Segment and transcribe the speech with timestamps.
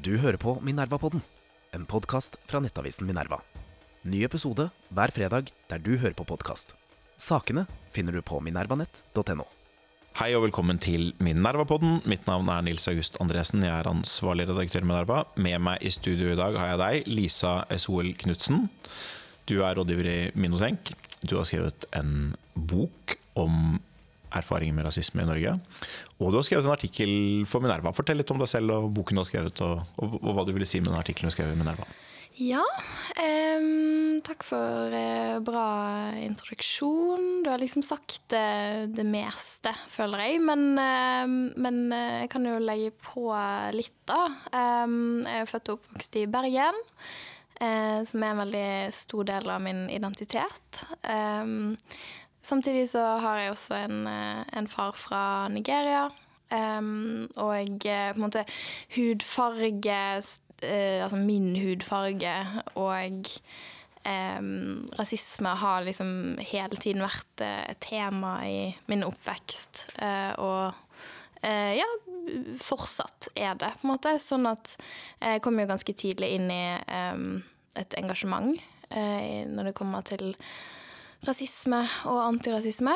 [0.00, 1.20] Du hører på Minervapodden,
[1.76, 3.36] en podkast fra nettavisen Minerva.
[4.08, 6.72] Ny episode hver fredag der du hører på podkast.
[7.20, 9.44] Sakene finner du på minervanett.no.
[10.16, 11.98] Hei og velkommen til Minervapodden.
[12.08, 13.66] Mitt navn er Nils August Andresen.
[13.66, 15.20] Jeg er ansvarlig redaktør i Minerva.
[15.36, 18.70] Med meg i studio i dag har jeg deg, Lisa SOL Knutsen.
[19.52, 20.94] Du er rådgiver i Minotenk.
[21.28, 23.76] Du har skrevet en bok om
[24.36, 25.56] erfaringer med rasisme i Norge.
[26.18, 27.12] Og du har skrevet en artikkel
[27.50, 27.94] for Minerva.
[27.96, 30.54] Fortell litt om deg selv og boken du har skrevet, og, og, og hva du
[30.56, 31.88] ville si med den artikkelen du skrev i Minerva.
[32.38, 32.62] Ja,
[33.18, 35.64] um, takk for uh, bra
[36.22, 37.42] introduksjon.
[37.44, 40.38] Du har liksom sagt uh, det meste, føler jeg.
[40.46, 41.26] Men, uh,
[41.60, 43.26] men eh, jeg kan jo legge på
[43.74, 44.22] litt, da.
[44.54, 46.80] Um, jeg er født og oppvokst i Bergen,
[47.60, 50.78] som er en veldig stor del av min identitet.
[51.04, 51.74] Em,
[52.50, 56.08] samtidig så har jeg også en, eh, en far fra Nigeria.
[56.50, 58.42] Um, og eh, på en måte
[58.96, 62.32] hudfarge uh, altså min hudfarge
[62.74, 63.28] og
[64.02, 69.86] um, rasisme har liksom hele tiden vært et tema i min oppvekst.
[70.02, 70.74] Uh, og
[71.44, 71.86] uh, ja,
[72.58, 74.16] fortsatt er det, på en måte.
[74.18, 74.74] Sånn at
[75.22, 76.64] jeg kom jo ganske tidlig inn i
[77.14, 77.40] um,
[77.78, 78.58] et engasjement
[78.90, 80.32] når det kommer til
[81.26, 82.94] rasisme og antirasisme,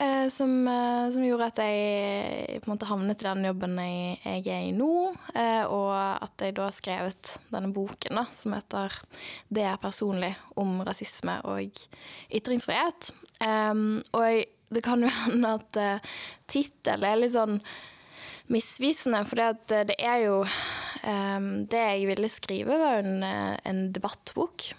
[0.00, 4.20] eh, som, eh, som gjorde at jeg på en måte havnet i den jobben jeg,
[4.24, 4.92] jeg er i nå,
[5.34, 5.92] eh, og
[6.24, 8.96] at jeg da har skrevet denne boken da, som heter
[9.52, 11.68] 'Det er personlig' om rasisme og
[12.32, 13.10] ytringsfrihet.
[13.44, 15.98] Em, og jeg, det kan jo hende at uh,
[16.48, 17.60] tittelen er litt sånn
[18.48, 20.40] misvisende, for det er jo
[21.04, 24.72] em, Det jeg ville skrive, var en, eh, en debattbok.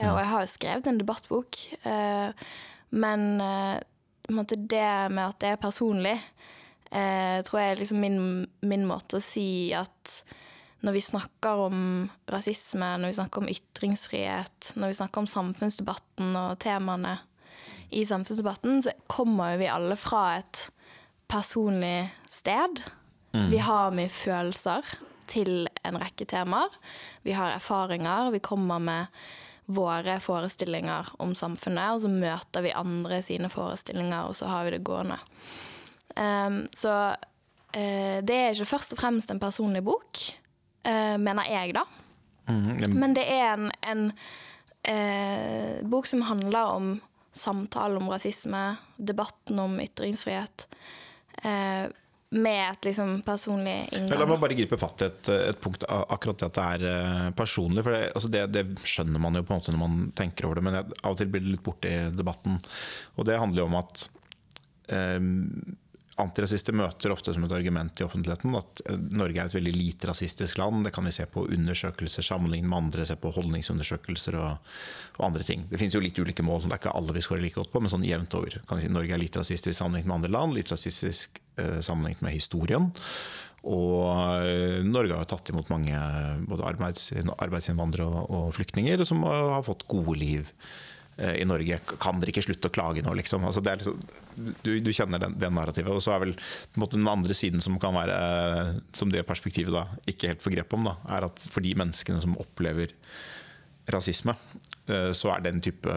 [0.00, 2.44] Ja, og jeg har jo skrevet en debattbok, eh,
[2.90, 3.80] men eh,
[4.56, 6.14] det med at det er personlig,
[6.90, 8.20] eh, tror jeg er liksom min,
[8.64, 10.22] min måte å si at
[10.80, 11.82] når vi snakker om
[12.32, 17.18] rasisme, når vi snakker om ytringsfrihet, når vi snakker om samfunnsdebatten og temaene
[17.92, 20.62] i samfunnsdebatten, så kommer jo vi alle fra et
[21.28, 22.80] personlig sted.
[23.52, 24.86] Vi har mye følelser
[25.30, 26.72] til en rekke temaer.
[27.26, 29.20] Vi har erfaringer, vi kommer med
[29.70, 34.74] våre forestillinger om samfunnet, og så møter vi andre sine forestillinger, og så har vi
[34.74, 35.18] det gående.
[36.16, 40.22] Um, så uh, det er ikke først og fremst en personlig bok,
[40.88, 41.84] uh, mener jeg, da.
[42.50, 42.96] Mm.
[42.98, 46.92] Men det er en, en uh, bok som handler om
[47.36, 48.64] samtalen om rasisme,
[48.98, 50.66] debatten om ytringsfrihet,
[52.30, 56.46] med et liksom personlig La meg bare gripe fatt i et, et punkt, akkurat det
[56.46, 57.82] at det er eh, personlig.
[57.86, 60.60] For det, altså det, det skjønner man jo på en måte når man tenker over
[60.60, 62.60] det, men jeg, av og til blir det litt borte i debatten.
[63.18, 64.04] Og det handler jo om at
[64.94, 65.18] eh,
[66.20, 70.10] antirasister møter ofte som et argument i offentligheten at eh, Norge er et veldig lite
[70.10, 70.84] rasistisk land.
[70.86, 74.72] Det kan vi se på undersøkelser sammenlignet med andre, se på holdningsundersøkelser og,
[75.18, 75.66] og andre ting.
[75.70, 77.82] Det finnes jo litt ulike mål, det er ikke alle vi skårer like godt på,
[77.82, 78.60] men sånn jevnt over.
[78.68, 81.42] kan vi si Norge er litt rasistisk sammenlignet med andre land, litt rasistisk
[81.84, 82.90] sammenlignet med historien.
[83.68, 84.06] Og
[84.40, 85.96] eh, Norge har tatt imot mange
[86.48, 90.48] både arbeids, arbeidsinnvandrere og, flyktninger som har fått gode liv
[91.18, 91.80] eh, i Norge.
[92.00, 93.44] Kan dere ikke slutte å klage nå, liksom?
[93.44, 93.98] Altså, liksom
[94.64, 95.92] du, du kjenner den, den narrativet.
[95.92, 96.32] Og så er vel
[96.80, 100.78] måte, den andre siden som kan være Som det perspektivet da ikke helt får grep
[100.78, 102.96] om, da, er at for de menneskene som opplever
[103.92, 104.36] rasisme,
[104.88, 105.92] eh, så er den type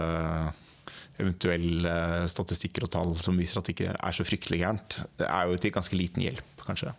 [1.21, 1.93] eventuelle
[2.31, 5.59] statistikker og tall som viser at det ikke er så fryktelig gærent, det er jo
[5.61, 6.93] til ganske liten hjelp, kanskje.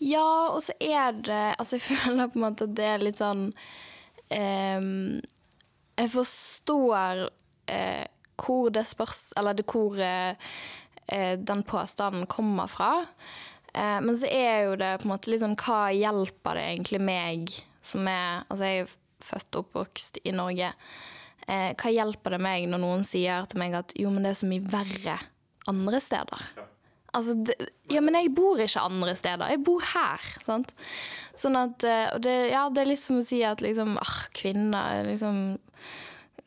[0.00, 3.20] Ja, og så er det Altså, jeg føler på en måte at det er litt
[3.20, 3.50] sånn
[4.32, 4.80] eh,
[6.00, 7.26] Jeg forstår
[7.68, 8.06] eh,
[8.40, 10.32] hvor det spørs Eller det hvor eh,
[11.12, 13.04] eh, den påstanden kommer fra.
[13.74, 17.04] Eh, men så er jo det på en måte litt sånn Hva hjelper det egentlig
[17.04, 20.70] meg som er Altså, jeg er født og oppvokst i Norge.
[21.50, 24.40] Eh, hva hjelper det meg når noen sier til meg at jo, men det er
[24.42, 25.16] så mye verre
[25.70, 26.44] andre steder?
[27.10, 27.56] Altså, det,
[27.90, 29.50] ja, men jeg bor ikke andre steder.
[29.50, 30.28] Jeg bor her.
[30.46, 30.70] Sant?
[31.38, 34.16] Sånn at eh, Og det, ja, det er litt som å si at liksom ah,
[34.36, 35.40] kvinner liksom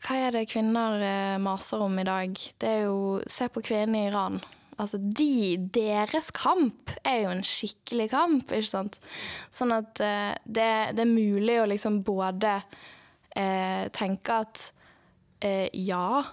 [0.04, 2.40] Hva er det kvinner eh, maser om i dag?
[2.60, 4.40] Det er jo Se på kvinnene i Iran.
[4.80, 8.96] Altså, de, deres kamp er jo en skikkelig kamp, ikke sant?
[9.54, 12.56] Sånn at eh, det, det er mulig å liksom både
[13.38, 14.64] eh, tenke at
[15.44, 16.24] eh, ja,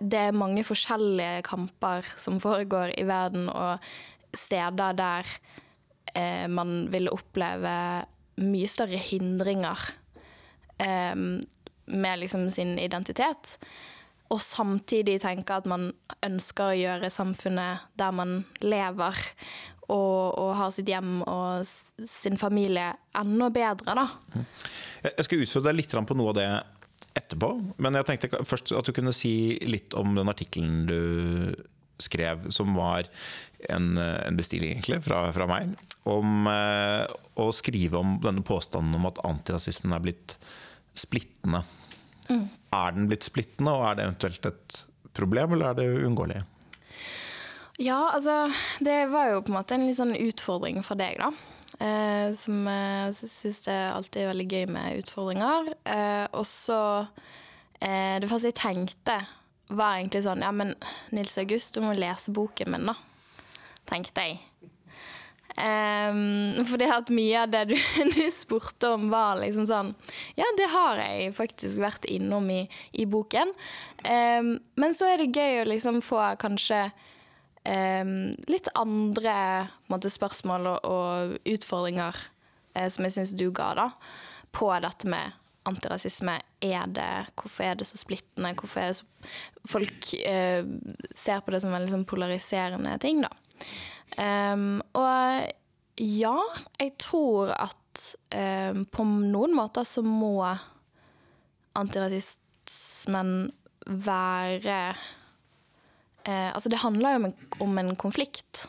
[0.00, 3.78] det er mange forskjellige kamper som foregår i verden, og
[4.36, 5.28] steder der
[6.14, 7.74] eh, man vil oppleve
[8.40, 9.90] mye større hindringer
[10.80, 11.16] eh,
[11.90, 13.58] med liksom sin identitet.
[14.30, 15.90] Og samtidig tenke at man
[16.22, 19.18] ønsker å gjøre samfunnet der man lever,
[19.90, 24.44] og, og har sitt hjem og sin familie enda bedre, da.
[25.02, 26.50] Jeg skal utfordre deg litt på noe av det
[27.18, 27.52] etterpå.
[27.82, 31.00] Men jeg tenkte først at du kunne si litt om den artikkelen du
[32.00, 33.08] skrev, som var
[33.68, 35.74] en, en bestilling egentlig fra, fra meg,
[36.08, 37.04] om eh,
[37.36, 40.38] å skrive om denne påstanden om at antirasismen er blitt
[40.96, 41.60] splittende.
[42.30, 44.80] Er den blitt splittende, og er det eventuelt et
[45.16, 46.42] problem, eller er det uunngåelig?
[47.80, 48.52] Ja, altså
[48.84, 51.30] Det var jo på en måte en litt sånn utfordring for deg, da.
[51.80, 55.70] Eh, som jeg syns det er alltid veldig gøy med utfordringer.
[55.88, 56.80] Eh, og så
[57.80, 59.16] eh, Det første jeg tenkte,
[59.70, 60.74] var egentlig sånn Ja, men
[61.14, 62.96] Nils August, du må lese boken min, da.
[63.88, 64.40] Tenkte jeg.
[65.60, 67.74] Um, fordi at mye av det du,
[68.14, 69.90] du spurte om, var liksom sånn
[70.38, 72.62] Ja, det har jeg faktisk vært innom i,
[72.92, 73.50] i boken.
[74.04, 76.86] Um, men så er det gøy å liksom få kanskje
[78.50, 79.34] litt andre
[79.92, 82.16] måte, spørsmål og, og utfordringer
[82.74, 83.90] eh, som jeg syns du ga, da,
[84.56, 85.36] på dette med
[85.68, 86.38] antirasisme.
[86.64, 88.54] Er det, hvorfor er det så splittende?
[88.58, 89.08] Hvorfor er det så
[89.68, 90.64] Folk eh,
[91.14, 93.30] ser på det som en liksom polariserende ting, da.
[94.16, 95.46] Um, og
[96.00, 96.36] ja,
[96.80, 98.04] jeg tror at
[98.72, 100.40] um, på noen måter så må
[101.78, 103.50] antirasismen
[103.86, 104.80] være
[106.24, 108.66] eh, Altså, det handler jo om en, om en konflikt.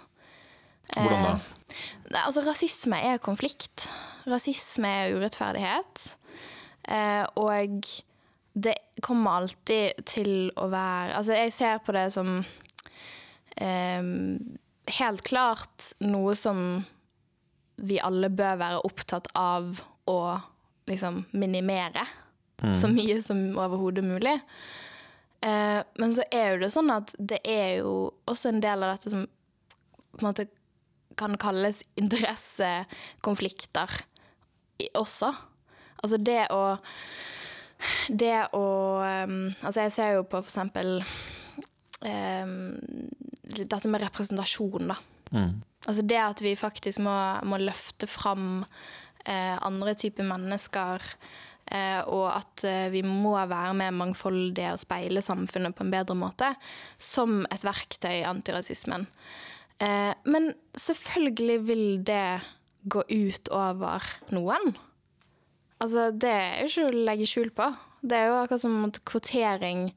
[0.94, 1.34] Hvordan da?
[1.36, 3.88] Eh, altså, rasisme er konflikt.
[4.30, 6.08] Rasisme er urettferdighet.
[6.92, 7.86] Eh, og
[8.54, 8.76] det
[9.06, 12.42] kommer alltid til å være Altså, jeg ser på det som
[13.56, 14.10] eh,
[14.98, 16.82] helt klart noe som
[17.82, 20.20] vi alle bør være opptatt av å
[20.90, 22.04] liksom minimere.
[22.78, 24.36] Så mye som overhodet mulig.
[25.42, 28.90] Eh, men så er jo det sånn at det er jo også en del av
[28.96, 30.46] dette som på en måte
[31.20, 33.90] kan kalles interessekonflikter
[34.98, 35.30] også.
[36.02, 36.78] Altså det å
[38.10, 38.66] Det å
[39.02, 41.02] Altså jeg ser jo på for eksempel
[42.06, 42.78] um,
[43.42, 44.98] dette med representasjon, da.
[45.90, 47.16] Altså det at vi faktisk må,
[47.50, 48.66] må løfte fram
[49.26, 51.02] eh, andre typer mennesker,
[52.12, 56.52] og at eh, vi må være mer mangfoldige og speile samfunnet på en bedre måte,
[57.00, 59.08] som et verktøy i antirasismen.
[59.82, 62.42] Eh, men selvfølgelig vil det
[62.92, 64.74] gå ut over noen.
[65.82, 67.70] Altså, det er jo ikke å legge skjul på.
[68.02, 69.88] Det er jo akkurat som kvotering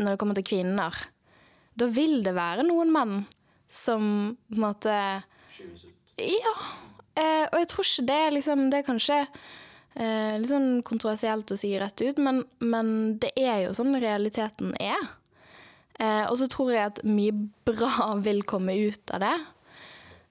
[0.00, 0.96] når det kommer til kvinner.
[1.78, 3.14] Da vil det være noen menn
[3.70, 4.96] som på en måte
[6.18, 6.54] Ja.
[7.14, 9.18] Eh, og jeg tror ikke det er liksom Det er kanskje
[9.94, 14.74] eh, litt sånn kontroversielt å si rett ut, men, men det er jo sånn realiteten
[14.82, 15.10] er.
[15.98, 17.34] Eh, og så tror jeg at mye
[17.66, 19.36] bra vil komme ut av det.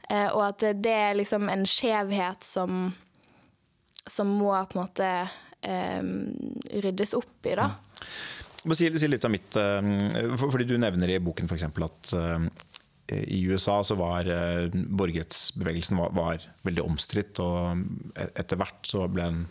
[0.09, 2.91] Eh, og at det, er liksom en skjevhet som
[4.05, 5.09] som må på en måte
[5.61, 6.03] eh,
[6.83, 7.69] ryddes opp i, da.
[8.63, 9.79] Si, si litt av mitt eh,
[10.39, 11.65] for, Fordi du nevner i boken f.eks.
[11.67, 12.47] at eh,
[13.27, 17.41] i USA så var eh, borgerrettsbevegelsen var, var veldig omstridt.
[17.43, 17.83] Og
[18.19, 19.41] e- etter hvert så ble en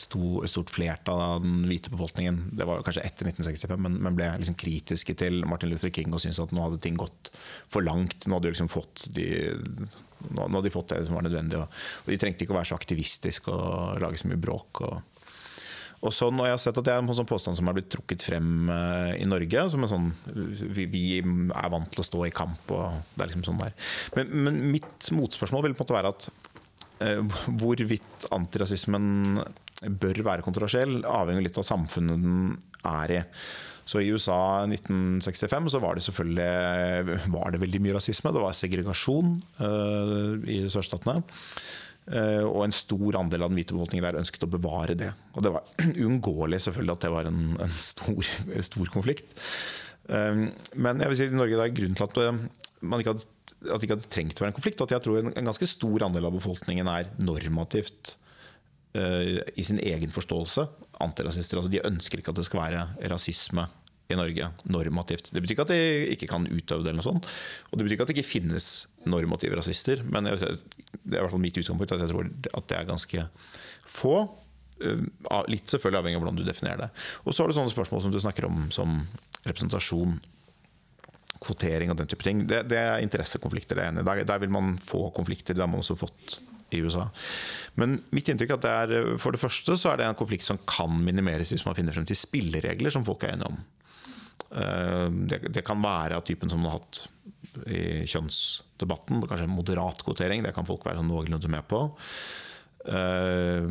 [0.00, 4.30] stor, stort flertall av den hvite befolkningen Det var kanskje etter 1965, men, men ble
[4.40, 7.32] liksom kritiske til Martin Luther King og syntes at nå hadde ting gått
[7.72, 8.26] for langt.
[8.26, 9.28] Nå hadde de liksom fått de
[10.30, 11.60] nå, hadde de fått det som var nødvendig.
[11.60, 14.82] Og de trengte ikke å være så aktivistiske og lage så mye bråk.
[14.86, 15.15] og
[16.04, 17.88] og sånn, og jeg har sett at Det er en sånn påstand som er blitt
[17.92, 19.68] trukket frem eh, i Norge.
[19.72, 20.10] som en sånn,
[20.76, 22.68] vi, vi er vant til å stå i kamp.
[22.70, 23.72] og det er liksom sånn der.
[24.18, 26.28] Men, men mitt motspørsmål vil på en måte være at
[27.06, 29.40] eh, hvorvidt antirasismen
[30.00, 32.52] bør være kontroversiell, avhenger litt av samfunnet den
[32.86, 33.24] er i.
[33.86, 38.32] Så I USA i 1965 så var det selvfølgelig var det veldig mye rasisme.
[38.34, 41.20] Det var segregasjon uh, i sørstatene.
[42.06, 45.08] Eh, og en stor andel av den hvite befolkningen der ønsket å bevare det.
[45.34, 45.64] Og det var
[46.04, 48.28] uunngåelig selvfølgelig at det var en, en stor,
[48.70, 49.32] stor konflikt.
[50.08, 50.44] Eh,
[50.78, 52.44] Men jeg vil si at i Norge det er grunnen til at eh,
[52.86, 53.26] man ikke hadde,
[53.66, 54.84] at det ikke hadde trengt å være en konflikt.
[54.86, 58.14] At jeg tror en, en ganske stor andel av befolkningen er normativt
[58.94, 60.68] eh, i sin egen forståelse
[61.02, 61.58] antirasister.
[61.58, 63.66] Altså de ønsker ikke at det skal være rasisme
[64.08, 65.32] i Norge normativt.
[65.34, 65.80] Det betyr ikke at de
[66.14, 67.26] ikke kan utøve det, eller noe sånt.
[67.70, 68.68] Og det betyr ikke at det ikke finnes
[69.06, 72.78] normative rasister, men det er i hvert fall mitt utgangspunkt at jeg tror at det
[72.78, 73.26] er ganske
[73.86, 74.16] få.
[74.76, 75.02] Uh,
[75.50, 76.90] Litt selvfølgelig avhengig av hvordan du definerer det.
[77.24, 78.98] Og så har du sånne spørsmål som du snakker om, som
[79.46, 80.18] representasjon,
[81.42, 82.44] kvotering og den type ting.
[82.48, 83.78] Det, det er interessekonflikter.
[83.78, 84.04] det ene.
[84.06, 85.54] Der, der vil man få konflikter.
[85.54, 86.38] Det har man også fått
[86.74, 87.08] i USA.
[87.78, 90.46] Men mitt inntrykk er at det er, for det første så er det en konflikt
[90.46, 93.60] som kan minimeres hvis man finner frem til spilleregler som folk er enige om.
[94.50, 97.06] Eh, Det, det kan være av typen som man har hatt
[97.70, 99.22] i kjønnsdebatten.
[99.26, 101.86] Kanskje moderat kvotering, det kan folk være sånn noenlunde med på.
[102.86, 103.66] Uh,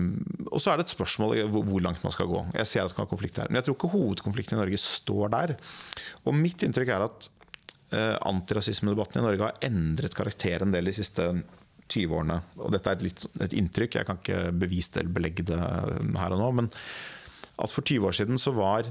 [0.51, 2.41] og så er det et spørsmål hvor, langt man skal gå.
[2.57, 4.79] Jeg ser at det kan være konflikt her, Men jeg tror ikke hovedkonflikten i Norge
[4.81, 5.53] står der.
[6.27, 7.29] Og mitt inntrykk er at
[7.95, 11.29] uh, antirasismedebatten i Norge har endret karakter en del de siste
[11.87, 12.41] 20 årene.
[12.59, 15.59] Og dette er et, litt, et inntrykk, jeg kan ikke bevise det eller belegge det
[15.61, 16.51] her og nå.
[16.59, 16.71] Men
[17.55, 18.89] at for 20 år siden så var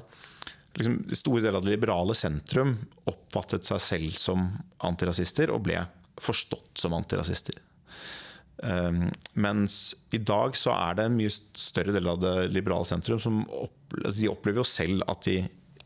[0.79, 2.77] liksom, store deler av det liberale sentrum
[3.11, 4.49] oppfattet seg selv som
[4.87, 5.83] antirasister og ble
[6.23, 7.57] forstått som antirasister.
[8.63, 13.19] Um, mens i dag så er det en mye større del av det liberale sentrum
[13.21, 15.41] som opplever, de opplever jo selv at de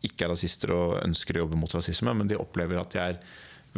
[0.05, 3.19] ikke er rasister og ønsker å jobbe mot rasisme, men de opplever at de er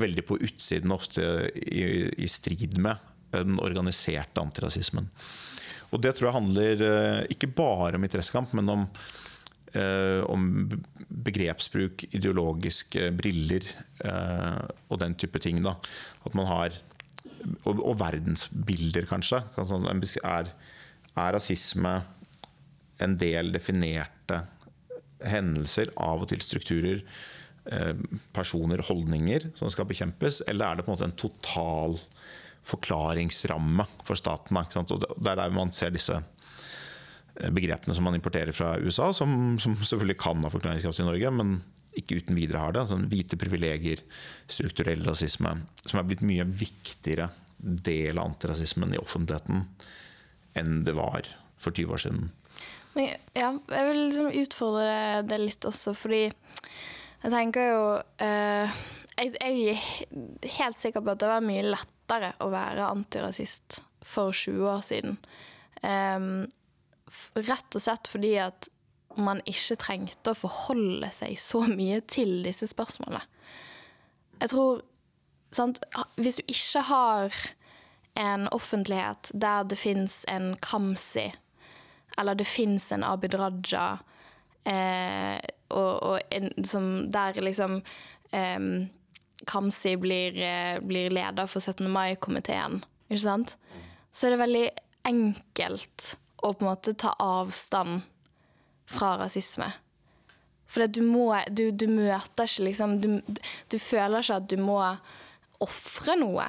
[0.00, 1.22] veldig på utsiden, ofte
[1.54, 1.84] i,
[2.18, 2.98] i strid med
[3.32, 5.08] den organiserte antirasismen.
[5.90, 8.84] Og det tror jeg handler uh, ikke bare om interessekamp, men om,
[10.26, 10.46] om
[11.10, 13.66] begrepsbruk, ideologiske briller
[14.02, 15.60] uh, og den type ting.
[15.62, 15.76] Da.
[16.26, 16.74] At man har
[17.68, 19.42] og, og verdensbilder, kanskje.
[19.56, 20.50] Sånn, er,
[21.14, 21.94] er, rasisme
[23.00, 24.42] en del definerte
[25.24, 27.02] hendelser, av og til strukturer,
[27.72, 27.94] eh,
[28.36, 31.98] personer, holdninger som skal bekjempes, eller er det på en måte en total
[32.70, 34.60] forklaringsramme for staten?
[34.60, 36.39] Og det er der man ser disse eh,
[37.54, 41.60] begrepene som man importerer fra USA, som, som selvfølgelig kan ha forklaringskraft i Norge, men
[41.98, 42.86] ikke uten videre har det.
[42.90, 44.02] Sånn hvite privilegier,
[44.50, 47.30] strukturell rasisme, som er blitt mye viktigere
[47.60, 49.66] del av antirasismen i offentligheten
[50.58, 51.28] enn det var
[51.60, 52.30] for 20 år siden.
[52.96, 54.94] Men, ja, jeg vil liksom utfordre
[55.28, 57.82] det litt også, fordi jeg tenker jo
[58.24, 58.80] eh,
[59.20, 64.34] jeg, jeg, er helt sikker på at det var mye lettere å være antirasist for
[64.34, 65.20] 20 år siden.
[65.84, 66.48] Um,
[67.34, 68.68] rett og slett fordi at
[69.18, 73.22] man ikke trengte å forholde seg så mye til disse spørsmålene.
[74.40, 74.82] Jeg tror
[75.52, 75.82] sant,
[76.16, 77.34] Hvis du ikke har
[78.20, 81.30] en offentlighet der det fins en Kamzy,
[82.18, 83.98] eller det fins en Abid Raja,
[84.64, 85.38] eh,
[85.70, 87.82] og, og en, som, der liksom
[88.32, 88.86] eh,
[89.46, 90.38] Kamzy blir,
[90.86, 91.90] blir, leder for 17.
[91.90, 93.56] mai-komiteen, ikke sant?
[94.10, 94.66] Så er det veldig
[95.10, 98.02] enkelt å på en måte ta avstand
[98.90, 99.70] fra rasisme.
[100.70, 104.78] For du, må, du, du møter ikke liksom du, du, føler ikke at du må
[105.60, 106.46] ofre noe.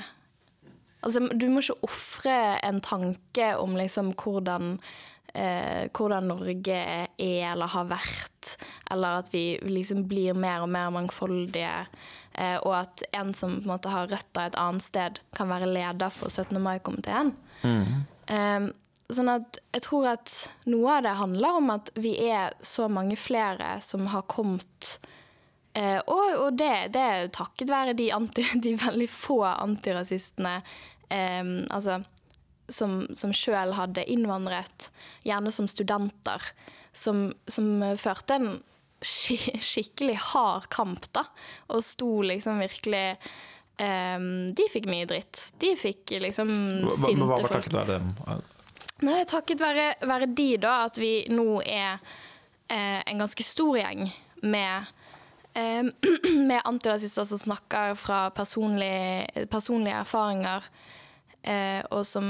[1.02, 4.76] Altså, du må ikke ofre en tanke om liksom hvordan,
[5.34, 8.54] eh, hvordan Norge er eller har vært,
[8.94, 11.88] eller at vi liksom blir mer og mer mangfoldige.
[12.38, 15.72] Eh, og at en som på en måte har røtter et annet sted, kan være
[15.72, 16.62] leder for 17.
[16.62, 17.34] mai-komiteen.
[17.66, 18.06] Mm.
[18.30, 18.70] Eh,
[19.12, 20.32] Sånn at jeg tror at
[20.72, 24.96] noe av det handler om at vi er så mange flere som har kommet
[25.74, 30.58] eh, og, og det, det, er takket være de, anti, de veldig få antirasistene
[31.12, 32.02] eh, altså,
[32.72, 34.92] som, som sjøl hadde innvandret,
[35.28, 36.52] gjerne som studenter,
[36.96, 38.52] som, som førte en
[39.02, 41.26] skikkelig hard kamp, da,
[41.74, 43.08] og sto liksom virkelig
[43.82, 45.40] Um, de fikk mye dritt.
[45.58, 46.50] De fikk liksom
[46.86, 47.22] sinte folk.
[47.24, 48.36] Hva var takket være det?
[49.02, 51.98] Nei, det er takket være, være de, da, at vi nå er
[52.70, 54.06] eh, en ganske stor gjeng
[54.46, 54.92] med,
[55.58, 55.82] eh,
[56.50, 60.70] med antirasister som snakker fra personlige, personlige erfaringer.
[61.42, 62.26] Eh, og som,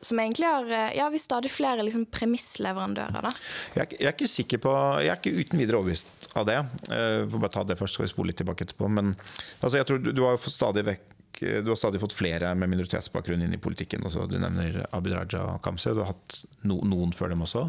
[0.00, 3.32] som, egentlig har eh, Ja, vi stadig flere liksom, premissleverandører, da.
[3.76, 4.72] Jeg, jeg, er ikke sikker på
[5.04, 6.56] Jeg er ikke uten videre overbevist av det.
[6.88, 8.88] Eh, får bare ta det først, skal vi spole litt tilbake etterpå.
[8.88, 11.04] Men altså, jeg tror du, du har jo stadig vekk
[11.40, 14.04] du har stadig fått flere med minoritetsbakgrunn inn i politikken.
[14.06, 14.28] Også.
[14.30, 15.90] Du nevner Abid Raja og Kamzy.
[15.94, 17.68] Du har hatt no, noen før dem også.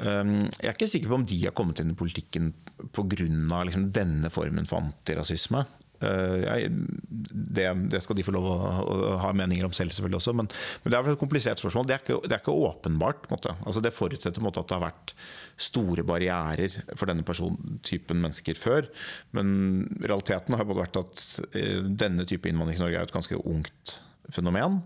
[0.00, 2.52] Um, jeg er ikke sikker på om de har kommet inn i politikken
[2.96, 3.26] pga.
[3.68, 5.64] Liksom denne formen for antirasisme.
[6.00, 6.70] Eh, jeg,
[7.10, 10.34] det, det, skal de få lov å, å, ha meninger om selv, selvfølgelig også.
[10.38, 10.50] Men,
[10.82, 11.88] men det er et komplisert spørsmål.
[11.88, 13.28] Det er ikke, det er ikke åpenbart.
[13.58, 15.14] Altså, det forutsetter måte, at det har vært
[15.60, 18.88] store barrierer for denne persontypen mennesker før.
[19.36, 23.40] Men realiteten har både vært at uh, denne type innvandring i Norge er et ganske
[23.44, 23.98] ungt
[24.32, 24.80] fenomen.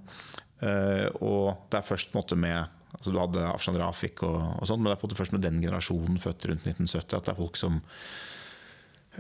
[0.65, 4.79] Uh, og det er først måte, med altså Du hadde Afshan Rafik og, og sånn,
[4.83, 7.33] men det er på en måte først med den generasjonen født rundt 1970 at det
[7.33, 7.81] er folk som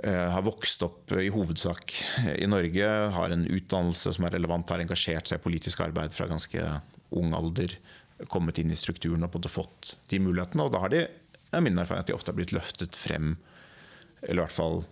[0.02, 1.92] har vokst opp i hovedsak
[2.34, 6.26] i Norge, har en utdannelse som er relevant, har engasjert seg i politisk arbeid fra
[6.30, 6.64] ganske
[7.14, 7.76] ung alder,
[8.30, 10.66] kommet inn i strukturen og fått de mulighetene.
[10.66, 13.36] Og da har de, er min erfaring at de ofte har blitt løftet frem,
[14.24, 14.82] eller i hvert fall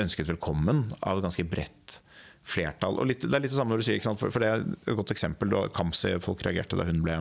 [0.00, 1.98] ønsket velkommen, av et ganske bredt
[2.46, 3.00] flertall.
[3.02, 4.98] Og litt, det er litt det samme når du sier, for, for, det er et
[4.98, 5.50] godt eksempel.
[5.52, 7.20] da Kamzy, folk reagerte da hun ble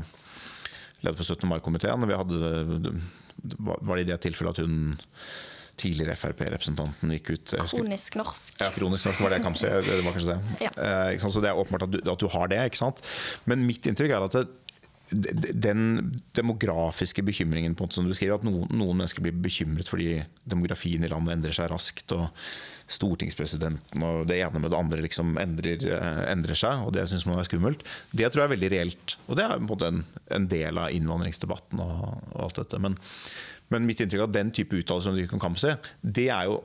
[1.03, 1.49] leder for 17.
[1.49, 2.05] mai-komiteen.
[2.05, 4.95] Var det i det tilfellet at hun
[5.77, 8.59] tidligere Frp-representanten gikk ut husker- Kronisk norsk.
[8.61, 9.71] ja, kronisk norsk var det kanskje.
[9.85, 10.67] Det var kanskje det.
[10.67, 10.73] Ja.
[11.11, 11.17] Eh.
[11.17, 12.61] Så det er åpenbart at du, at du har det.
[12.71, 13.01] Ikke sant?
[13.45, 14.47] Men mitt inntrykk er at det,
[15.11, 15.81] den
[16.33, 20.23] demografiske bekymringen på en måte som du skriver, at noen, noen mennesker blir bekymret fordi
[20.49, 22.15] demografien i landet endrer seg raskt.
[22.15, 22.29] og
[22.85, 27.25] Stortingspresidenten og det ene med det andre liksom endrer, eh, endrer seg, og det syns
[27.25, 27.81] man er skummelt.
[28.13, 29.15] Det tror jeg er veldig reelt.
[29.25, 30.03] Og det er på en måte en,
[30.37, 31.95] en del av innvandringsdebatten og,
[32.33, 32.81] og alt dette.
[32.81, 32.97] Men,
[33.73, 36.61] men mitt inntrykk av den type uttalelser som du kan komme det er jo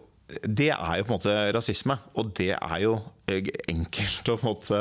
[0.47, 2.93] det er jo på en måte rasisme, og det er jo
[3.31, 4.81] eh, enkelt å på en måte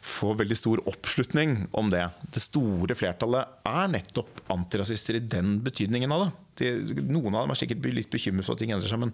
[0.00, 2.06] få veldig stor oppslutning om det.
[2.32, 6.30] Det store flertallet er nettopp antirasister i den betydningen av det.
[6.62, 9.12] De, noen av dem er sikkert litt bekymret for at ting endrer seg, men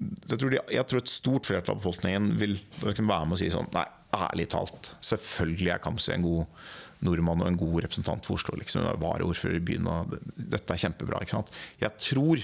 [0.00, 3.40] jeg tror, de, jeg tror et stort flertall av befolkningen vil liksom være med og
[3.40, 3.82] si sånn Nei,
[4.16, 6.68] ærlig talt, selvfølgelig er Kamzy en god
[7.06, 8.56] nordmann og en god representant for Oslo.
[8.60, 11.22] Liksom, Varaordfører i byen, og dette er kjempebra.
[11.22, 11.52] ikke sant?
[11.80, 12.42] Jeg tror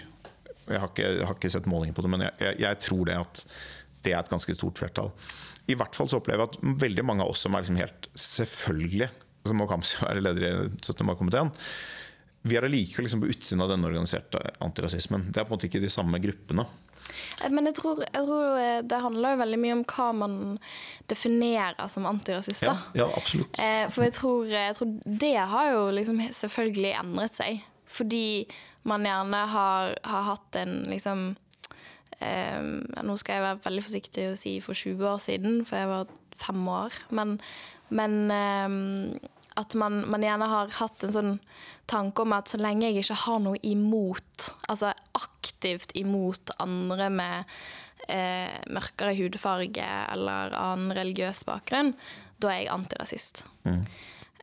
[0.66, 3.04] jeg har, ikke, jeg har ikke sett målinger på det, men jeg, jeg, jeg, tror
[3.06, 3.42] det at
[4.02, 5.12] det er et ganske stort flertall.
[5.70, 8.08] I hvert fall så opplever jeg at veldig mange av oss som er liksom helt
[8.18, 9.08] selvfølgelig
[9.46, 11.04] som må Kamzy være leder i 17.
[11.06, 11.52] mai-komiteen.
[12.46, 15.30] Vi er allikevel liksom på utsiden av denne organiserte antirasismen.
[15.30, 16.66] Det er på en måte ikke de samme gruppene.
[17.42, 20.36] Eh, Men jeg tror, jeg tror eh, det handler jo veldig mye om hva man
[21.10, 22.66] definerer som antirasist.
[22.66, 23.58] Ja, ja absolutt.
[23.62, 24.94] Eh, for jeg tror, jeg tror
[25.24, 27.64] det har jo liksom selvfølgelig endret seg.
[27.86, 28.46] Fordi
[28.86, 31.28] man gjerne har, har hatt en liksom
[32.18, 32.62] eh,
[33.06, 36.12] Nå skal jeg være veldig forsiktig å si for 20 år siden, for jeg var
[36.36, 37.00] fem år.
[37.14, 37.38] Men,
[37.94, 41.32] men eh, at man, man gjerne har hatt en sånn
[41.90, 47.56] tanke om at så lenge jeg ikke har noe imot, altså aktivt imot andre med
[48.08, 51.94] eh, mørkere hudfarge eller annen religiøs bakgrunn,
[52.42, 53.46] da er jeg antirasist.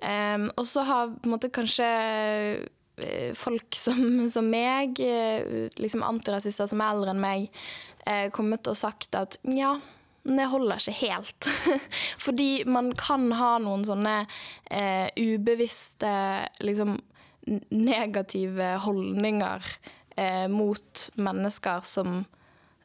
[0.04, 1.88] Um, og så har på en måte kanskje
[2.98, 7.50] eh, folk som, som meg, eh, liksom antirasister som er eldre enn meg,
[8.08, 9.78] eh, kommet og sagt at ja,
[10.24, 11.48] det holder ikke helt.
[12.26, 14.22] Fordi man kan ha noen sånne
[14.72, 16.14] eh, ubevisste
[16.64, 16.96] liksom
[17.76, 19.66] negative holdninger
[20.16, 22.22] eh, mot mennesker som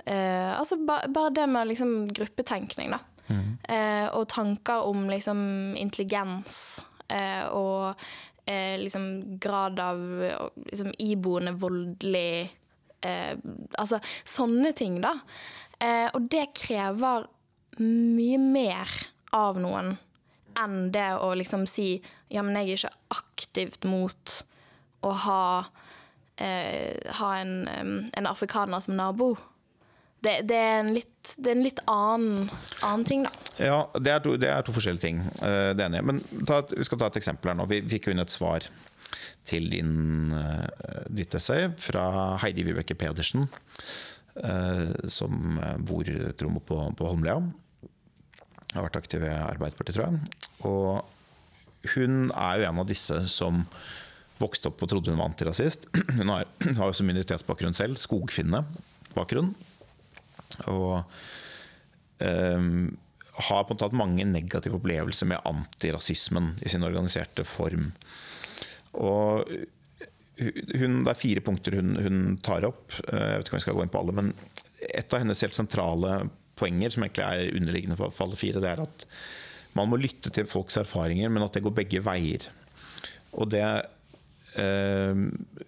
[0.05, 3.05] eh, Altså ba, bare det med liksom gruppetenkning, da.
[3.69, 5.41] Eh, og tanker om liksom
[5.77, 6.81] intelligens
[7.12, 8.01] eh, og
[8.49, 10.01] eh, liksom grad av
[10.73, 12.49] liksom iboende voldelig
[13.05, 13.35] eh,
[13.79, 15.12] Altså sånne ting, da.
[15.79, 17.29] Eh, og det krever
[17.81, 18.93] mye mer
[19.37, 19.97] av noen
[20.59, 24.41] enn det å liksom si ja, men jeg er ikke aktivt mot
[25.07, 25.45] å ha,
[26.43, 29.37] eh, ha en, en afrikaner som nabo.
[30.21, 32.49] Det, det, er en litt, er en litt annen,
[32.83, 33.31] annen ting, da.
[33.62, 35.23] Ja, det er to, det er to forskjellige ting.
[35.38, 36.03] eh, Det ene.
[36.03, 37.69] Men ta, vi skal ta et eksempel her nå.
[37.71, 38.67] Vi fikk jo inn et svar
[39.49, 43.47] til din, eh, ditt essay fra Heidi Vibeke Pedersen,
[44.43, 47.38] eh, som bor tror jeg, på, på Holmlia.
[48.79, 50.43] Har vært aktiv i Arbeiderpartiet, tror jeg.
[50.69, 53.64] Og hun er jo en av disse som
[54.38, 55.88] vokste opp og trodde hun var antirasist.
[56.19, 59.49] Hun har, har jo som minoritetsbakgrunn selv, skogfinne-bakgrunn.
[60.71, 60.93] Og
[62.23, 62.93] ehm,
[63.49, 67.91] har på en måte hatt mange negative opplevelser med antirasismen i sin organiserte form.
[68.99, 69.51] Og
[70.38, 72.95] hun, det er fire punkter hun, hun tar opp.
[73.09, 74.33] Eh, Jeg vet ikke om vi skal gå inn på alle, men
[74.87, 76.12] et av hennes helt sentrale
[76.59, 79.07] poenger, som egentlig er underliggende for alle fire, det er at
[79.79, 82.49] man må lytte til folks erfaringer, men at det går begge veier.
[83.38, 83.64] Og det
[84.59, 85.21] eh,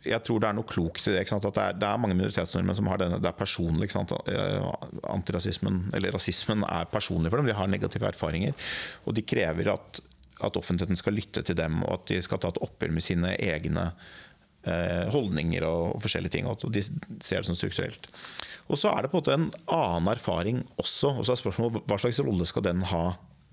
[0.07, 1.27] Jeg tror det er noe klokt i det.
[1.27, 3.91] At det er, det er mange minoritetsnordmenn som har denne Det er personlig.
[3.93, 4.71] Eh,
[5.13, 7.51] Antirasismen, eller rasismen, er personlig for dem.
[7.51, 8.57] De har negative erfaringer.
[9.05, 10.03] Og de krever at,
[10.41, 13.37] at offentligheten skal lytte til dem, og at de skal ta et oppgjør med sine
[13.37, 14.19] egne eh,
[14.65, 16.47] holdninger og, forskjellige ting.
[16.51, 18.11] Og de ser det som strukturelt.
[18.71, 21.15] Og så er det på en måte en annen erfaring også.
[21.17, 23.05] Og så er spørsmålet hva slags rolle skal den ha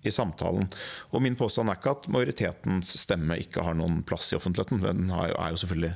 [0.05, 0.67] i samtalen.
[1.11, 4.83] Og min påstand er ikke at majoritetens stemme ikke har noen plass i offentligheten.
[4.83, 5.95] Den er jo selvfølgelig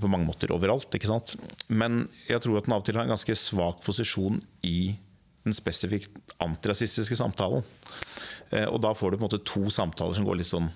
[0.00, 0.94] på mange måter overalt.
[0.96, 1.36] ikke sant?
[1.68, 4.96] Men jeg tror at den av og til har en ganske svak posisjon i
[5.44, 7.64] den spesifikt antirasistiske samtalen.
[8.50, 10.70] Eh, Og da får du på en måte to samtaler som går litt sånn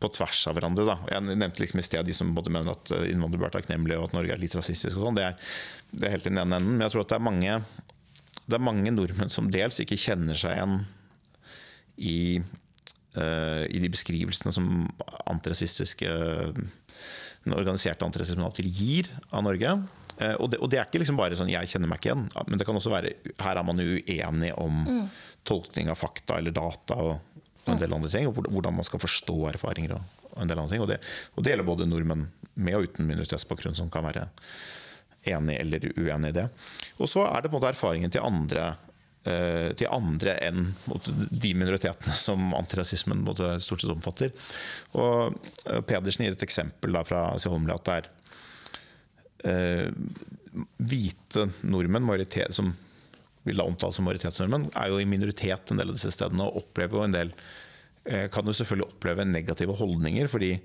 [0.00, 0.84] på tvers av hverandre.
[0.84, 0.96] Da.
[1.10, 4.10] Jeg nevnte liksom i sted de som både mener at eh, innvandrere være takknemlige, og
[4.10, 4.96] at Norge er litt rasistisk.
[4.98, 5.16] og sånn.
[5.16, 5.36] Det, er-
[5.96, 6.76] det er helt i den ene enden.
[6.76, 7.56] Men jeg tror at det er mange,
[8.46, 10.76] det er mange nordmenn som dels ikke kjenner seg igjen
[11.96, 12.16] i,
[13.16, 14.66] uh, i de beskrivelsene som
[15.32, 16.10] antirasistiske
[17.46, 19.70] den organiserte antirasismen alltid gir av Norge.
[20.18, 22.48] Eh, og, det, og det er ikke liksom bare sånn 'jeg kjenner meg ikke igjen',
[22.48, 25.08] men det kan også være her er man uenig om
[25.44, 27.20] tolkning av fakta eller data og,
[27.66, 28.28] og en del andre ting.
[28.30, 30.84] Og hvordan man skal forstå erfaringer og, en del andre ting.
[30.84, 31.00] Og det,
[31.34, 34.26] og det gjelder både nordmenn med og uten minoritetsbakgrunn, som kan være
[35.26, 36.48] enig eller uenig i det.
[37.00, 38.68] Og så er det på en måte erfaringen til andre
[39.26, 40.70] eh, til andre enn
[41.30, 44.32] de minoritetene som antirasismen stort sett omfatter.
[44.94, 48.10] Og eh, Pedersen gir et eksempel fra Holmlia at det er
[49.50, 49.90] eh,
[50.78, 52.08] hvite nordmenn,
[52.54, 52.72] som
[53.46, 56.64] vil da omtale som majoritetsnordmenn, er jo i minoritet en del av disse stedene og
[56.64, 57.32] opplever jo en del
[58.04, 60.56] eh, kan jo selvfølgelig oppleve negative holdninger, fordi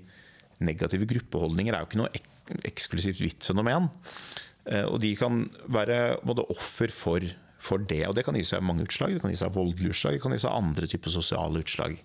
[0.62, 2.28] negative gruppeholdninger er jo ikke noe ek
[2.66, 3.86] eksklusivt hvitt fenomen.
[4.66, 7.24] Eh, og de kan være både offer for,
[7.62, 9.14] for, det, og det kan gi seg mange utslag.
[9.14, 11.96] Det kan gi seg voldelige utslag, det kan gi seg andre typer sosiale utslag.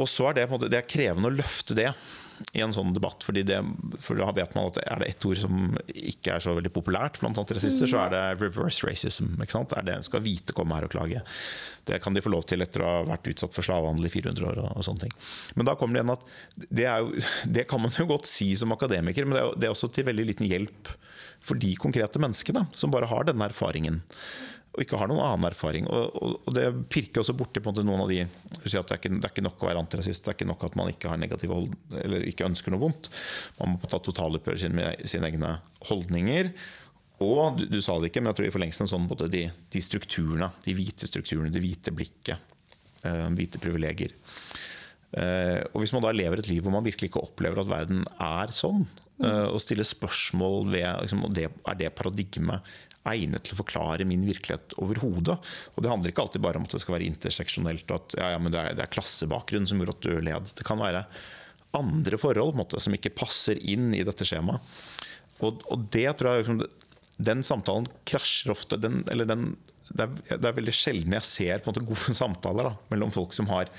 [0.00, 1.90] Og så er det, det er krevende å løfte det
[2.52, 3.24] i en sånn debatt.
[3.26, 3.58] Fordi det,
[4.02, 7.20] for da vet man at er det ett ord som ikke er så veldig populært
[7.22, 7.92] blant antirasister, mm.
[7.92, 9.32] så er det reverse racism.
[9.38, 9.74] Ikke sant?
[9.76, 11.22] Er det, en skal hvite komme her og klage?
[11.88, 14.50] Det kan de få lov til etter å ha vært utsatt for slavehandel i 400
[14.50, 14.62] år.
[14.64, 15.16] og, og sånne ting.
[15.58, 16.28] Men da kommer det igjen at
[16.66, 17.24] det, jo,
[17.58, 20.08] det, kan man jo godt si som akademiker, men det er, det er også til
[20.10, 20.94] veldig liten hjelp
[21.40, 24.02] for de konkrete menneskene som bare har denne erfaringen
[24.70, 25.86] og ikke har noen annen erfaring.
[25.90, 29.24] Og, og, og Det pirker også borti noen av de si det er, ikke, det
[29.24, 31.56] er, ikke, nok å være antirasist, det er ikke nok at man ikke har negative
[31.56, 31.72] hold,
[32.04, 33.10] eller ikke ønsker noe vondt.
[33.58, 35.56] Man må ta totaloppgjør med sine egne
[35.90, 36.52] holdninger.
[37.20, 39.42] Og du, du, sa det ikke, men jeg tror i forlengelsen sånn både de,
[39.74, 42.54] de, strukturene, de hvite strukturene, det hvite blikket,
[43.04, 44.14] eh, hvite privilegier.
[45.18, 48.06] Eh, og Hvis man da lever et liv hvor man virkelig ikke opplever at verden
[48.14, 48.86] er sånn,
[49.18, 52.70] eh, og stiller spørsmål ved liksom, det, er det paradigmet
[53.12, 55.36] egnet til å forklare min virkelighet overhodet.
[55.74, 58.30] Og det handler ikke alltid bare om at det skal være interseksjonelt, og at ja,
[58.34, 60.52] ja, det, er, det, er, klassebakgrunn som gjorde at du led.
[60.58, 61.04] Det kan være
[61.76, 64.62] andre forhold måte, som ikke passer inn i dette skjemaet.
[65.40, 66.58] Og, og det tror jeg liksom,
[67.30, 68.76] Den samtalen krasjer ofte.
[68.80, 69.46] Den, eller den,
[69.88, 73.50] det, er, det, er, veldig sjelden jeg ser måte, gode samtaler da, mellom folk som
[73.52, 73.72] har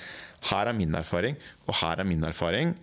[0.50, 2.76] Her er min erfaring, og her er min erfaring.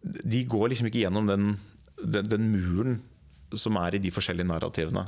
[0.00, 1.54] De går liksom ikke gjennom den,
[2.00, 3.00] den, den muren
[3.58, 5.06] som er i de forskjellige narrativene.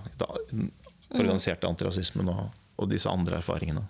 [1.12, 2.46] Organiserte antirasismen og,
[2.78, 3.84] og, disse andre erfaringene.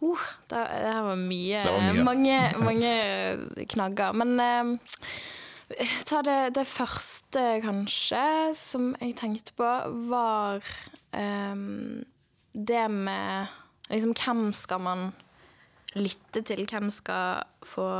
[0.00, 2.04] Uh, det, det her var mye, det var mye.
[2.04, 2.92] Mange, mange,
[3.68, 4.16] knagger.
[4.16, 8.24] Men eh, ta det, det, første, kanskje,
[8.56, 9.72] som jeg tenkte på,
[10.10, 10.64] var
[11.16, 11.66] eh,
[12.52, 13.52] det med
[13.90, 15.10] liksom, Hvem skal man
[15.94, 16.64] lytte til?
[16.70, 17.90] Hvem skal få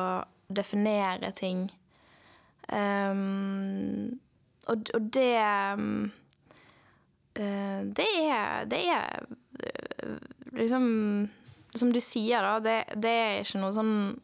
[0.51, 1.69] definere ting?
[2.71, 4.21] Um,
[4.69, 5.37] og, og det
[5.81, 6.09] uh,
[7.97, 10.19] Det er Det er uh,
[10.59, 10.85] liksom
[11.75, 14.21] Som du sier, da, det, det, er ikke noe sånn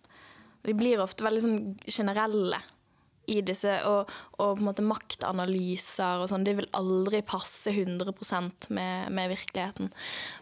[0.67, 2.61] Vi blir ofte veldig sånn generelle
[3.27, 4.07] i disse, og,
[4.39, 6.45] og på en måte maktanalyser og sånn.
[6.47, 9.91] Det vil aldri passe 100% med, med virkeligheten.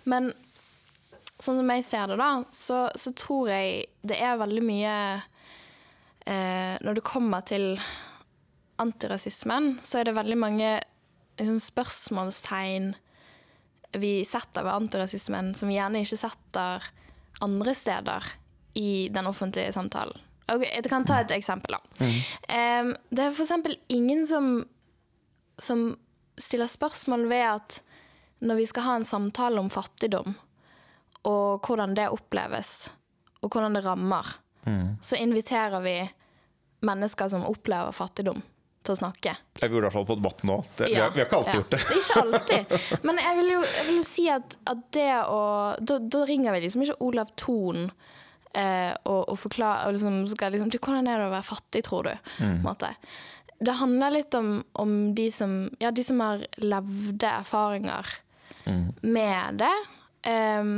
[0.04, 0.34] Men
[1.38, 4.96] sånn som jeg ser det, da, så, så tror jeg det er veldig mye
[6.28, 7.78] eh, Når det kommer til
[8.76, 10.70] antirasismen, så er det veldig mange
[11.38, 12.92] liksom, spørsmålstegn
[13.98, 16.86] vi setter ved antirasismen som vi gjerne ikke setter
[17.44, 18.30] andre steder
[18.74, 20.18] i den offentlige samtalen.
[20.50, 21.80] Okay, jeg kan ta et eksempel, da.
[22.02, 22.16] Mm.
[22.52, 23.52] Um, det er f.eks.
[23.88, 24.48] ingen som,
[25.62, 25.86] som
[26.36, 27.78] stiller spørsmål ved at
[28.44, 30.34] når vi skal ha en samtale om fattigdom,
[31.24, 32.90] og hvordan det oppleves,
[33.40, 34.34] og hvordan det rammer,
[34.66, 34.98] mm.
[35.00, 35.96] så inviterer vi
[36.84, 38.42] mennesker som opplever fattigdom
[38.84, 39.34] til å snakke.
[39.60, 40.56] Jeg gjorde i hvert fall på debatten nå.
[40.76, 41.60] Det, ja, vi, har, vi, har, ikke alltid ja.
[41.60, 41.80] gjort det.
[42.00, 43.00] Ikke alltid.
[43.08, 45.40] Men jeg vil jo, jeg vil jo si at, at, det å
[45.80, 50.54] da, da, ringer vi liksom ikke Olav Thon eh, og, og, forklarer og liksom skal
[50.54, 52.30] liksom, du, Hvordan er det å være fattig, tror du?
[52.44, 52.68] Mm.
[53.64, 54.50] Det handler litt om,
[54.84, 58.16] om, de, som, ja, de som har levde erfaringer
[58.66, 58.88] mm.
[59.06, 59.76] med det.
[60.24, 60.76] Um,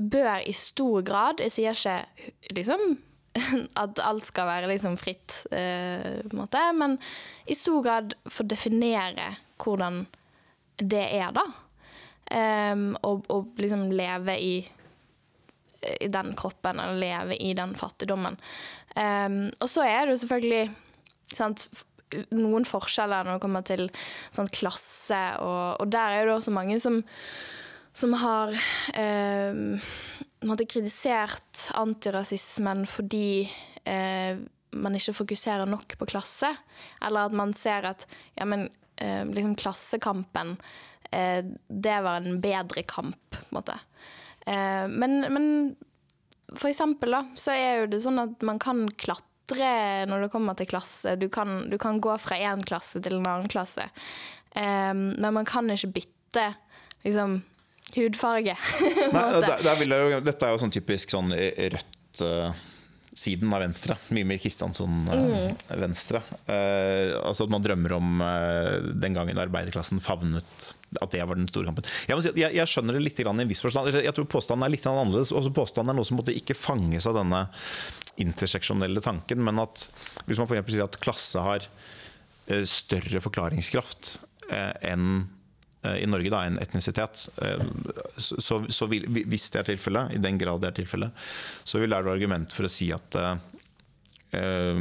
[0.00, 2.94] bør i stor grad Jeg sier ikke liksom
[3.82, 6.62] at alt skal være liksom fritt, eh, på en måte.
[6.76, 6.98] Men
[7.46, 10.04] i stor grad få definere hvordan
[10.80, 11.44] det er, da.
[12.30, 14.54] Um, og, og, liksom leve i,
[15.82, 18.38] i, den kroppen, eller leve i den fattigdommen.
[18.94, 20.70] Um, og så er det jo selvfølgelig
[21.34, 21.66] sant,
[22.34, 23.88] noen forskjeller når det kommer til
[24.32, 27.02] sant, klasse, og, og, der er det også mange som,
[27.98, 28.54] som har
[28.94, 29.76] um,
[30.48, 33.44] måte, kritisert antirasismen fordi
[33.84, 36.52] eh, man ikke fokuserer nok på klasse.
[37.04, 38.06] Eller at man ser at
[38.38, 40.56] ja, men, eh, liksom Klassekampen,
[41.10, 43.78] eh, det var en bedre kamp, på en måte.
[44.46, 45.76] Eh, men, men,
[46.54, 50.54] for eksempel, da, så er jo det sånn at man kan klatre når det kommer
[50.58, 51.16] til klasse.
[51.18, 53.88] Du kan, du kan gå fra én klasse til en annen klasse.
[54.54, 56.52] Eh, men man kan ikke bytte
[57.04, 57.40] liksom
[57.96, 58.56] hudfarge.
[59.14, 62.50] Nei, der, der jo, dette er jo sånn typisk sånn rødt uh,
[63.20, 63.96] siden av Venstre.
[64.14, 66.22] Mimir Kristiansson eh, Venstre.
[66.46, 71.48] Uh, altså at man drømmer om eh, den gangen arbeiderklassen favnet at det var den
[71.50, 71.86] store kampen.
[72.08, 73.92] Jeg, må si jeg, jeg skjønner det litt i en viss forstand.
[73.94, 75.34] Jeg tror påstanden er litt annerledes.
[75.36, 77.44] Også påstanden er noe som måtte ikke fanges av denne
[78.20, 79.86] interseksjonelle tanken, men at
[80.26, 81.66] hvis man for sier at klasse har
[82.50, 84.16] eh, større forklaringskraft
[84.50, 85.36] eh, enn eh,
[85.80, 87.28] i Norge da, en etnisitet.
[87.40, 87.62] Eh,
[88.20, 91.10] Så, så vil, hvis det er tilfellet, i den grad det er tilfellet,
[91.64, 93.36] så vil det være argument for å si at eh,
[94.36, 94.76] eh,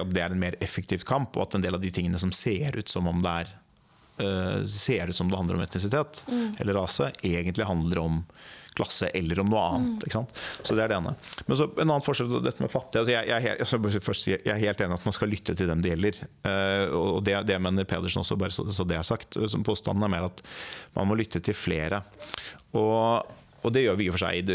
[0.00, 2.32] at det er en mer effektiv kamp, og at en del av de tingene som
[2.32, 3.52] ser ut som om det er
[4.24, 6.24] eh, ser ut som det handler om etnisitet
[6.58, 8.24] eller rase, egentlig handler om
[8.78, 10.06] klasse eller om noe annet.
[10.06, 10.42] Ikke sant?
[10.62, 11.14] Så det er det ene.
[11.48, 13.02] Men så en annen forskjell dette med fattige.
[13.02, 15.92] Altså jeg, jeg, jeg, jeg er helt enig at man skal lytte til dem det
[15.94, 16.22] gjelder.
[16.48, 19.38] Eh, og det, det mener Pedersen også, bare så, så det er sagt.
[19.52, 20.42] Som Påstanden er mer at
[20.96, 22.02] man må lytte til flere.
[22.78, 24.48] Og og det gjør vi for seg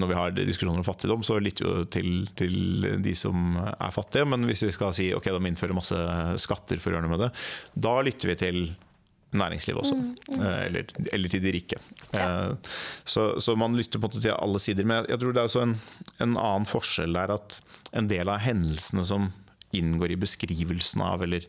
[0.00, 4.24] når vi har diskusjoner om fattigdom, så lytter vi til, til de som er fattige.
[4.32, 5.98] Men hvis vi skal si ok, de innfører masse
[6.40, 7.30] skatter for å gjøre noe med det,
[7.86, 8.62] da lytter vi til
[9.40, 9.96] næringslivet også.
[10.36, 11.78] Eh, Eller, eller til de rike.
[12.16, 12.28] Ja.
[13.04, 14.86] Så, så man lytter på en måte til alle sider.
[14.88, 15.74] Men jeg tror det er en,
[16.26, 17.58] en annen forskjell der at
[17.96, 19.30] en del av hendelsene som
[19.76, 21.44] inngår i beskrivelsen av, eller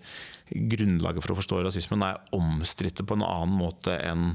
[0.51, 4.33] grunnlaget for å forstå rasismen, er omstridte på en annen måte enn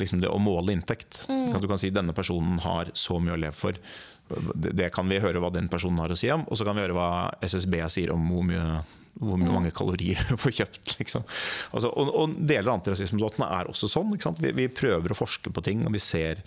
[0.00, 1.22] liksom det å måle inntekt.
[1.30, 3.78] At du kan si denne personen har så mye å leve for.
[4.54, 6.74] Det, det kan vi høre hva den personen har å si om, og så kan
[6.76, 7.08] vi høre hva
[7.44, 8.80] SSB sier om hvor, mye,
[9.20, 10.94] hvor mange kalorier du får kjøpt.
[11.00, 11.26] Liksom.
[11.72, 14.14] Altså, og, og deler av antirasismedåtene er også sånn.
[14.40, 16.42] Vi, vi prøver å forske på ting, og vi ser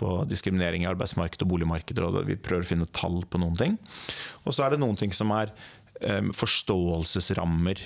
[0.00, 3.76] på diskriminering i arbeidsmarkedet og boligmarkeder, og vi prøver å finne tall på noen ting.
[4.46, 5.52] Og så er det noen ting som er
[6.00, 7.82] um, forståelsesrammer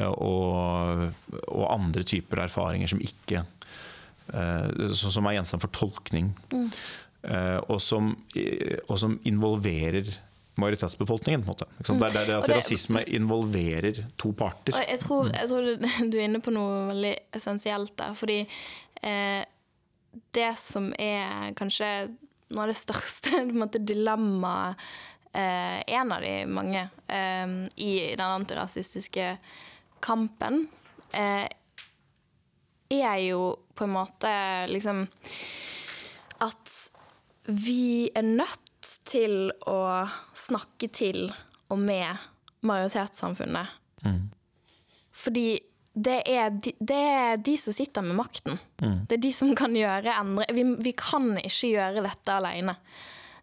[0.00, 1.12] eh, og,
[1.46, 3.44] og andre typer erfaringer som ikke
[4.34, 6.32] uh, som er gjenstand for tolkning.
[7.22, 8.16] Eh, og, som,
[8.88, 10.08] og som involverer
[10.60, 11.42] majoritetsbefolkningen.
[11.44, 11.66] På en måte.
[11.86, 12.00] Sant?
[12.00, 14.76] Det er det, det at det- rasisme involverer to parter.
[14.88, 15.86] Jeg tror, jeg tror du-
[16.18, 18.14] er inne på noe veldig essensielt der.
[18.14, 18.40] Fordi
[19.02, 19.44] eh,
[20.32, 21.88] det som er kanskje
[22.52, 24.76] noe av det største dilemmaet
[25.34, 29.38] eh, En av de mange eh, i den antirasistiske
[30.00, 30.66] kampen,
[31.12, 31.48] eh,
[32.92, 34.32] er jo på en måte
[34.68, 35.06] liksom
[36.44, 36.90] At
[37.46, 38.71] vi er nødt
[39.08, 39.78] til å
[40.36, 41.26] snakke til
[41.72, 42.28] og med
[42.66, 43.78] majoritetssamfunnet.
[45.22, 45.46] Fordi
[45.92, 48.60] det er, de, det er de som sitter med makten.
[48.80, 50.46] Det er de som kan gjøre endre...
[50.56, 52.76] Vi, vi kan ikke gjøre dette alene.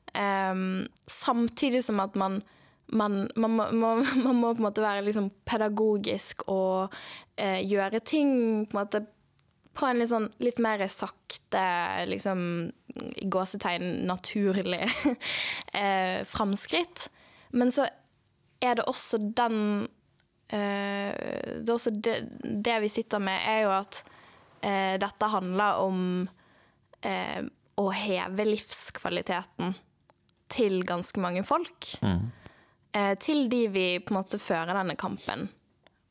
[0.10, 2.42] Um, samtidig som at man
[2.92, 6.96] man, man, må, man, man må på en måte være liksom pedagogisk og
[7.38, 8.32] eh, gjøre ting
[8.66, 9.04] på en måte
[9.80, 11.64] på en litt, sånn, litt mer sakte,
[12.10, 12.42] liksom
[13.16, 14.82] i gåsetegn naturlig
[15.80, 17.08] eh, framskritt.
[17.56, 17.88] Men så
[18.60, 19.88] er det også den
[20.52, 21.14] eh,
[21.64, 24.02] Det også det, det vi sitter med, er jo at
[24.62, 26.02] eh, dette handler om
[27.02, 27.40] eh,
[27.80, 29.78] å heve livskvaliteten
[30.52, 31.94] til ganske mange folk.
[32.92, 35.48] Eh, til de vi på en måte fører denne kampen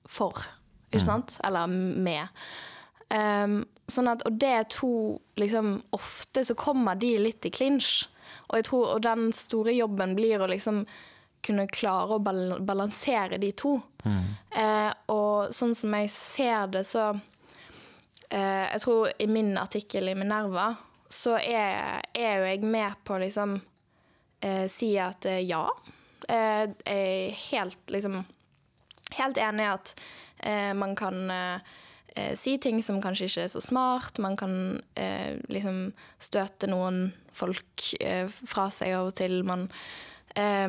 [0.09, 0.47] for,
[0.89, 1.37] ikke sant?
[1.45, 2.31] Eller med.
[3.09, 4.93] Um, sånn at, og det er to
[5.41, 8.09] liksom, Ofte så kommer de litt i clinch.
[8.49, 10.83] Og, jeg tror, og den store jobben blir å liksom
[11.45, 13.77] kunne klare å bal balansere de to.
[14.05, 20.17] Eh, og sånn som jeg ser det, så uh, Jeg tror i min artikkel i
[20.19, 20.73] Minerva
[21.09, 25.63] så er, er jo jeg med på å liksom uh, si at ja.
[26.29, 28.25] Jeg er helt liksom
[29.17, 29.95] Helt enig i at
[30.77, 31.31] man kan
[32.17, 34.19] eh, si ting som kanskje ikke er så smart.
[34.23, 34.55] Man kan
[34.99, 35.93] eh, liksom
[36.23, 39.41] støte noen folk eh, fra seg av og til.
[39.49, 39.69] Man,
[40.35, 40.69] eh,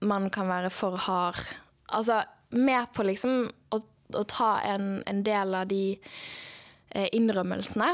[0.00, 1.42] man kan være for hard.
[1.90, 7.92] Altså med på liksom å, å ta en, en del av de eh, innrømmelsene.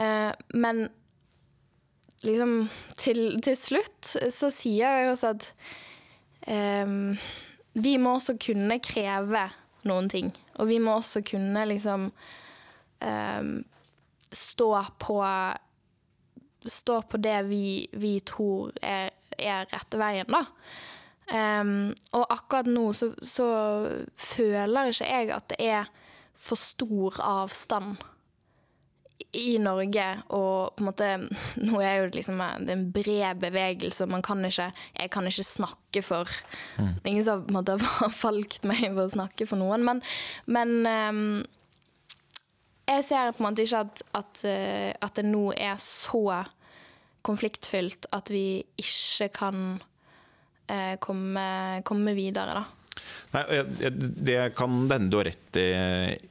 [0.00, 0.88] Eh, men
[2.24, 2.68] liksom
[3.00, 5.46] til, til slutt så sier jeg også at
[7.80, 9.42] vi må også kunne kreve
[9.88, 10.30] noen ting.
[10.60, 12.10] Og vi må også kunne liksom
[13.00, 13.58] ehm,
[14.32, 14.70] stå
[15.00, 15.24] på
[16.60, 20.42] Stå på det vi, vi tror er, er rette veien, da.
[21.32, 23.46] Um, og akkurat nå så, så
[24.20, 25.88] føler ikke jeg at det er
[26.36, 28.02] for stor avstand
[29.36, 31.08] i Norge, og på en måte
[31.66, 35.46] Nå er jo liksom det er en bred bevegelse, man kan ikke Jeg kan ikke
[35.46, 36.30] snakke for
[36.78, 39.84] Det er ingen som på en måte har valgt meg for å snakke for noen,
[39.86, 40.02] men,
[40.46, 41.24] men ehm,
[42.90, 46.42] jeg ser på en måte ikke at, at, eh, at det nå er så
[47.26, 49.64] konfliktfylt at vi ikke kan
[50.70, 52.79] eh, komme, komme videre, da.
[53.30, 53.42] Nei,
[54.26, 55.68] Det kan denne du har rett i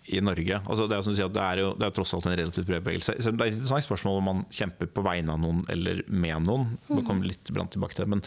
[0.10, 0.58] i Norge.
[0.66, 2.68] Altså det, er som du sier, det, er jo, det er tross alt en relativt
[2.68, 3.16] bred bevegelse.
[3.22, 6.66] Det er et interessant spørsmål om man kjemper på vegne av noen eller med noen.
[6.90, 8.10] Vi kommer litt tilbake til det.
[8.16, 8.24] Men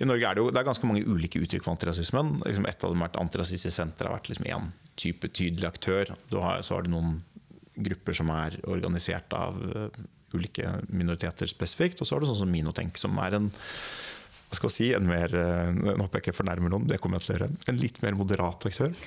[0.00, 2.38] i Norge er det jo det er ganske mange ulike uttrykk for antirasismen.
[2.46, 6.14] Liksom et av dem har vært Antirasistisk Senter har vært liksom én type tydelig aktør.
[6.32, 7.18] Har, så har du noen
[7.76, 10.02] grupper som er organisert av eh,
[10.36, 12.00] ulike minoriteter spesifikt.
[12.00, 13.50] Og så har du sånn som Minotenk, som er en
[14.56, 17.20] hva skal jeg si, en mer eh, Nå håper jeg ikke fornærmer noen, det kommer
[17.20, 17.48] jeg til å gjøre.
[17.72, 18.94] En litt mer moderat aktør.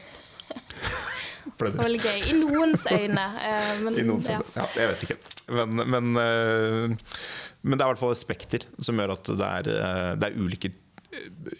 [1.50, 2.20] Det var veldig gøy.
[2.30, 3.24] I noens øyne.
[3.42, 4.38] eh, men, i noen ja.
[4.54, 5.16] Ja, jeg vet ikke.
[5.56, 7.16] Men, men, eh,
[7.64, 9.70] men det er i hvert fall et spekter som gjør at det er,
[10.20, 10.70] det er ulike,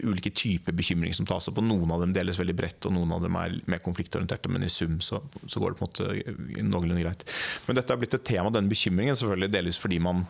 [0.06, 1.58] ulike typer bekymring som tas opp.
[1.64, 4.52] Og noen av dem deles veldig bredt, og noen av dem er mer konfliktorienterte.
[4.54, 7.26] Men i sum så, så går det på en måte noenlunde greit.
[7.66, 10.28] Men dette har blitt et tema, den bekymringen, selvfølgelig delvis fordi man,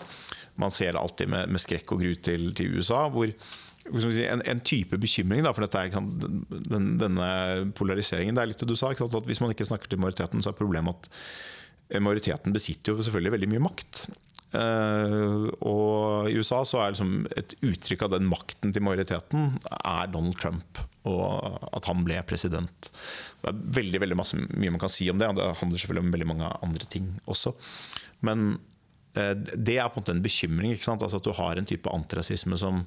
[0.62, 3.06] man ser alltid med, med skrekk og gru til, til USA.
[3.13, 3.32] hvor
[3.89, 6.26] en, en type bekymring, da, for dette er, sant,
[6.69, 7.30] den, denne
[7.78, 8.36] polariseringen.
[8.38, 10.52] Det er litt det du sa, sant, at hvis man ikke snakker til majoriteten, så
[10.52, 14.04] er problemet at majoriteten besitter jo selvfølgelig veldig mye makt.
[14.50, 20.10] Uh, og i USA så er liksom et uttrykk av den makten til majoriteten er
[20.10, 20.82] Donald Trump.
[21.10, 22.89] Og at han ble president.
[23.41, 26.06] Det er veldig, veldig masse, mye man kan si om det, og det handler selvfølgelig
[26.06, 27.54] om veldig mange andre ting også.
[28.26, 28.58] Men eh,
[29.13, 30.76] det er på en måte en bekymring.
[30.76, 32.86] Altså at du har en type antirasisme som,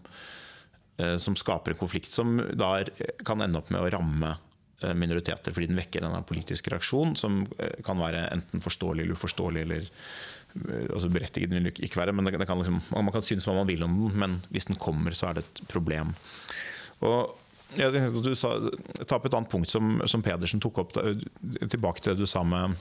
[0.99, 2.79] eh, som skaper en konflikt som da
[3.27, 4.35] kan ende opp med å ramme
[4.83, 9.19] eh, minoriteter fordi den vekker en politisk reaksjon som eh, kan være enten forståelig eller
[9.19, 9.67] uforståelig.
[9.67, 13.71] eller eh, altså Berettiget vil ikke være, men kan liksom, man kan synes hva man
[13.71, 16.15] vil om den, men hvis den kommer, så er det et problem.
[17.03, 17.39] Og
[17.77, 18.57] jeg du sa,
[19.07, 21.15] Ta opp et annet punkt som, som Pedersen tok opp, da,
[21.71, 22.77] tilbake til det du sa med eh,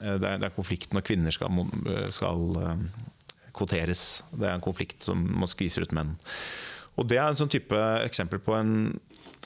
[0.00, 1.64] det er, det er konflikt når kvinner skal,
[2.14, 2.84] skal eh,
[3.56, 4.22] kvoteres.
[4.32, 6.16] Det er en konflikt som man skviser ut menn.
[7.00, 8.72] Og Det er en sånn type eksempel på en,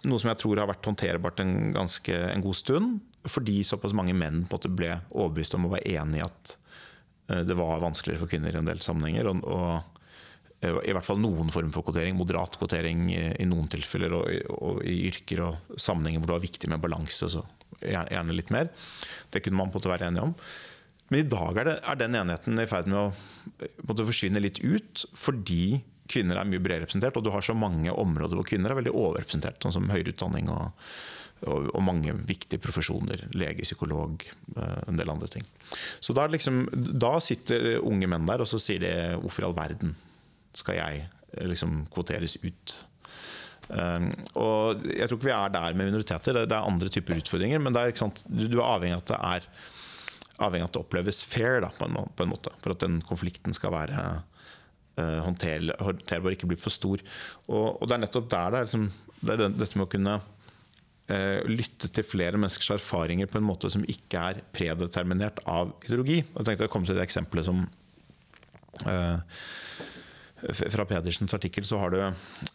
[0.06, 2.96] noe som jeg tror har vært håndterbart en, ganske, en god stund.
[3.26, 6.56] Fordi såpass mange menn ble overbevist om å være enig i at
[7.30, 9.30] eh, det var vanskeligere for kvinner i en del sammenhenger.
[9.30, 12.18] Og, og eh, i hvert fall noen form for kvotering.
[12.18, 14.14] Moderat kvotering i, i noen tilfeller.
[14.14, 17.44] Og, og i yrker og sammenhenger hvor det var viktig med balanse, så
[17.80, 18.70] gjerne, litt mer.
[19.32, 20.34] Det kunne man på en måte være enige om.
[21.08, 24.58] Men i dag er, det, er den enigheten i ferd med å måte forsvinne litt
[24.64, 25.78] ut, fordi
[26.10, 28.94] kvinner er mye bredere representert, og du har så mange områder hvor kvinner er veldig
[28.94, 30.88] overrepresentert, sånn som høyere utdanning og,
[31.46, 33.26] og, og mange viktige profesjoner.
[33.38, 34.26] Lege, psykolog,
[34.56, 35.46] eh, en del andre ting.
[36.00, 39.58] Så da, liksom, da sitter unge menn der og så sier de hvorfor i all
[39.58, 39.94] verden
[40.56, 42.78] skal jeg eh, liksom kvoteres ut?
[43.66, 46.36] Um, og jeg tror ikke vi er der med minoriteter.
[46.42, 47.62] Det, er andre typer utfordringer.
[47.62, 49.48] Men er, du, du er avhengig av at det er
[50.46, 52.52] avhengig av at det oppleves fair da, på, en, måte.
[52.62, 54.06] For at den konflikten skal være
[55.00, 57.02] uh, håndterbar ikke bli for stor.
[57.48, 58.88] Og, og det er nettopp der det er, liksom,
[59.22, 60.14] det er dette med å kunne
[61.08, 66.20] eh, lytte til flere menneskers erfaringer på en måte som ikke er predeterminert av ideologi.
[66.22, 67.64] Jeg tenkte å komme til det eksempelet som
[68.86, 69.95] eh, f-
[70.36, 72.00] fra Pedersens artikkel så har du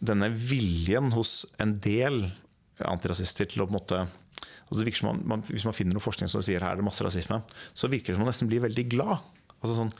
[0.04, 2.24] denne viljen hos en del
[2.82, 4.02] antirasister til å på en måte
[4.72, 7.42] altså man, man, Hvis man finner noe forskning som sier her er det masse rasisme,
[7.74, 9.22] så virker det som man nesten blir veldig glad.
[9.62, 9.92] Altså sånn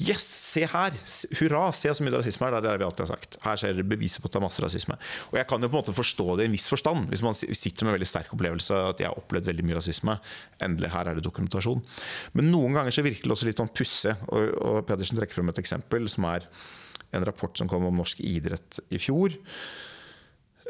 [0.00, 0.94] Yes, se her!
[1.36, 1.66] Hurra!
[1.76, 2.54] Se så mye rasisme her!
[2.54, 3.36] Det er det vi alltid har sagt.
[3.44, 4.96] Her ser dere beviset på at det er masse rasisme.
[5.28, 7.36] Og jeg kan jo på en måte forstå det i en viss forstand, hvis man
[7.36, 10.16] sitter med en veldig sterk opplevelse at jeg har opplevd veldig mye rasisme.
[10.64, 11.84] Endelig, her er det dokumentasjon.
[12.38, 14.16] Men noen ganger så virker det også litt sånn pussig.
[14.32, 16.48] Og, og Pedersen trekker frem et eksempel som er
[17.10, 19.34] en rapport som kom om norsk idrett i fjor.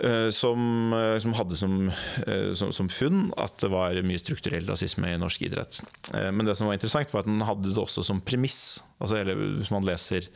[0.03, 1.93] eh, Som, eh, som hadde som,
[2.27, 5.83] eh, som, som funn at det var mye strukturell rasisme i norsk idrett.
[6.13, 8.81] Men det som var interessant, var at den hadde det også som premiss.
[9.01, 10.29] Altså, eller hvis man leser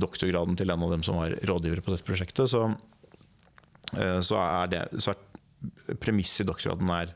[0.00, 2.70] doktorgraden til en av dem som var rådgivere på dette prosjektet, så,
[4.24, 7.12] så er det så er premisset i doktorgraden er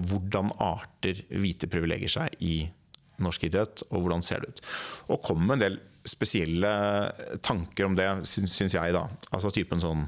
[0.00, 2.70] hvordan arter hvite privilegier seg i
[3.22, 4.62] norsk idrett, og hvordan ser det ut.
[5.12, 6.70] Og kom med en del spesielle
[7.44, 8.94] tanker om det, syns jeg.
[8.94, 9.06] da.
[9.32, 10.06] Altså typen sånn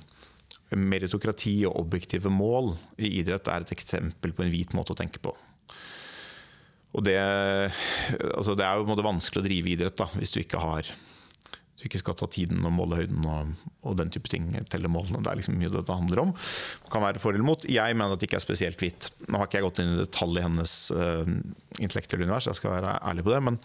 [0.76, 5.22] Meritokrati og objektive mål i idrett er et eksempel på en hvit måte å tenke
[5.22, 5.30] på.
[6.96, 7.18] Og det,
[8.32, 10.90] altså det er jo vanskelig å drive idrett da, hvis du ikke har
[11.76, 13.50] du ikke skal ta tiden og måle høyden og,
[13.84, 14.48] og den type ting.
[14.72, 15.20] Telle målene.
[15.20, 16.30] Det er liksom mye det det handler om.
[16.32, 17.66] Det kan være for eller mot.
[17.68, 19.10] Jeg mener at det ikke er spesielt hvitt.
[19.28, 21.28] Nå har ikke jeg gått inn i detalj i hennes uh,
[21.76, 23.42] intellektuelle univers, jeg skal være ærlig på det.
[23.44, 23.60] Men,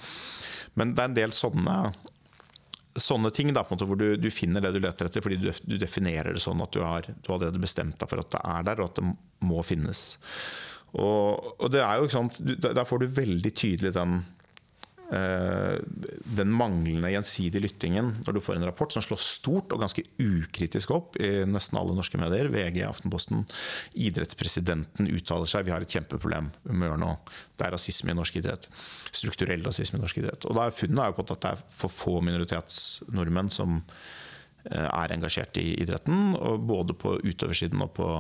[0.76, 1.78] men det er en del sånne,
[3.00, 5.40] sånne ting da, på en måte, hvor du, du finner det du leter etter, fordi
[5.40, 8.42] du, du definerer det sånn at du har, du allerede bestemt deg for at det
[8.44, 10.04] er der, og at det må finnes.
[10.92, 14.18] Og, og det er jo ikke sant, Der får du veldig tydelig den
[15.12, 20.94] den manglende gjensidige lyttingen når du får en rapport som slår stort og ganske ukritisk
[20.96, 23.44] opp i nesten alle norske medier, VG, Aftenposten,
[23.92, 27.18] idrettspresidenten uttaler seg, vi har et kjempeproblem, vi må gjøre noe.
[27.60, 28.70] Det er rasisme i norsk idrett.
[29.12, 30.48] Strukturell rasisme i norsk idrett.
[30.48, 34.88] Og da er funnet er jo på at det er for få minoritetsnordmenn som eh,
[34.88, 36.38] er engasjert i idretten,
[36.68, 38.14] både på utøversiden og på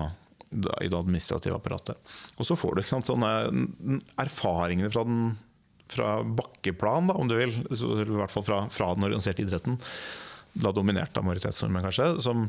[0.51, 1.95] i det administrative apparatet.
[2.35, 5.37] Og så får du sant, sånne erfaringene fra, den,
[5.91, 9.79] fra bakkeplan, da, om du vil, i hvert fall fra, fra den organiserte idretten,
[10.53, 12.13] da dominert av majoritetsnordmenn, kanskje.
[12.23, 12.47] som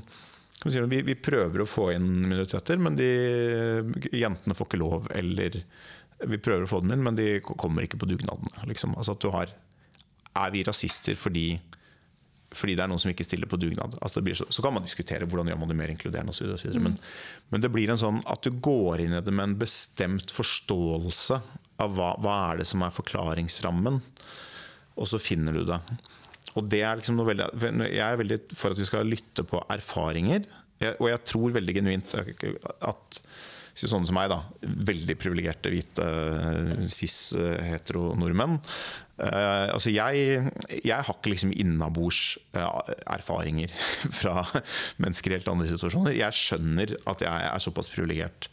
[0.65, 3.11] vi, vi, prøver å få inn minoriteter, men de,
[4.15, 5.11] jentene får ikke lov.
[5.19, 5.59] Eller
[6.23, 8.67] vi prøver å få dem inn, men de kommer ikke på dugnadene.
[8.71, 8.95] Liksom.
[8.95, 9.55] Altså at du har
[10.33, 11.61] Er vi rasister fordi
[12.53, 13.95] fordi det er noen som ikke stiller på dugnad.
[14.05, 16.53] Altså så, så, kan man diskutere hvordan gjør man det mer inkluderende osv.
[16.53, 16.83] Mm.
[16.85, 16.97] Men,
[17.49, 21.41] men, det blir en sånn at du går inn i det med en bestemt forståelse
[21.83, 24.01] av hva, hva er det som er forklaringsrammen,
[24.93, 25.79] og så finner du det.
[26.59, 27.47] Og det er liksom noe veldig,
[27.89, 30.45] Jeg er veldig for at vi skal lytte på erfaringer.
[30.99, 33.21] Og jeg tror veldig genuint at
[33.73, 36.09] sånne som meg, da, veldig privilegerte hvite
[36.93, 38.59] cis-hetero-nordmenn
[39.23, 40.41] Uh, altså jeg,
[40.83, 42.81] jeg, har ikke liksom innabords uh,
[43.13, 43.71] erfaringer
[44.19, 44.41] fra
[44.99, 46.17] mennesker i helt andre situasjoner.
[46.17, 48.49] Jeg skjønner at jeg er såpass privilegert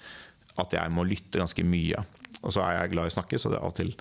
[0.61, 2.03] at jeg må lytte ganske mye.
[2.41, 3.91] Og så er jeg glad i å snakke, så det er av og til,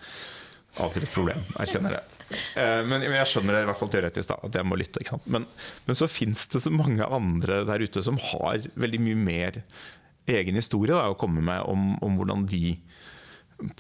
[0.78, 1.44] av og til et problem.
[1.58, 2.04] Jeg kjenner det.
[2.28, 5.04] Uh, men, jeg skjønner det i hvert fall teoretisk, da, at jeg må lytte.
[5.26, 5.46] Men,
[5.86, 9.62] men, så fins det så mange andre der ute som har veldig mye mer
[10.28, 12.76] egen historie da, å komme med om, om hvordan de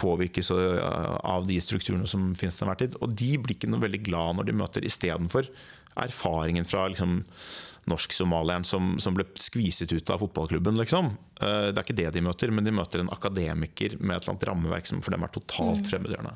[0.00, 2.96] påvirkes av de strukturene som finnes til enhver tid.
[3.04, 5.46] Og de blir ikke noe veldig glad når de møter istedenfor
[5.98, 7.20] erfaringen fra liksom,
[7.88, 10.78] norsk-somalieren som, som, ble skviset ut av fotballklubben.
[10.80, 11.12] Liksom.
[11.40, 14.34] Eh, det er ikke det de møter, men de møter en akademiker med et eller
[14.34, 15.88] annet rammeverk som for dem er totalt mm.
[15.92, 16.34] fremmedgjørende.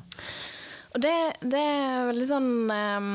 [0.93, 3.13] Og det, det, er veldig sånn um,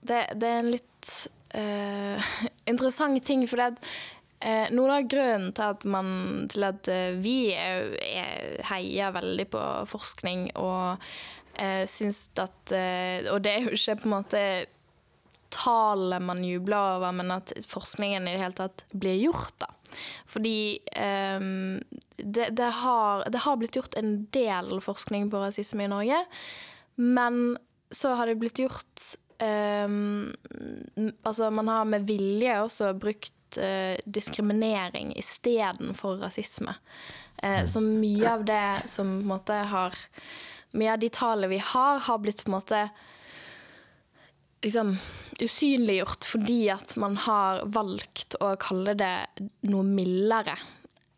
[0.00, 1.10] det, det, er en litt
[1.52, 2.36] uh,
[2.72, 3.90] interessant ting, for det,
[4.40, 6.08] Eh, noe av grunnen til at, man,
[6.52, 11.00] til at eh, vi er, er, heier veldig på forskning og
[11.56, 14.42] eh, syns at eh, Og det er jo ikke på en måte
[15.56, 19.54] tallet man jubler over, men at forskningen i det hele tatt blir gjort.
[19.62, 19.70] da.
[20.28, 20.78] Fordi
[21.40, 21.78] um,
[22.16, 26.24] det, det, har, det, har, blitt gjort en del forskning på rasisme i Norge,
[26.96, 27.56] men
[27.90, 30.32] så har det blitt gjort Um,
[31.22, 36.72] altså man har med vilje også brukt uh, diskriminering istedenfor rasisme.
[37.42, 39.98] Uh, så mye av det som på en måte har
[40.76, 42.80] Mye av de tallene vi har, har blitt på en måte
[44.64, 44.96] liksom
[45.40, 49.12] usynliggjort fordi at man har valgt å kalle det
[49.68, 50.56] noe mildere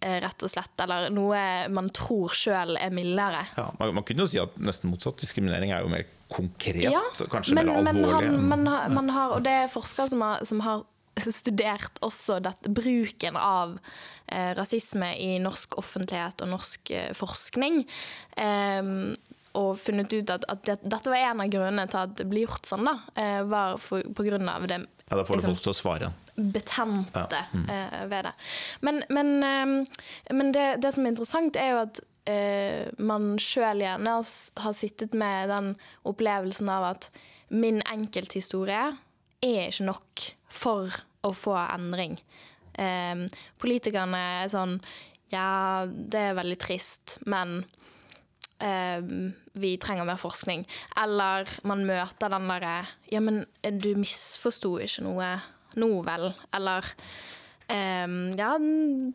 [0.00, 0.74] eh, rett og slett.
[0.82, 1.40] Eller noe
[1.72, 3.46] man tror sjøl er mildere.
[3.56, 5.20] Ja, man, man, kunne jo si at nesten motsatt.
[5.22, 6.90] Diskriminering er jo mer konkret.
[6.90, 8.30] Ja, kanskje men, mer alvorlig.
[8.34, 10.86] Men, man, man har, og det er forskere som har, som har
[11.18, 13.78] studert også dette, bruken av
[14.26, 17.82] eh, rasisme i norsk offentlighet og norsk eh, forskning.
[18.38, 18.92] Eh,
[19.58, 22.44] og funnet ut at, at det, dette var en av grunnene til at det ble
[22.44, 22.86] gjort sånn.
[22.86, 25.72] da, eh, var for, på grunn av det Ja, Da får du liksom, folk til
[25.72, 26.12] å svare.
[26.36, 27.42] Betente ja.
[27.52, 27.64] mm.
[27.74, 28.34] Eh, ved det.
[28.86, 29.74] Men, men, ehm,
[30.36, 32.00] men det, det, som er interessant, er jo at
[32.30, 35.74] eh, man sjøl gjerne har sittet med den
[36.08, 37.10] opplevelsen av at
[37.48, 38.92] min enkelthistorie
[39.40, 42.18] er ikke nok for å få endring.
[42.78, 43.26] Eh,
[43.58, 44.78] politikerne er sånn
[45.32, 47.77] Ja, det er veldig trist, men eh,
[48.58, 50.64] vi trenger mer forskning.
[50.98, 52.76] Eller man møter den derre
[53.12, 55.28] Ja, men du misforsto ikke noe
[55.78, 56.32] nå, vel?
[56.56, 56.88] Eller
[57.70, 58.08] eh,
[58.40, 58.50] ja,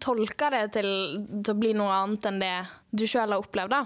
[0.04, 0.92] tolker det til,
[1.34, 2.56] til, å bli noe annet enn det
[2.94, 3.84] du sjøl har opplevd, da.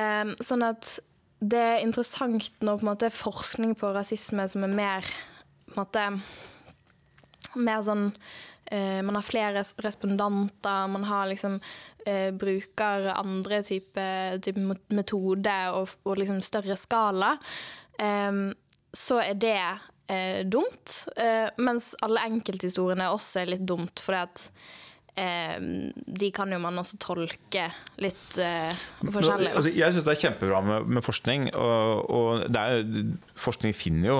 [0.00, 0.96] Ehm, sånn at
[1.44, 5.14] det er interessant når på en måte, forskning på rasisme som er mer
[5.68, 6.04] på en måte
[7.56, 8.10] mer sånn
[8.66, 11.58] eh, Man har flere respondanter, man har liksom
[12.06, 14.06] eh, bruker andre type,
[14.44, 14.60] type
[14.94, 17.36] metoder og, og, liksom større skala.
[18.94, 19.58] Så er det
[20.06, 21.04] eh, dumt.
[21.16, 24.48] Eh, mens alle enkelthistoriene også er litt dumt, fordi at
[25.14, 25.60] Eh,
[25.94, 27.68] de kan jo man også tolke
[28.02, 29.52] litt eh, forskjellig.
[29.54, 31.52] Altså, jeg syns det er kjempebra med, med forskning.
[31.54, 32.82] Og, og er,
[33.38, 34.18] forskning finner jo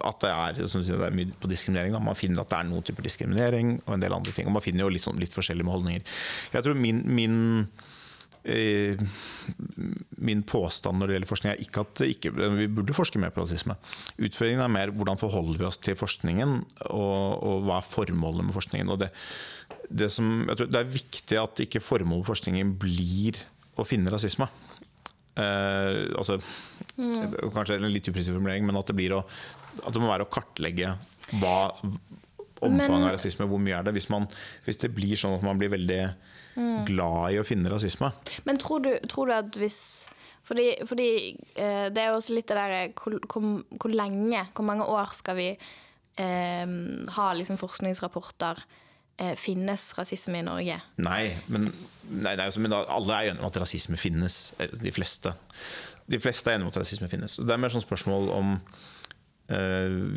[0.00, 1.94] at det er, det er mye på diskriminering.
[1.94, 2.02] Da.
[2.02, 4.48] Man finner at det er noen typer diskriminering og en del andre ting.
[4.48, 6.12] Og man finner jo litt, sånn, litt forskjellige med holdninger.
[6.54, 7.36] Jeg tror min, min,
[8.48, 9.00] eh,
[10.22, 13.44] min påstand når det gjelder forskning, er ikke at ikke, vi burde forske mer på
[13.44, 13.76] rasisme.
[14.18, 16.58] Utføringen er mer hvordan forholder vi oss til forskningen,
[16.90, 18.92] og, og hva er formålet med forskningen.
[18.94, 19.12] Og det,
[19.88, 23.42] det, som, jeg tror det er viktig at ikke formålet med forskningen blir
[23.80, 24.48] å finne rasisme.
[25.36, 26.38] eh, altså,
[26.96, 29.22] Kanskje en litt upresis formulering, men at det, blir å,
[29.80, 30.96] at det må være å kartlegge
[31.40, 31.56] hva
[32.62, 33.96] omfanget av rasisme, hvor mye er det.
[33.96, 34.28] Hvis, man,
[34.66, 36.02] hvis det blir sånn at man blir veldig
[36.88, 38.10] glad i å finne rasisme.
[38.44, 39.78] Men tror du, tror du at hvis
[40.44, 41.08] Fordi, fordi
[41.54, 43.44] eh, det er jo også litt det derre hvor, hvor,
[43.78, 46.72] hvor lenge, hvor mange år skal vi eh,
[47.16, 48.64] ha liksom forskningsrapporter
[49.22, 50.80] eh, Finnes rasisme i Norge?
[50.98, 51.70] Nei, men,
[52.10, 54.40] nei, nei, altså, men da, alle er enige om at rasisme finnes.
[54.58, 55.32] De fleste.
[56.10, 57.38] De fleste er enige om at rasisme finnes.
[57.38, 58.91] Det er mer sånn spørsmål om eh,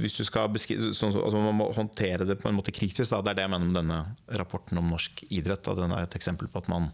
[0.02, 3.10] hvis du skal beskrive, sånn, altså Man må håndtere det på en måte kritisk.
[3.12, 3.22] Da.
[3.24, 4.02] Det er det jeg mener med denne
[4.42, 5.64] rapporten om norsk idrett.
[5.66, 5.78] Da.
[5.80, 6.92] Den er et eksempel på at man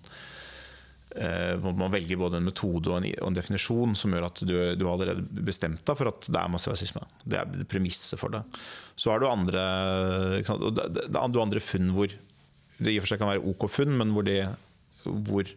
[1.16, 4.56] eh, man velger både en metode og en, og en definisjon som gjør at du,
[4.80, 7.04] du har allerede bestemt deg for at det er masse rasisme.
[7.26, 8.44] Det er premisset for det.
[8.96, 9.68] Så har du andre,
[10.42, 12.12] det, det, er andre funn hvor
[12.82, 14.40] det i og for seg kan være OK funn, men hvor, det,
[15.06, 15.50] hvor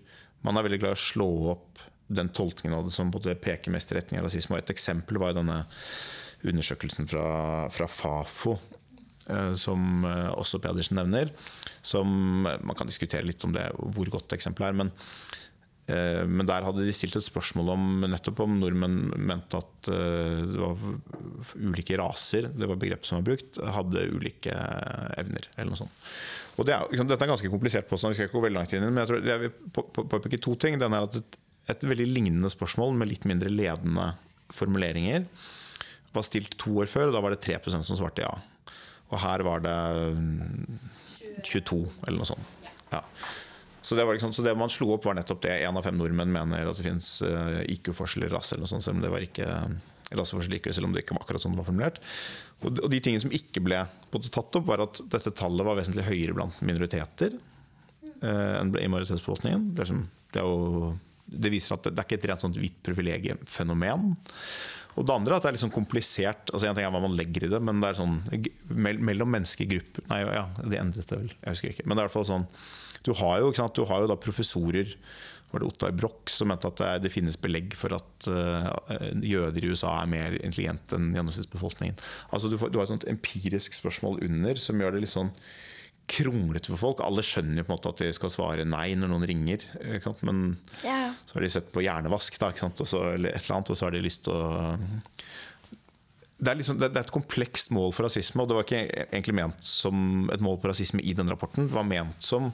[0.44, 3.72] man er veldig glad i å slå opp den tolkningen av det som både peker
[3.72, 4.56] mest i retning av rasisme.
[4.56, 5.62] Og et eksempel var denne
[6.44, 7.24] undersøkelsen fra,
[7.72, 8.56] fra Fafo,
[9.30, 11.30] eh, som eh, også Pedersen nevner.
[11.84, 14.80] Som eh, Man kan diskutere litt om det, hvor godt eksempelet er.
[14.84, 14.92] Men,
[15.84, 20.78] men der hadde de stilt et spørsmål om nettopp om nordmenn mente at det var
[21.60, 24.54] ulike raser, det var begrepet som var brukt, hadde ulike
[25.20, 26.06] evner, eller noe sånt.
[26.56, 28.72] Og det er, liksom, Dette er ganske komplisert påstand, vi skal ikke gå veldig langt
[28.72, 30.80] inn men jeg tror jeg vil på- på- påpeke to ting.
[30.80, 31.36] Den er at et,
[31.76, 34.08] et veldig lignende spørsmål med litt mindre ledende
[34.56, 35.28] formuleringer
[36.14, 38.32] var stilt to år før, og da var det 3% som svarte ja.
[39.12, 39.78] Og her var det
[40.16, 40.78] mm,
[41.44, 42.68] 22, eller noe sånt.
[42.92, 43.02] Ja.
[43.84, 45.58] Så, det liksom, så det man slo opp, var nettopp det.
[45.66, 47.08] Én av fem nordmenn mener at det finnes
[47.74, 49.48] IQ-forskjeller i rase, eller noe sånt, selv om det var ikke
[50.14, 52.00] raseforskjell IQ, selv om det ikke var akkurat sånn det var formulert.
[52.64, 53.82] Og, de tingene som ikke ble
[54.14, 59.70] tatt opp, var at dette tallet var vesentlig høyere blant minoriteter eh, enn i majoritetsbefolkningen.
[59.76, 59.88] Det,
[60.36, 60.46] det,
[61.44, 64.14] det viser at det, det er ikke et rent sånt hvitt privilegiefenomen.
[64.94, 66.50] Og det andre er at det er litt sånn komplisert.
[66.52, 68.18] altså En ting er hva man legger i det, men det er sånn
[68.70, 71.36] mellom menneskegrupper Nei, ja, det endret det vel.
[71.40, 71.86] Jeg husker ikke.
[71.86, 72.48] Men det er i hvert fall sånn
[73.04, 74.94] Du har jo, sant, du har jo da professorer
[75.54, 79.70] var det Ottar Broch som mente at det finnes belegg for at eh, jøder i
[79.70, 82.00] USA er mer intelligente enn gjennomsnittsbefolkningen.
[82.34, 85.30] Altså du, får, du har et sånt empirisk spørsmål under som gjør det litt sånn
[86.10, 87.00] kronglete for folk.
[87.04, 89.64] Alle skjønner jo på en måte at de skal svare nei når noen ringer.
[90.26, 91.14] Men Ja.
[91.26, 92.50] så har de sett på hjernevask da?
[92.52, 94.76] Og så, eller et eller annet, og så har de lyst til å
[96.44, 99.06] det er, liksom, det det er et komplekst mål for rasisme, og det var ikke
[99.14, 101.68] egentlig ment som et mål på rasisme i den rapporten.
[101.70, 102.50] Det var ment som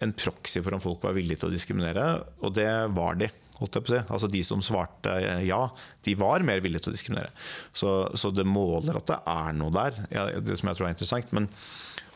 [0.00, 2.06] en proxy for om folk var villige til å diskriminere,
[2.40, 2.66] og det
[2.96, 3.28] var de.
[3.60, 4.02] Holdt jeg på å si.
[4.16, 5.12] Altså De som svarte
[5.44, 5.60] ja,
[6.02, 7.30] de var mer villige til å diskriminere.
[7.76, 10.94] Så, så det måler at det er noe der, ja, det som jeg tror er
[10.96, 11.30] interessant.
[11.36, 11.50] Men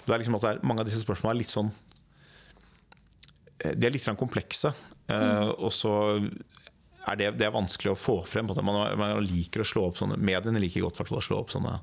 [0.06, 1.70] det er liksom at det er, mange av disse spørsmålene er litt sånn
[3.64, 4.74] De er litt grann komplekse.
[5.08, 5.94] eh, og så
[7.04, 8.48] er det, det er vanskelig å få frem.
[8.64, 11.78] Man, man liker å slå opp sånne Mediene liker godt å slå opp sånne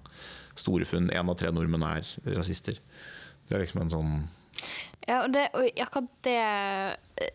[0.58, 1.10] store funn.
[1.14, 2.06] Én av tre nordmenn er
[2.36, 2.80] rasister.
[3.48, 4.14] Det er liksom en sånn
[5.08, 6.38] Ja, og, det, og akkurat det,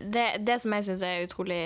[0.00, 1.60] det Det som jeg syns er utrolig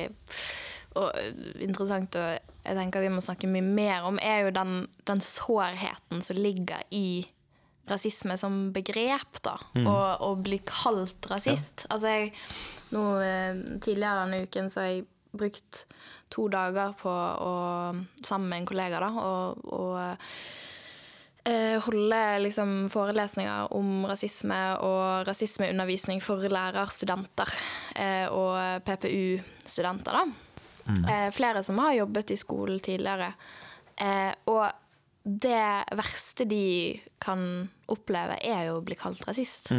[0.98, 1.14] og
[1.62, 4.72] interessant, og jeg tenker vi må snakke mye mer om, er jo den,
[5.06, 7.22] den sårheten som ligger i
[7.90, 9.56] rasisme som begrep, da.
[9.82, 11.86] Og, og bli kalt rasist.
[11.90, 12.32] Altså, jeg
[12.94, 15.84] nå eh, Tidligere denne uken så har jeg brukt
[16.30, 17.54] to dager på å
[18.26, 19.96] Sammen med en kollega, da, og, og
[21.44, 27.54] eh, holde liksom forelesninger om rasisme og rasismeundervisning for lærerstudenter
[27.96, 30.20] eh, og PPU-studenter.
[30.20, 30.24] da.
[30.90, 33.32] Eh, flere som har jobbet i skolen tidligere.
[34.48, 34.64] Og
[35.38, 39.70] det verste de kan oppleve, er jo å bli kalt rasist.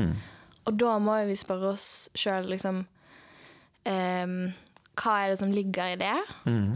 [0.65, 1.85] Og da må vi spørre oss
[2.17, 4.35] sjøl liksom um,
[5.01, 6.13] Hva er det som ligger i det?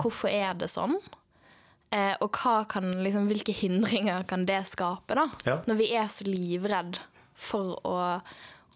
[0.02, 0.98] Hvorfor er det sånn?
[1.94, 2.32] Uh, og
[2.68, 5.28] kan, liksom, hvilke hindringer kan det skape, da?
[5.48, 5.60] Ja.
[5.70, 6.98] Når vi er så livredd
[7.38, 7.96] for å,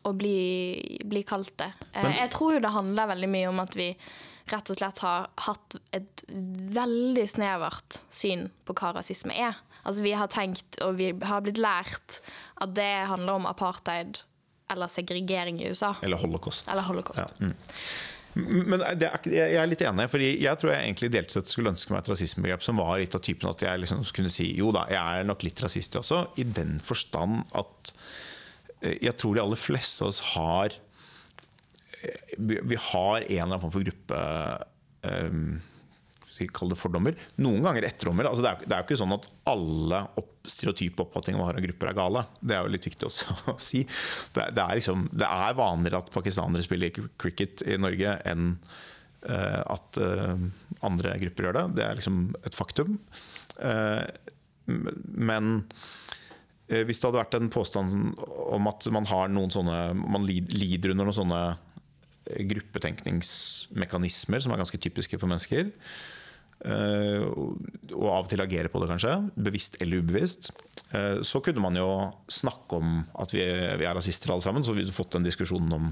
[0.06, 1.72] å bli, bli kalt det.
[1.96, 3.90] Uh, Men- jeg tror jo det handler veldig mye om at vi
[4.52, 6.24] rett og slett har hatt et
[6.76, 9.58] veldig snevert syn på hva rasisme er.
[9.84, 12.20] Altså Vi har tenkt, og vi har blitt lært,
[12.62, 14.22] at det handler om apartheid
[14.70, 15.96] eller segregering i USA.
[16.06, 16.70] Eller holocaust.
[16.70, 17.24] Eller holocaust.
[17.26, 17.56] Ja, mm.
[18.40, 21.72] Men det er, jeg er litt enig, fordi jeg tror jeg egentlig delt sett skulle
[21.74, 24.70] ønske meg et rasismebegrep som var litt av typen at jeg liksom kunne si jo
[24.76, 27.92] da, jeg er nok litt rasist også, i den forstand at
[28.84, 30.89] eh, jeg tror de aller fleste av oss har eh,
[32.38, 34.22] Vi har en eller annen form for gruppe
[35.04, 35.60] um,
[36.56, 37.18] Kall det fordommer.
[37.44, 38.30] Noen ganger etterdommer.
[38.30, 41.90] Altså det, er, det er jo ikke sånn at alle opp, stereotype oppfatninger av grupper
[41.92, 42.22] er gale.
[42.40, 43.82] Det er jo litt viktig også å si.
[44.38, 48.54] Det, det, er liksom, det er vanligere at pakistanere spiller cricket i Norge enn
[49.28, 50.40] uh, at uh,
[50.88, 51.66] andre grupper gjør det.
[51.82, 52.96] Det er liksom et faktum.
[53.60, 54.08] Uh,
[54.70, 55.64] men
[56.68, 60.94] eh, hvis det hadde vært en påstand om at man har noen sånne Man lider
[60.94, 61.60] under noen sånne eh,
[62.52, 65.64] gruppetenkningsmekanismer som er ganske typiske for mennesker,
[66.66, 70.44] eh, og av og til agere på det, kanskje, bevisst eller ubevisst,
[70.92, 71.90] eh, så kunne man jo
[72.32, 72.88] snakke om
[73.20, 74.64] at vi er, er rasister alle sammen.
[74.66, 75.86] Så vi hadde fått den diskusjonen om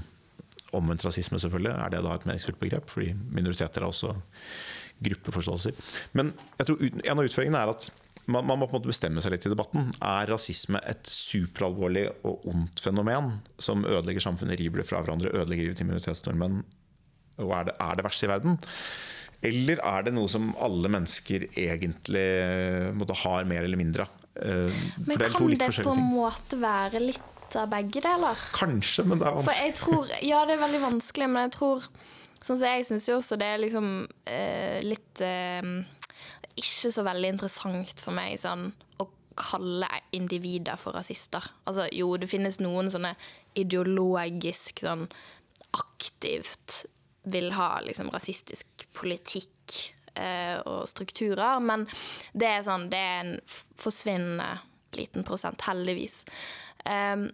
[0.76, 1.72] omvendt rasisme, selvfølgelig.
[1.72, 2.90] Er det da et meningsfullt begrep?
[2.92, 4.12] Fordi minoriteter har også
[5.04, 5.72] gruppeforståelser.
[6.18, 7.88] Men jeg tror en av utfordringene er at
[8.28, 9.90] man, man må på en måte bestemme seg litt i debatten.
[10.04, 15.68] Er rasisme et superalvorlig og ondt fenomen som ødelegger samfunnet, river det fra hverandre, ødelegger
[15.70, 16.60] livet til minoritetsnordmenn,
[17.38, 18.58] og er det, er det verst i verden?
[19.48, 24.14] Eller er det noe som alle mennesker egentlig eh, måtte har mer eller mindre av?
[24.38, 28.42] Eh, Men kan det på en måte være litt av begge deler?
[28.56, 29.68] Kanskje, men det er For vanskelig.
[29.68, 31.86] jeg tror Ja, det er veldig vanskelig, men jeg tror
[32.38, 33.86] Sånn som jeg syns jo også det er liksom
[34.30, 35.70] eh, litt eh,
[36.58, 39.06] Ikke så veldig interessant for meg sånn å
[39.38, 41.44] kalle individer for rasister.
[41.68, 43.14] Altså jo, det finnes noen sånne
[43.58, 45.06] ideologisk sånn
[45.76, 46.84] aktivt
[47.28, 49.76] vil ha liksom rasistisk politikk
[50.14, 51.84] eh, og strukturer, men
[52.32, 53.34] det er sånn Det er en
[53.78, 54.48] forsvinnende
[54.96, 56.22] liten prosent, heldigvis.
[56.88, 57.28] Um,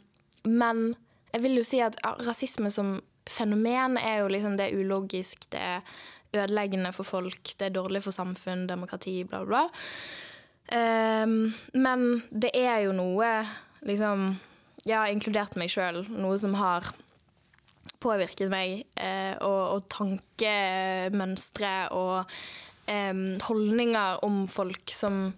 [0.44, 0.96] men
[1.32, 1.96] jeg vil jo si at
[2.26, 2.96] rasisme som
[3.30, 5.94] fenomen er jo liksom det er ulogisk, det er
[6.34, 9.64] ødeleggende for folk, det er dårlig for samfunn, demokrati, bla, bla.
[10.64, 13.28] Um, men det er jo noe,
[13.84, 14.30] liksom
[14.84, 16.90] Jeg har inkludert meg sjøl, noe som har
[18.04, 22.34] påvirket meg, eh, og, og tankemønstre og
[22.90, 23.14] eh,
[23.46, 25.30] holdninger om folk som,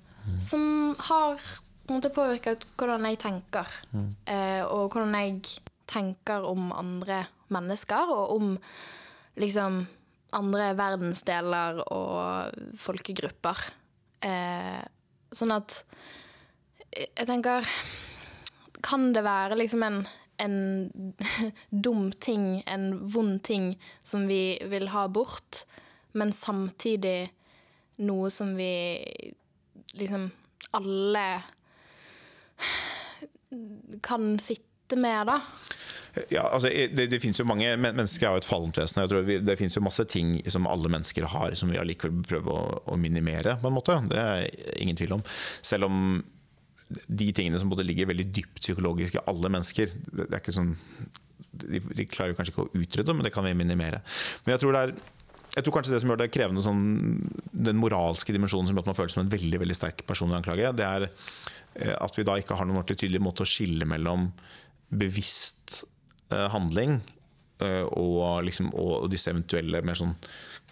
[0.43, 1.39] som har
[1.91, 3.71] måte påvirket hvordan jeg tenker.
[4.27, 5.41] Eh, og hvordan jeg
[5.87, 7.25] tenker om andre
[7.55, 8.57] mennesker, og om
[9.39, 9.85] liksom
[10.35, 13.63] andre verdensdeler og folkegrupper.
[14.27, 14.83] Eh,
[15.35, 15.83] sånn at
[16.97, 17.67] jeg tenker
[18.87, 19.99] Kan det være liksom en,
[20.41, 20.57] en
[21.85, 25.65] dum ting, en vond ting, som vi vil ha bort,
[26.17, 27.33] men samtidig
[28.07, 28.71] noe som vi
[29.97, 30.29] liksom
[30.77, 31.27] alle
[34.09, 35.41] kan sitte med, da?
[36.33, 39.03] Ja, altså, det, det finnes jo mange Mennesker er jo et fallent vesen.
[39.03, 42.23] Jeg tror vi, det finnes jo masse ting som alle mennesker har, som vi allikevel
[42.27, 43.59] prøver å, å minimere.
[43.61, 43.99] på en måte.
[44.11, 44.49] Det er
[44.81, 45.27] ingen tvil om.
[45.67, 46.01] Selv om
[46.89, 50.77] de tingene som både ligger veldig dypt psykologisk i alle mennesker det er ikke sånn,
[51.51, 54.03] de, de klarer kanskje ikke å utrydde, men det kan vi minimere.
[54.45, 54.97] Men jeg tror det er
[55.57, 56.81] jeg tror kanskje det som gjør det krevende, sånn,
[57.49, 60.73] den moralske dimensjonen som gjør at man føler som en veldig veldig sterk personlig anklage,
[60.77, 64.29] det er eh, at vi da ikke har noen ordentlig tydelig måte å skille mellom
[64.93, 65.81] bevisst
[66.53, 66.99] handling
[67.63, 70.15] eh, og, liksom, og disse eventuelle mer sånn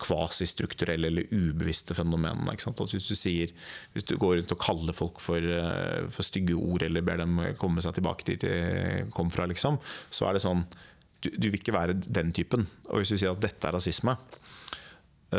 [0.02, 2.56] kvasistrukturelle eller ubevisste fenomenene.
[2.58, 3.52] Hvis, du sier,
[3.94, 7.38] hvis du går rundt og kaller folk for, eh, for stygge ord, eller ber dem
[7.60, 9.78] komme seg tilbake dit de kom fra, liksom,
[10.10, 10.66] så er det sånn
[11.24, 12.66] du, du vil ikke være den typen.
[12.90, 14.43] Og hvis du sier at dette er rasisme, Eh,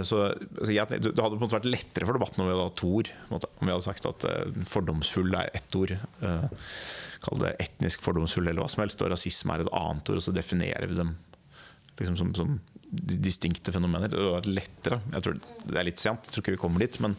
[0.03, 2.67] så, altså jeg, det hadde på en måte vært lettere for debatten om vi hadde
[2.67, 3.11] hatt to ord.
[3.29, 5.95] Om vi hadde sagt at eh, fordomsfull er ett ord.
[5.95, 6.47] eh,
[7.25, 9.01] Kall det etnisk fordomsfull eller hva som helst.
[9.01, 11.15] Og rasisme er et annet ord, og så definerer vi dem
[11.95, 12.57] liksom som, som
[12.95, 14.09] distinkte fenomener.
[14.11, 14.99] Det hadde vært lettere.
[15.13, 16.99] Jeg tror Det er litt sent, jeg tror ikke vi kommer dit.
[17.03, 17.15] Men,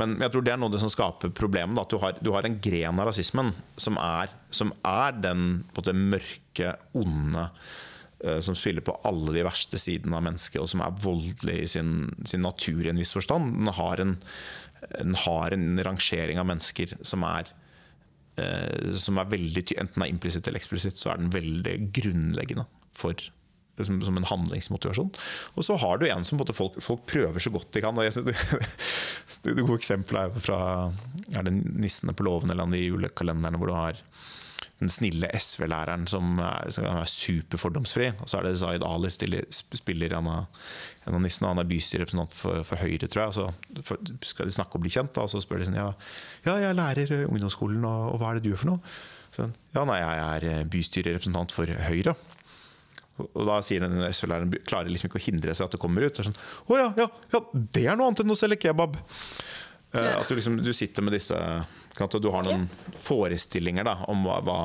[0.00, 1.80] men jeg tror det er noe av det som skaper problemet.
[1.80, 5.82] At du har, du har en gren av rasismen som er, som er den på
[5.82, 7.82] en måte mørke, onde eh,
[8.44, 11.94] som spiller på alle de verste sidene av mennesket, og som er voldelig i sin,
[12.28, 13.52] sin natur i en viss forstand.
[13.58, 14.16] Den har en,
[14.96, 17.52] den har en rangering av mennesker som er
[18.40, 22.68] eh, som er veldig Enten Enten er implisitt eller eksplisitt, så er den veldig grunnleggende
[22.94, 23.18] for
[23.82, 25.10] som, som en handlingsmotivasjon.
[25.58, 27.96] Og så har du en som folk, folk prøver så godt de kan.
[27.98, 28.30] Og jeg, synes
[29.42, 30.60] det, det gode eksempelet er fra
[31.34, 33.98] er det 'Nissene på låven' eller de julekalenderne hvor du har
[34.84, 38.10] den snille SV-læreren som er, som er superfordomsfri.
[38.20, 40.68] Og så er det Zaid Ali stiller, spiller en av,
[41.08, 41.50] en av nissene.
[41.50, 43.32] Han er bystyrerepresentant for, for Høyre, tror jeg.
[43.32, 45.80] Og så for, skal de snakke og bli kjent, da, og så spør de sånn
[45.80, 45.90] ja,
[46.46, 48.94] ja, jeg lærer i ungdomsskolen, og, og hva er det du gjør for noe?
[49.34, 52.14] Så, ja, nei, jeg er eh, bystyrerepresentant for Høyre.
[52.14, 52.34] Og
[53.14, 56.18] og da sier den SV-læreren klarer liksom ikke å hindre seg at det kommer ut.
[56.18, 58.98] Er sånn, Å ja, ja, ja, det er noe annet enn å selge kebab!
[59.94, 60.20] Eh, Ja.
[60.20, 61.36] At du, liksom, du sitter med disse
[61.94, 62.68] Du har noen
[62.98, 64.58] forestillinger da, om hva, hva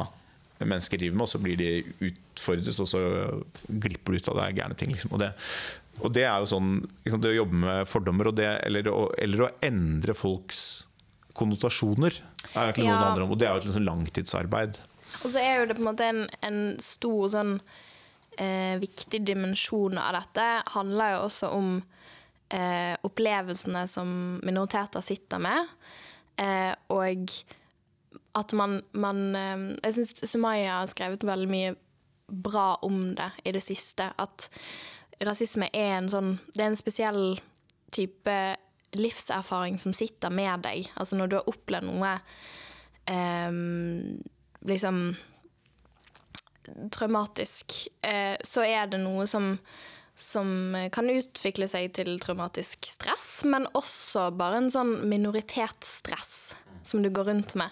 [0.59, 1.67] mennesker driver med, og så blir de
[2.09, 3.01] utfordret, og så
[3.69, 4.91] glipper du ut av det gærne ting.
[4.91, 5.13] Liksom.
[5.13, 5.29] Og, det,
[6.01, 6.71] og det er jo sånn
[7.05, 10.63] liksom, Det å jobbe med fordommer, og det, eller, å, eller å endre folks
[11.39, 12.17] konnotasjoner,
[12.55, 13.05] er egentlig noe det Ja.
[13.11, 13.31] handler om.
[13.31, 14.79] Og det er jo et liksom langtidsarbeid.
[15.23, 17.53] Og så er jo det på en måte en, en stor sånn
[18.37, 21.71] eh, viktig dimensjon av dette handler jo også om
[22.49, 25.73] eh, opplevelsene som minoriteter sitter med.
[26.39, 27.31] Eh, og
[28.39, 31.75] at man, man eh, Jeg syns Sumaya har skrevet veldig mye
[32.29, 34.11] bra om det i det siste.
[34.17, 34.49] At
[35.25, 37.39] rasisme er en sånn Det er en spesiell
[37.91, 38.35] type
[38.97, 40.89] livserfaring som sitter med deg.
[40.95, 42.13] Altså når du har opplevd noe
[43.09, 43.59] eh,
[44.69, 45.03] liksom
[46.93, 49.55] traumatisk, eh, så er det noe som
[50.19, 56.33] som kan utvikle seg til traumatisk stress, men også bare en sånn minoritetsstress
[56.83, 57.71] som du går rundt med.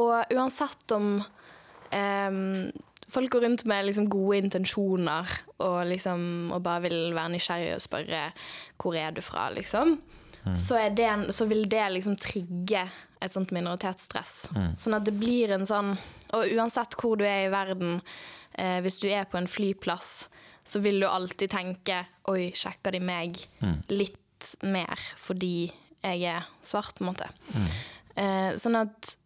[0.00, 1.18] Og uansett om
[1.90, 2.38] eh,
[3.08, 6.22] folk går rundt med liksom gode intensjoner og, liksom,
[6.54, 8.22] og bare vil være nysgjerrig og spørre
[8.78, 9.96] hvor er du fra, liksom,
[10.44, 10.56] mm.
[10.56, 12.86] så, det, så, vil det liksom trigge
[13.18, 14.34] et sånt minoritetsstress.
[14.54, 14.74] Mm.
[14.78, 15.96] Sånn at det blir en sånn
[16.36, 18.02] Og uansett hvor du er i verden,
[18.52, 20.28] eh, hvis du er på en flyplass,
[20.68, 23.78] så vil du alltid tenke Oi, sjekker de meg mm.
[23.94, 27.26] litt mer fordi jeg er svart, på en måte.
[27.50, 27.70] Mm.
[28.22, 29.16] Eh, sånn at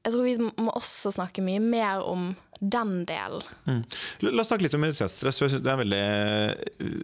[0.00, 2.30] jeg tror vi må også snakke mye mer om
[2.60, 3.42] den delen.
[3.66, 3.82] Mm.
[4.28, 5.40] La oss snakke litt om minoritetsstress.
[5.64, 6.04] Det veldig,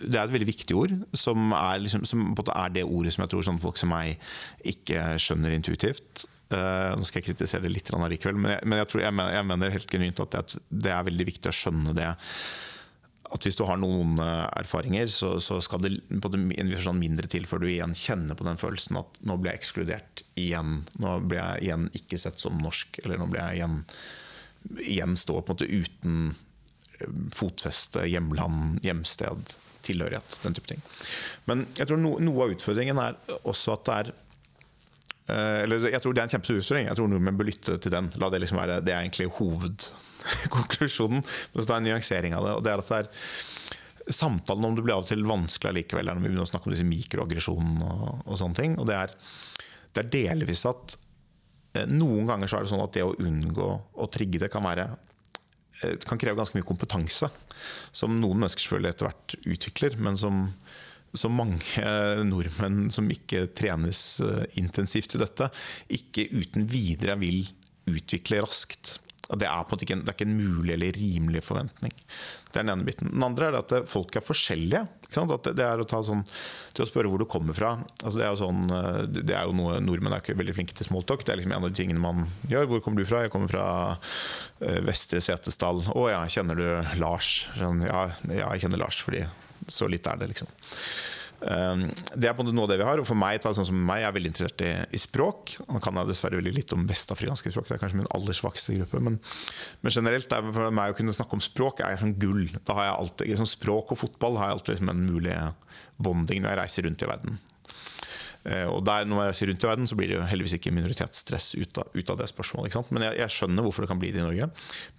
[0.05, 3.33] det er, et veldig viktig ord, som er, liksom, som er det ordet som jeg
[3.33, 4.21] tror sånne folk som meg
[4.69, 6.27] ikke skjønner intuitivt.
[6.53, 9.33] Uh, nå skal jeg kritisere det litt allikevel, men, jeg, men jeg, tror, jeg, mener,
[9.35, 12.13] jeg, mener, helt genuint at det, det, er veldig viktig å skjønne det.
[13.35, 15.97] At hvis du har noen uh, erfaringer, så, så, skal det
[16.33, 16.43] det
[16.95, 20.85] mindre til før du igjen kjenner på den følelsen at nå blir jeg ekskludert igjen.
[21.03, 23.83] Nå blir jeg igjen ikke sett som norsk, eller nå blir jeg igjen
[24.79, 26.35] igjen stå på en måte uten
[26.99, 29.57] eh, fotfeste, hjemland, hjemsted,
[29.87, 30.39] tilhørighet.
[30.43, 30.85] Den type ting.
[31.47, 36.03] Men jeg tror no, noe av utfordringen er også at det er eh, eller jeg
[36.03, 36.91] tror Det er en kjempestor utfordring.
[36.91, 38.11] Jeg tror nordmenn bør lytte til den.
[38.21, 39.31] La Det liksom være, det er egentlig
[40.33, 41.23] hovedkonklusjonen.
[41.23, 42.59] Men så er en nyansering av det.
[42.59, 43.15] og det er at det er
[44.07, 46.75] Samtalen om det blir av og til vanskelig likevel når vi begynner å snakke om
[46.77, 47.89] disse mikroaggresjonene.
[48.23, 49.15] Og, og det er,
[49.91, 50.95] det er delvis at
[51.77, 53.69] Eh, noen ganger så er det sånn at det å unngå
[54.03, 54.89] å trigge det kan være
[55.83, 57.31] eh, kan kreve ganske mye kompetanse,
[57.93, 60.45] som noen mennesker selvfølgelig etter hvert utvikler, men som,
[61.17, 61.87] som mange
[62.31, 65.51] nordmenn som ikke trenes eh, intensivt i dette,
[65.99, 67.45] ikke uten videre vil
[67.91, 68.97] utvikle raskt.
[69.27, 71.95] Det er ikke en, det er ikke en mulig eller rimelig forventning.
[72.53, 73.11] Det er Den ene biten.
[73.11, 74.85] Den andre er at folk er forskjellige.
[75.11, 76.23] Det er å ta sånn,
[76.77, 77.73] til å spørre hvor du kommer fra.
[78.03, 78.63] Altså det, er jo sånn,
[79.11, 81.27] det er jo noe Nordmenn er ikke veldig flinke til smalltalk.
[81.27, 82.71] Det er liksom en av de tingene man gjør.
[82.71, 83.25] Hvor kommer du fra?
[83.27, 83.67] Jeg kommer fra
[84.61, 85.85] eh, Vestre Setesdal.
[85.91, 86.67] Å ja, kjenner du
[87.03, 87.49] Lars?
[87.59, 89.27] Sånn, ja, ja, jeg kjenner Lars, fordi
[89.73, 90.51] så litt er det, liksom.
[91.45, 93.01] Ehm, det er på en måte noe av det vi har.
[93.01, 95.57] Og for meg, sånn som meg, jeg er veldig interessert i, i språk.
[95.69, 98.77] Nå kan jeg dessverre veldig litt om vestafrikanske språk, det er kanskje min aller svakeste
[98.79, 99.03] gruppe.
[99.05, 99.19] Men,
[99.85, 102.47] men generelt, for meg å kunne snakke om språk er sånn gull.
[102.63, 105.37] Da har jeg alltid, liksom Språk og fotball har jeg alltid liksom en mulig
[106.03, 107.39] bonding når jeg reiser rundt i verden.
[108.47, 110.75] Ehm, og der, når jeg reiser rundt i verden, så blir det jo heldigvis ikke
[110.75, 112.93] minoritetsstress ut av, ut av det spørsmålet.
[112.95, 114.51] Men jeg, jeg, skjønner hvorfor det kan bli det i Norge.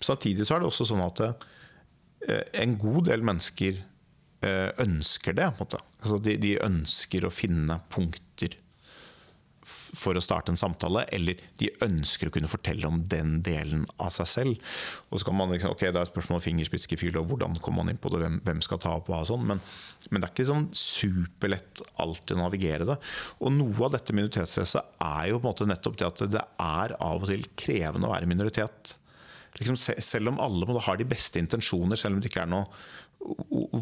[0.05, 3.96] Samtidig så er det også sånn at eh, en god del mennesker Eh,
[4.43, 5.47] ønsker det.
[5.49, 8.53] Altså de, de, ønsker å finne punkter
[9.67, 14.13] for å starte en samtale, eller de ønsker å kunne fortelle om den delen av
[14.15, 14.67] seg selv.
[15.11, 17.83] Og så kan man liksom, ok, Det er et spørsmål om fingerspitzgefühl og hvordan kommer
[17.83, 19.63] man inn på det, hvem, hvem skal ta opp hva og sånn, men,
[20.09, 22.99] men, det er ikke sånn superlett alltid å navigere det.
[23.41, 26.95] Og noe av dette minoritetsstresset er jo på en måte nettopp det at det er
[26.99, 28.95] av og til krevende å være minoritet.
[29.57, 32.67] Liksom, selv om alle har de beste intensjoner, selv om det ikke er noen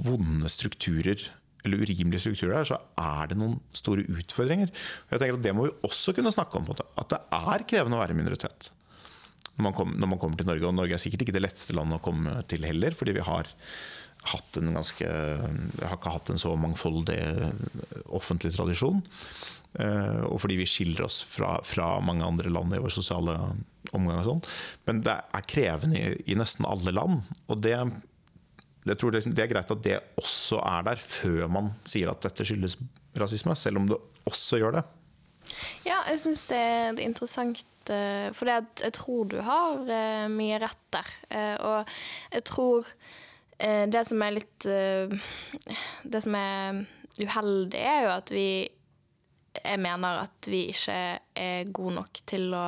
[0.06, 1.28] vonde strukturer
[1.66, 4.72] eller urimelige strukturer her, så er det noen store utfordringer.
[5.10, 6.70] Jeg tenker at Det må vi også kunne snakke om.
[6.72, 8.72] At det er krevende å være minoritet
[9.56, 10.68] når man, kommer, når man kommer til Norge.
[10.68, 13.50] Og Norge er sikkert ikke det letteste landet å komme til heller, fordi vi har
[14.32, 17.20] hatt en ganske Vi har ikke hatt en så mangfoldig
[18.18, 19.00] offentlig tradisjon.
[19.80, 23.38] Eh, og fordi vi skiller oss fra, fra mange andre land i vår sosiale
[23.94, 24.20] omgang.
[24.22, 24.44] og sånn.
[24.88, 27.24] Men det er krevende i, i nesten alle land.
[27.50, 27.78] Og det
[28.86, 32.46] jeg tror det, er greit at det også er der, før man sier at dette
[32.46, 32.78] skyldes
[33.18, 33.98] rasisme, selv om det
[34.30, 34.84] også gjør det.
[35.86, 37.64] Ja, jeg syns det er interessant,
[37.94, 41.12] eh, for jeg tror du har eh, mye rett der.
[41.30, 41.96] Eh, og
[42.34, 42.96] jeg tror
[43.56, 46.82] det som er litt Det som er
[47.22, 48.48] uheldig, er jo at vi
[49.56, 50.98] Jeg mener at vi ikke
[51.40, 52.66] er gode nok til å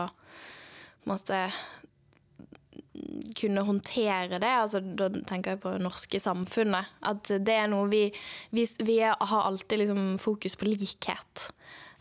[1.08, 1.48] måte
[3.38, 4.54] kunne håndtere det.
[4.64, 6.94] Altså, da tenker jeg på det norske samfunnet.
[7.06, 8.08] At det er noe vi
[8.52, 11.52] Vi, vi har alltid liksom fokus på likhet.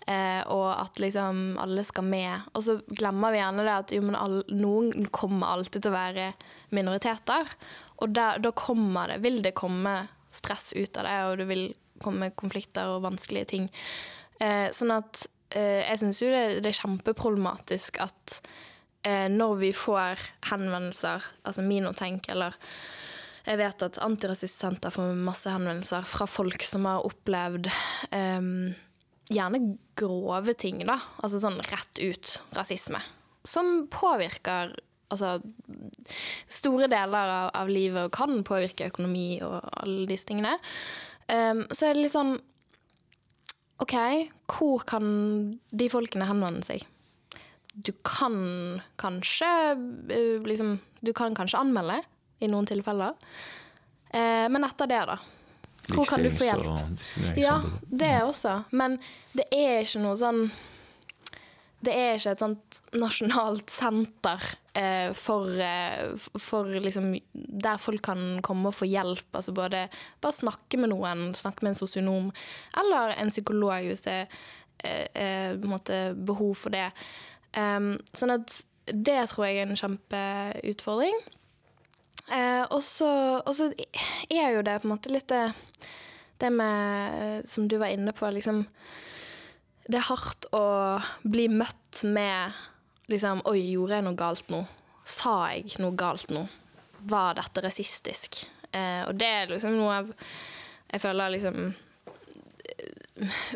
[0.07, 2.47] Eh, og at liksom alle skal med.
[2.55, 6.29] Og så glemmer vi gjerne det at jo, all, noen kommer alltid til å være
[6.71, 7.57] minoriteter.
[7.99, 11.65] Og da, da kommer det, vil det komme stress ut av det, og det vil
[12.03, 13.67] komme konflikter og vanskelige ting.
[14.39, 15.25] Eh, sånn at
[15.57, 18.41] eh, jeg syns jo det, det er kjempeproblematisk at
[19.07, 22.57] eh, når vi får henvendelser, altså Minotenk eller
[23.47, 27.69] jeg vet at Antirasistsenter får masse henvendelser fra folk som har opplevd
[28.11, 28.49] eh,
[29.31, 29.61] gjerne
[29.99, 30.99] grove ting, da.
[31.23, 33.01] Altså sånn rett ut rasisme.
[33.47, 34.75] Som påvirker
[35.15, 35.37] altså,
[36.51, 40.57] store deler av, av livet og kan påvirke økonomi og alle disse tingene.
[41.31, 42.37] Um, så er det litt sånn
[43.83, 43.97] OK,
[44.49, 45.07] hvor kan
[45.69, 46.87] de folkene henvende seg?
[47.77, 48.37] Du kan
[48.97, 52.01] kanskje uh, liksom Du kan kanskje anmelde
[52.41, 53.15] i noen tilfeller.
[54.11, 55.19] Eh, men etter det, da?
[55.89, 57.37] Hvor kan du få hjelp?
[57.39, 58.63] Ja, det også.
[58.71, 58.99] Men
[59.37, 60.49] det er ikke noe sånn
[61.87, 64.43] Det er ikke et sånt nasjonalt senter
[64.75, 69.29] eh, for, eh, for liksom Der folk kan komme og få hjelp.
[69.33, 69.87] Altså både
[70.21, 72.33] bare snakke med noen, snakke med en sosionom
[72.81, 74.19] eller en psykolog hvis det
[74.85, 76.91] er eh, behov for det.
[77.57, 78.53] Um, sånn at
[78.87, 81.17] det tror jeg er en kjempeutfordring.
[82.27, 83.09] Uh, og så
[84.31, 85.45] er jo det på en måte litt det,
[86.43, 88.65] det med Som du var inne på, liksom
[89.87, 90.65] Det er hardt å
[91.23, 92.57] bli møtt med
[93.07, 94.65] liksom Oi, gjorde jeg noe galt nå?
[95.07, 96.43] Sa jeg noe galt nå?
[97.07, 98.43] Var dette rasistisk?
[98.75, 100.19] Uh, og det er liksom noe jeg,
[100.91, 101.61] jeg føler liksom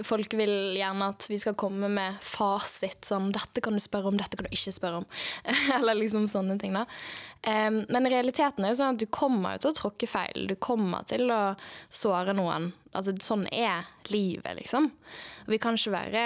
[0.07, 3.05] folk vil gjerne at vi skal komme med fasit.
[3.05, 5.09] Sånn 'Dette kan du spørre om, dette kan du ikke spørre om.'
[5.79, 6.73] Eller liksom sånne ting.
[6.77, 6.87] da.
[7.45, 10.49] Um, men realiteten er jo sånn at du kommer til å tråkke feil.
[10.49, 11.55] Du kommer til å
[11.89, 12.73] såre noen.
[12.93, 14.91] Altså, sånn er livet, liksom.
[15.47, 16.25] Vi kan ikke være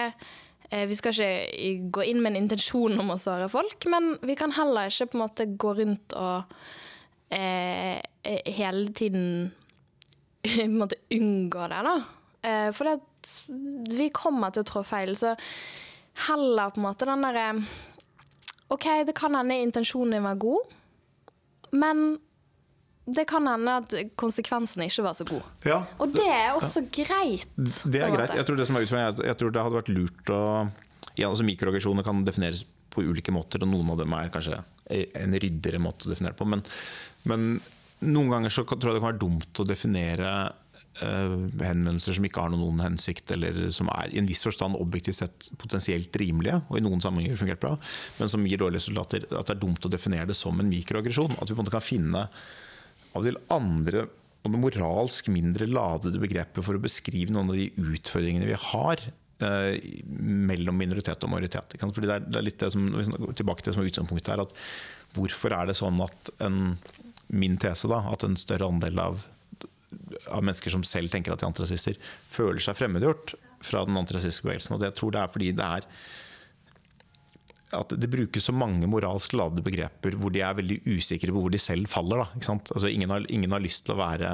[0.71, 4.37] eh, vi skal ikke gå inn med en intensjon om å såre folk, men vi
[4.39, 6.57] kan heller ikke på en måte gå rundt og
[7.35, 9.53] eh, eh hele tiden
[10.45, 11.99] på en måte unngå det, da.
[12.45, 13.01] Eh, for det
[13.97, 15.15] vi kommer til å trå feil.
[15.17, 15.33] Så
[16.29, 17.49] heller på en måte den derre
[18.73, 20.71] OK, det kan hende intensjonen din var god,
[21.77, 22.15] men
[23.05, 25.45] det kan hende at konsekvensene ikke var så gode.
[25.69, 26.89] Ja, og det er også ja.
[27.05, 27.51] greit.
[27.85, 28.33] Det er greit.
[28.33, 30.41] Jeg tror det som er utfordringen, jeg tror det hadde vært lurt å
[31.15, 32.65] ja, altså Mikroaggresjoner kan defineres
[32.95, 36.47] på ulike måter, og noen av dem er kanskje en ryddigere måte å definere på.
[36.49, 36.65] Men,
[37.29, 37.47] men
[38.09, 40.33] noen ganger så tror jeg det kan være dumt å definere
[41.01, 45.49] henvendelser som ikke har noen hensikt, eller som er i en viss forstand objektivt sett
[45.61, 47.73] potensielt rimelige, og i noen sammenhenger fungert bra,
[48.21, 49.27] men som gir dårlige resultater.
[49.33, 51.35] At det er dumt å definere det som en mikroaggresjon.
[51.41, 52.29] At vi på en måte kan finne
[53.15, 54.07] av og til andre
[54.51, 59.05] moralsk mindre ladede begrepet for å beskrive noen av de utfordringene vi har
[59.43, 59.79] eh,
[60.11, 61.79] mellom minoritet og majoritet.
[61.81, 62.91] Fordi det er, det er, litt det som,
[63.33, 66.59] tilbake til det som er utgangspunktet her, at hvorfor er det sånn at en,
[67.33, 69.25] min tese, da, at en større andel av
[70.29, 71.99] av mennesker som selv tenker at de er antirasister,
[72.31, 73.35] føler seg fremmedgjort
[73.65, 74.77] fra den antirasistiske bevegelsen.
[74.77, 75.89] Og det jeg tror det er fordi det er
[77.75, 81.51] at det brukes så mange moralsk ladede begreper hvor de er veldig usikre på hvor
[81.51, 82.23] de selv faller.
[82.39, 84.31] Altså, ingen, har, ingen, har, lyst til å være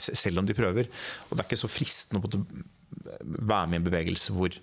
[0.00, 0.90] Selv om de prøver.
[1.28, 2.42] Og det er ikke så fristende å
[3.20, 4.56] være med i en bevegelse hvor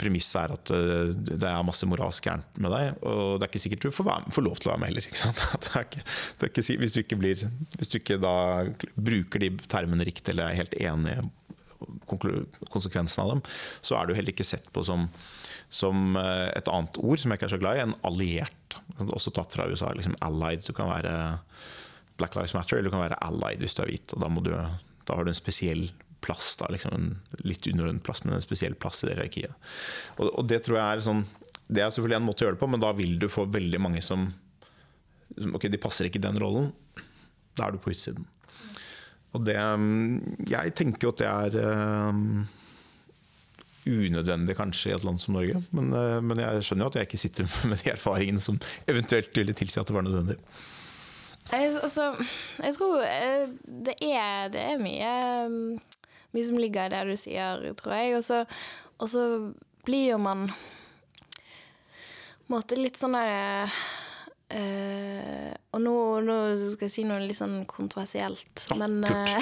[0.00, 3.00] premisset er at eh, det er masse moralsk gærent med deg.
[3.02, 5.08] Og det er ikke sikkert du får, være, får lov til å være med heller.
[5.78, 6.04] Er ikke,
[6.48, 7.42] ikke, hvis, du ikke blir,
[7.76, 8.36] hvis du ikke da
[8.94, 11.26] bruker de termene riktig eller er helt enig i
[12.08, 13.42] konsekvensen av dem,
[13.84, 15.06] så er du heller ikke sett på som,
[15.70, 18.78] som eh, et annet ord som jeg ikke er så glad i, en alliert.
[19.06, 19.92] Også tatt fra USA.
[19.94, 20.64] Liksom allied.
[20.66, 21.14] Du kan være
[22.18, 24.14] Black Lives Matter, eller du kan være allied hvis du er hvit.
[24.14, 24.52] og Da, du,
[25.08, 25.88] da har du en spesiell
[26.20, 27.08] plass, da, liksom en
[27.46, 29.70] litt underordnet plass, men en spesiell plass i det hierarkiet.
[30.16, 31.24] Og, og, det tror jeg er sånn
[31.68, 33.80] Det er selvfølgelig en måte å gjøre det på, men da vil du få veldig
[33.82, 34.30] mange som
[35.54, 36.70] Ok, de passer ikke i den rollen.
[37.54, 38.24] Da er du på utsiden.
[39.36, 39.58] Og det
[40.50, 42.46] Jeg tenker jo at det er um,
[43.86, 47.10] unødvendig kanskje i et land som Norge, men, uh, men jeg skjønner jo at jeg
[47.10, 48.58] ikke sitter med de erfaringene som
[48.88, 50.40] eventuelt ville tilsi at det var nødvendig.
[51.48, 52.10] Jeg, altså,
[52.60, 53.46] jeg tror eh,
[53.86, 55.12] det er, det er mye
[56.34, 58.18] mye som ligger i det du sier, tror jeg.
[58.18, 59.22] Og så,
[59.88, 60.48] blir jo man
[62.52, 63.68] måte litt sånn der
[64.52, 66.36] uh, Og nå, nå,
[66.74, 69.36] skal jeg si noe litt sånn kontroversielt, oh, men, uh,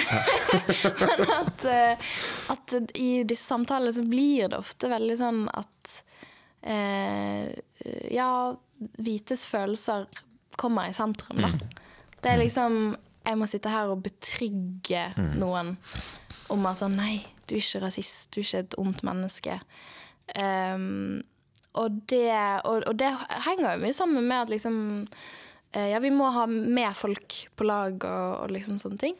[1.01, 2.13] men at, uh,
[2.53, 5.95] at, i disse samtalene så blir det ofte veldig sånn at
[8.11, 8.29] Ja,
[8.99, 10.07] hvites følelser
[10.59, 11.53] kommer i sentrum, da.
[11.53, 11.75] Mm.
[12.19, 12.73] Det er liksom
[13.23, 15.29] Jeg må sitte her og betrygge mm.
[15.39, 15.75] noen
[16.53, 19.59] om at sånn Nei, du er ikke rasist, du er ikke et ondt menneske.
[20.35, 21.23] Um,
[21.77, 22.31] og, det,
[22.67, 23.11] og, og, det,
[23.45, 24.79] henger jo mye sammen med at liksom
[25.71, 29.19] eh, Ja, vi må ha med folk på lag og, og liksom sånne ting.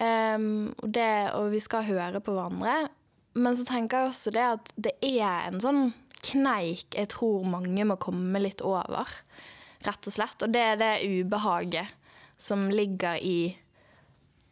[0.00, 2.88] Um, og, det, og vi skal høre på hverandre.
[3.36, 5.82] Men så tenker jeg også det at det er en sånn
[6.20, 9.08] kneik jeg tror mange må komme litt over,
[9.86, 10.44] rett og slett.
[10.44, 11.96] Og det er det ubehaget
[12.40, 13.54] som ligger i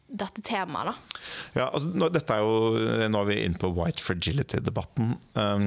[0.09, 1.23] dette temaet, da.
[1.59, 5.11] Ja, altså, nå, dette er jo, nå er vi inne på white fragility-debatten.
[5.35, 5.67] Um,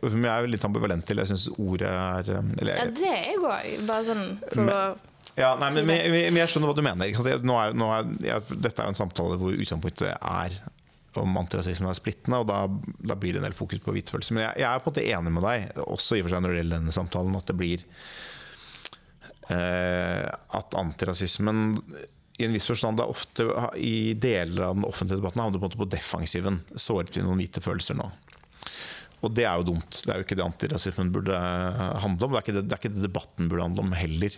[0.00, 3.08] men jeg er jo litt ambivalent til Jeg syns ordet er um, eller, Ja, det
[3.10, 3.82] er jeg òg.
[3.90, 4.22] Bare sånn
[4.52, 6.22] for Men- å Ja, nei, Si men, det.
[6.30, 7.10] men jeg skjønner hva du mener.
[7.10, 10.56] Jeg- Nå er, nå er, jeg, dette er jo en samtale hvor utgangspunktet er
[11.16, 12.62] om antirasisme er splittende, og da,
[13.10, 14.32] da blir det en del fokus på hvitfølelse.
[14.34, 16.42] Men jeg, jeg er på en måte enig med deg, også i og for seg
[16.42, 17.84] når det gjelder denne samtalen, at det blir
[19.50, 21.64] eh, At antirasismen
[22.38, 23.46] i en viss forstand da ofte
[23.78, 26.60] i deler av den offentlige debatten havner på på defensiven.
[26.74, 28.08] Såret vi noen hvite følelser nå?
[29.24, 30.00] Og det er jo dumt.
[30.02, 31.36] Det er jo ikke det antirasismen burde
[32.02, 32.34] handle om.
[32.34, 34.36] Det er ikke det, det, er ikke det debatten burde handle om heller.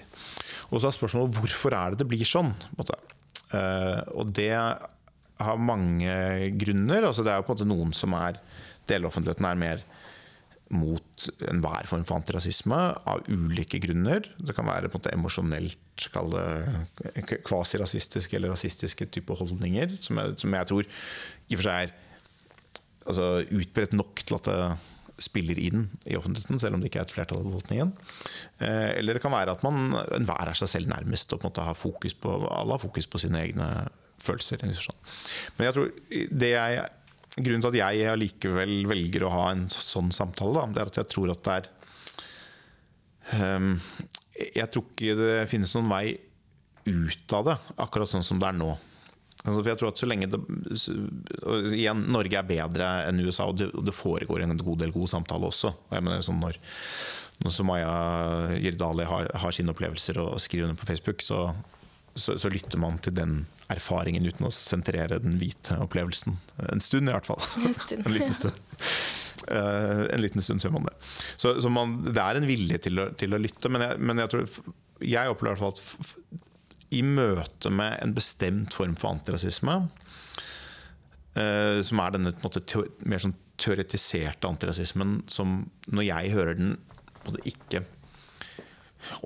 [0.69, 2.53] Og så er spørsmålet hvorfor er det det blir sånn?
[2.85, 6.15] Eh, og det har mange
[6.61, 7.09] grunner.
[7.09, 8.41] Altså, det er jo på en måte noen som er
[8.87, 9.81] Deloffentligheten er mer
[10.75, 14.27] mot enhver form for antirasisme av ulike grunner.
[14.39, 16.09] Det kan være på en måte emosjonelt
[17.47, 21.95] kvasirasistiske eller rasistiske type holdninger, som jeg, som jeg tror i og for seg er
[23.07, 24.61] altså, utbredt nok til at det
[25.23, 27.93] spiller inn i offentligheten, selv om det ikke er et flertall av befolkningen.
[28.61, 31.53] Eh, eller det kan være at man enhver er seg selv nærmest og på en
[31.55, 33.71] måte har fokus på, alle har fokus på sine egne
[34.21, 34.61] følelser.
[35.57, 35.91] Men jeg tror
[36.43, 36.85] det jeg,
[37.37, 41.01] grunnen til at jeg allikevel velger å ha en sånn samtale, da, det er at
[41.03, 41.67] jeg tror at det er
[43.57, 43.75] um,
[44.37, 46.07] Jeg tror ikke det finnes noen vei
[46.87, 48.71] ut av det, akkurat sånn som det er nå.
[49.47, 50.41] Altså, for jeg tror at så lenge det,
[51.47, 54.95] og igjen, Norge er bedre enn USA, og det, og det foregår en god del
[54.95, 55.73] god samtale også.
[55.91, 56.59] Og mener sånn når,
[57.45, 57.93] når Sumaya
[58.59, 61.51] Jirdali har, har sine opplevelser og skriver under på Facebook, så,
[62.17, 66.37] så, så lytter man til den erfaringen uten å sentrere den hvite opplevelsen.
[66.73, 67.43] En stund, i hvert fall.
[67.61, 68.61] En stund, en liten stund.
[69.47, 70.95] Uh, en liten stund ser man det.
[71.37, 74.23] Så, så man, det er en vilje til å, til å lytte, men jeg, men
[74.23, 74.61] jeg tror
[75.05, 76.45] Jeg opplever i hvert fall at
[76.97, 79.75] i møte med en bestemt form for antirasisme,
[81.37, 86.77] uh, som er denne måte, teo, mer sånn teoretiserte antirasismen, som når jeg hører den
[87.27, 87.83] måte ikke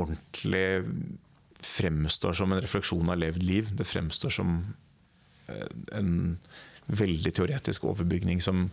[0.00, 0.64] ordentlig
[1.66, 3.70] fremstår som en refleksjon av levd liv.
[3.76, 4.58] Det fremstår som
[5.48, 6.12] eh, en
[6.90, 8.68] veldig teoretisk overbygning som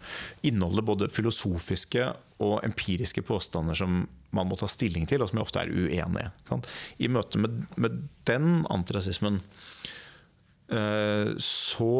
[0.45, 2.07] inneholder både filosofiske
[2.43, 6.25] og empiriske påstander som man må ta stilling til, og som jeg ofte er uenig
[6.25, 6.57] i.
[7.05, 9.39] I møte med, med den antirasismen
[10.73, 11.93] eh, så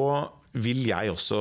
[0.58, 1.40] vil jeg også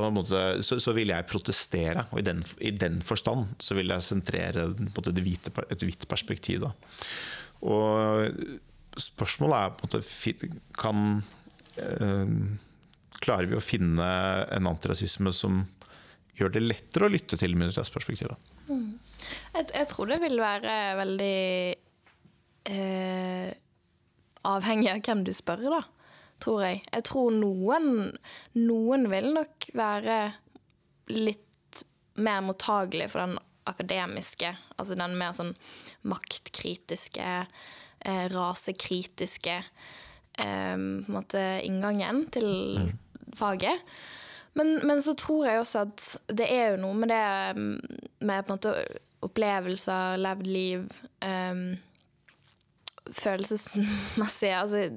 [0.64, 2.06] så, så vil jeg protestere.
[2.12, 6.06] Og i den, i den forstand så vil jeg sentrere måte, det hvite, et hvitt
[6.10, 6.66] perspektiv.
[6.66, 6.72] Da.
[7.64, 8.60] Og
[9.00, 11.02] spørsmålet er på en måte Kan
[11.80, 12.36] eh,
[13.16, 14.06] Klarer vi å finne
[14.52, 15.64] en antirasisme som
[16.36, 18.52] gjør det lettere å lytte til minoritetsperspektivet?
[18.68, 21.38] Jeg, jeg tror det vil være veldig
[22.68, 23.48] eh,
[24.46, 25.82] avhengig av hvem du spør, da.
[26.44, 26.82] Tror jeg.
[26.92, 28.10] Jeg tror noen,
[28.60, 30.18] noen vil nok være
[31.08, 31.82] litt
[32.20, 35.54] mer mottagelig for den akademiske, altså den mer sånn
[36.06, 37.30] maktkritiske,
[38.06, 39.56] eh, rasekritiske
[40.38, 42.52] eh, inngangen til
[43.36, 43.82] faget.
[44.56, 46.06] Men, men så tror jeg også at
[46.38, 47.26] det er jo noe med det
[47.58, 48.72] mm, med måte
[49.26, 50.86] opplevelser, levd liv
[51.24, 51.66] um,
[53.06, 54.88] Følelsesmessige Altså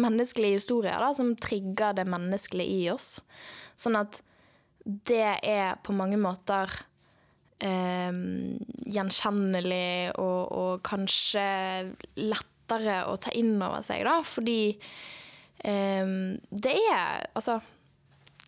[0.00, 3.18] menneskelige historier da, som trigger det menneskelige i oss.
[3.76, 4.22] Sånn at
[4.86, 6.72] det er på mange måter
[7.60, 8.56] um,
[8.88, 11.44] gjenkjennelig og, og kanskje
[12.70, 14.78] lettere å ta inn over seg, da, fordi
[15.64, 17.60] um, det er Altså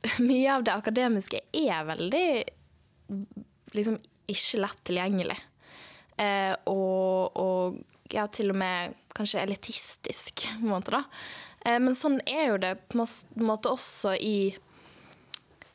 [0.28, 2.26] mye av det akademiske er veldig
[3.76, 4.00] liksom
[4.32, 5.38] ikke lett tilgjengelig.
[6.18, 11.04] Uh, og, og ja, til og med kanskje elitistisk, på en måte, da.
[11.66, 14.36] Uh, men sånn er jo det på en måte også i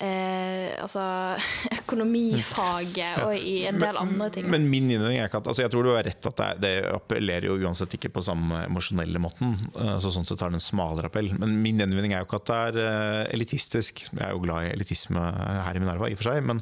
[0.04, 1.04] eh, altså
[1.80, 4.48] økonomifaget og i en del andre ting.
[4.52, 6.74] Men min innvending er ikke at altså Jeg tror du har rett at det, det
[6.94, 9.56] appellerer jo uansett ikke på samme emosjonelle måten.
[9.74, 11.32] Altså, sånn sett har det en smalere appell.
[11.40, 14.04] Men min innvending er jo ikke at det er eh, elitistisk.
[14.12, 15.24] Jeg er jo glad i elitisme
[15.68, 16.62] her i Minerva, i og for seg, men,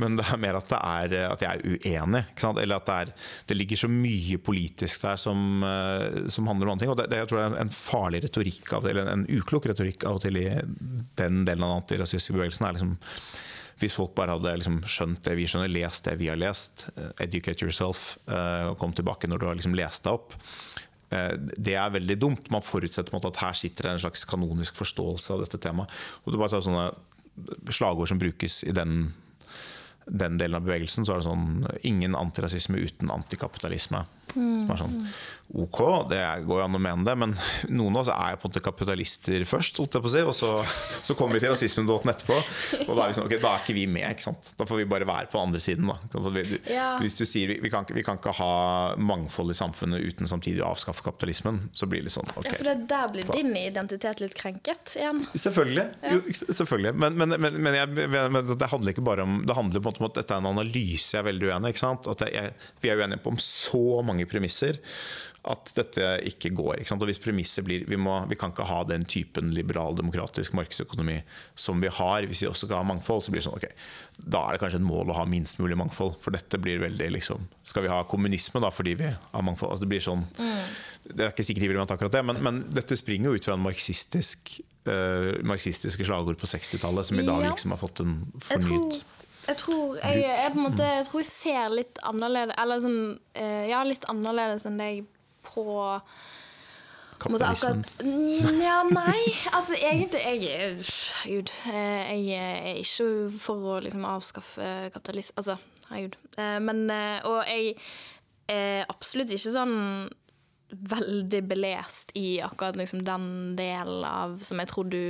[0.00, 2.24] men det er mer at, det er, eh, at jeg er uenig.
[2.48, 6.76] Eller at det, er, det ligger så mye politisk der som, eh, som handler om
[6.76, 6.94] andre ting.
[6.94, 10.06] Og det, det jeg tror jeg er en farlig retorikk av, eller en uklok retorikk
[10.08, 10.46] av og til i
[11.18, 12.67] den delen av den antirasistiske bevegelsen.
[12.68, 12.96] Er liksom
[13.78, 17.12] hvis folk bare hadde liksom skjønt det vi skjønner, lest det vi har lest, eh,
[17.22, 20.34] educate yourself, eh, og kom tilbake når du har liksom lest deg opp,
[21.10, 22.50] eh, det er veldig dumt.
[22.50, 25.90] Man forutsetter at her sitter det en slags kanonisk forståelse av dette temaet.
[26.24, 26.90] Og du bare tar sånne
[27.70, 29.14] slagord som brukes i den,
[30.10, 34.06] den delen av bevegelsen, så er det sånn ingen antirasisme uten antikapitalisme.
[34.36, 34.96] Er sånn,
[35.48, 35.78] ok,
[36.10, 37.32] det går jo an å mene det, men
[37.72, 40.50] noen av oss er på en måte kapitalister først, si, og så,
[41.06, 42.36] så kommer vi til rasismen-båten etterpå.
[42.84, 44.24] Og da er, vi sånn, okay, da er ikke vi med?
[44.58, 45.88] Da får vi bare være på andre siden.
[45.88, 46.24] Da.
[46.34, 46.88] Vi, Ja.
[47.00, 48.52] Hvis du sier vi, vi, kan, vi kan ikke ha
[49.00, 52.68] mangfold i samfunnet uten samtidig å avskaffe kapitalismen, så blir det sånn Okay, Ja, for
[52.68, 55.22] det der blir din identitet litt krenket igjen.
[55.32, 55.86] Selvfølgelig.
[56.12, 56.92] Jo, selvfølgelig.
[57.00, 58.08] Men, men, men, men, jeg,
[58.52, 60.50] det handler ikke bare om Det handler på en måte om at dette er en
[60.50, 62.44] analyse jeg er veldig uenig i.
[62.82, 64.80] vi er uenige på om så mange premisser
[65.48, 66.80] at dette ikke går.
[66.82, 66.96] Ikke?
[66.98, 71.20] Og hvis premisset blir vi, må, vi kan ikke ha den typen liberal-demokratisk markedsøkonomi
[71.54, 72.26] som vi har.
[72.28, 73.68] Hvis vi også skal ha mangfold, så blir det sånn ok,
[74.18, 76.18] da er det kanskje et mål å ha minst mulig mangfold.
[76.24, 79.72] For dette blir veldig liksom Skal vi ha kommunisme da fordi vi har mangfold?
[79.72, 80.26] Altså det blir sånn
[81.06, 83.46] Det er ikke sikkert de vil mente akkurat det, men, men dette springer jo ut
[83.46, 84.58] fra en marxistisk
[84.90, 87.54] uh, marxistiske slagord på 60-tallet, som i dag Ja.
[87.54, 89.00] liksom har fått en fornyet
[89.48, 92.98] jeg tror jeg, jeg, måte, jeg tror jeg ser litt annerledes Eller sånn
[93.34, 95.06] eh, Ja, litt annerledes enn deg
[95.48, 95.64] på
[97.18, 97.84] kapitalismen.
[97.84, 99.34] akkurat- Ja, nei.
[99.52, 100.86] Altså, egentlig Jeg
[101.24, 101.50] Gud.
[101.72, 105.56] eh, Jeg er ikke for å liksom avskaffe kapitalisme Altså,
[105.90, 106.14] herregud.
[106.38, 106.90] Eh, Men
[107.24, 107.76] Og jeg
[108.48, 110.10] er absolutt ikke sånn
[110.70, 115.02] veldig belest i akkurat liksom den delen av som jeg tror du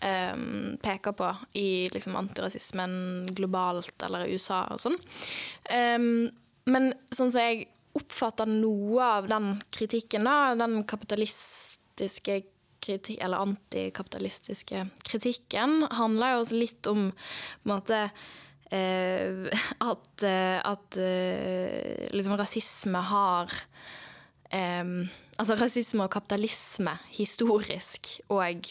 [0.00, 0.36] eh,
[0.82, 4.98] peker på i liksom antirasismen globalt eller USA og sånn.
[5.74, 6.30] Um,
[6.70, 7.66] men sånn som jeg
[7.98, 12.42] oppfatter noe av den kritikken, da, den kapitalistiske
[12.80, 19.50] kritikk, eller antikapitalistiske kritikken, handler jo også litt om på en måte uh,
[19.90, 23.58] at, uh, at uh, liksom rasisme har
[24.54, 25.08] em,
[25.40, 28.66] Altså rasisme og kapitalisme historisk, og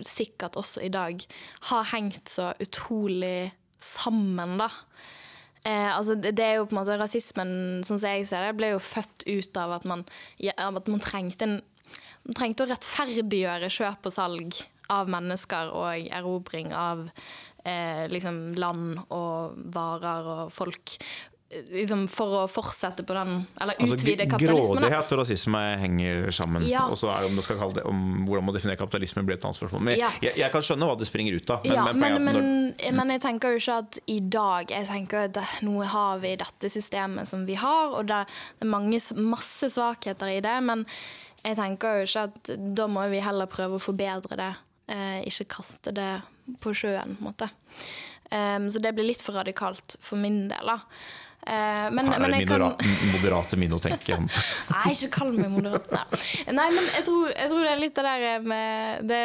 [0.00, 1.20] sikkert også i dag,
[1.68, 4.70] har hengt så utrolig sammen, da.
[5.66, 7.52] Eh, altså det, det er jo på en måte Rasismen,
[7.86, 10.02] sånn som jeg ser det, ble jo født ut av at man,
[10.42, 11.60] ja, at man trengte en
[12.22, 14.60] man trengte å rettferdiggjøre kjøp og salg
[14.92, 17.08] av mennesker og erobring av
[17.66, 20.96] eh, liksom land og varer og folk.
[21.72, 24.78] Liksom for å fortsette på den Eller Altså, utvide kapitalismen.
[24.80, 26.64] Grådighet og rasisme henger sammen.
[26.68, 26.86] Ja.
[26.88, 27.98] Og så er det om, du skal kalle det, om
[28.28, 29.82] hvordan man definerer kapitalisme, blir et annet spørsmål.
[29.90, 30.08] Men Ja.
[30.24, 31.66] jeg, jeg kan skjønne hva det springer ut av.
[31.66, 35.24] Men, ja, men, men, når- men jeg tenker jo ikke at i dag Jeg tenker
[35.28, 38.22] at nå har vi dette systemet som vi har, og det,
[38.58, 40.56] det er mange, masse svakheter i det.
[40.62, 40.86] Men
[41.44, 44.54] jeg tenker jo ikke at da må vi heller prøve å forbedre det,
[44.88, 46.22] eh, ikke kaste det
[46.60, 47.50] på sjøen, på en måte.
[48.32, 50.78] Um, så det blir litt for radikalt for min del, da.
[51.46, 54.28] Eh, men, her er men det jeg kan minora- moderate minotenk igjen.
[54.72, 56.28] Nei, ikke kall meg moderat.
[56.54, 56.68] Nei.
[56.76, 59.22] Men jeg tror, jeg tror det er litt det der med Det,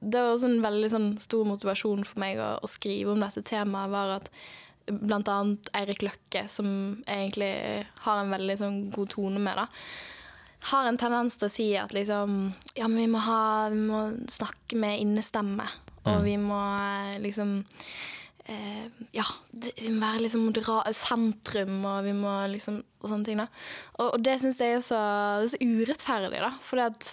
[0.00, 3.44] det er også en veldig sånn stor motivasjon for meg å, å skrive om dette
[3.48, 4.28] temaet, var at
[4.84, 6.66] blant annet Eirik Løkke, som
[7.06, 9.64] jeg egentlig har en veldig sånn god tone med, da,
[10.74, 14.02] har en tendens til å si at liksom Ja, men vi må, ha, vi må
[14.32, 15.64] snakke med innestemme,
[16.04, 17.62] og vi må eh, liksom
[18.50, 18.86] eh,
[19.16, 20.46] ja, det, vi må være liksom
[20.96, 23.48] sentrum, og vi må liksom Og sånne ting, da.
[23.98, 25.00] Og, og det syns jeg er så,
[25.42, 26.54] det er så urettferdig, da.
[26.64, 27.12] Fordi at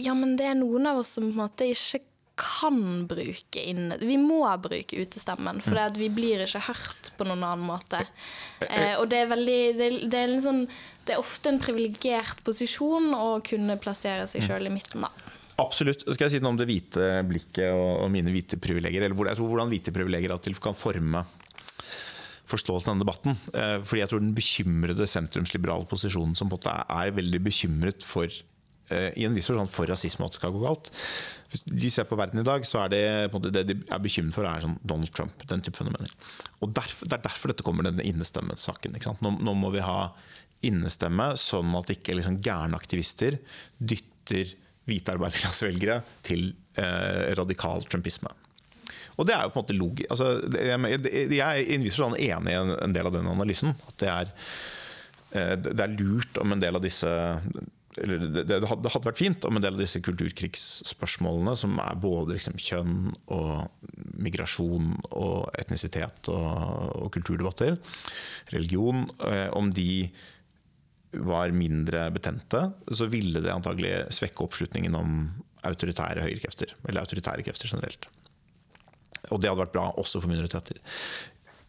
[0.00, 2.06] Ja, men det er noen av oss som på en måte ikke
[2.42, 7.44] kan bruke inne Vi må bruke utestemmen, for at vi blir ikke hørt på noen
[7.44, 8.00] annen måte.
[8.64, 10.64] Eh, og det er veldig Det, det er en sånn
[11.02, 15.40] det er ofte en privilegert posisjon å kunne plassere seg sjøl i midten, da.
[15.62, 16.04] Absolutt.
[16.06, 19.06] Skal jeg si noe om det hvite blikket og, mine hvite privilegier?
[19.06, 21.24] Eller jeg tror hvordan hvite privilegier kan forme
[22.52, 23.36] forståelsen av denne debatten.
[23.54, 28.04] Eh, Fordi jeg tror den bekymrede sentrumsliberale posisjonen som på en måte er, veldig bekymret
[28.06, 30.90] for eh, i en viss forstand for rasisme at det skal gå galt.
[31.52, 34.36] Hvis de ser på verden i dag, så er det måte, det de er bekymret
[34.36, 35.46] for, er sånn Donald Trump.
[35.48, 36.12] Den type fenomener.
[36.60, 38.98] Og derfor, Det er derfor dette kommer, denne innestemmesaken.
[39.24, 40.12] Nå, nå må vi ha
[40.62, 43.40] innestemme, sånn at ikke liksom gærne aktivister
[43.78, 44.52] dytter
[44.88, 46.48] hvite arbeiderklassevelgere til
[46.80, 48.32] eh, radikal trumpisme.
[49.20, 52.96] Og det er jo på en måte logisk altså, jeg, er en enig i en,
[52.96, 53.76] del av den analysen.
[53.90, 54.32] At det er,
[55.36, 57.12] eh, det er lurt om en del av disse
[58.00, 62.54] eller det hadde vært fint om en del av disse kulturkrigsspørsmålene, som er både liksom
[62.56, 63.66] kjønn og
[64.22, 66.46] migrasjon og etnisitet og,
[66.96, 67.76] og kulturdebatter,
[68.54, 70.08] religion, eh, om de
[71.12, 75.24] var mindre betente, så ville det antagelig svekke oppslutningen om
[75.66, 78.08] autoritære høyrekrefter, eller autoritære krefter generelt.
[79.30, 80.80] Og det hadde vært bra også for minoriteter.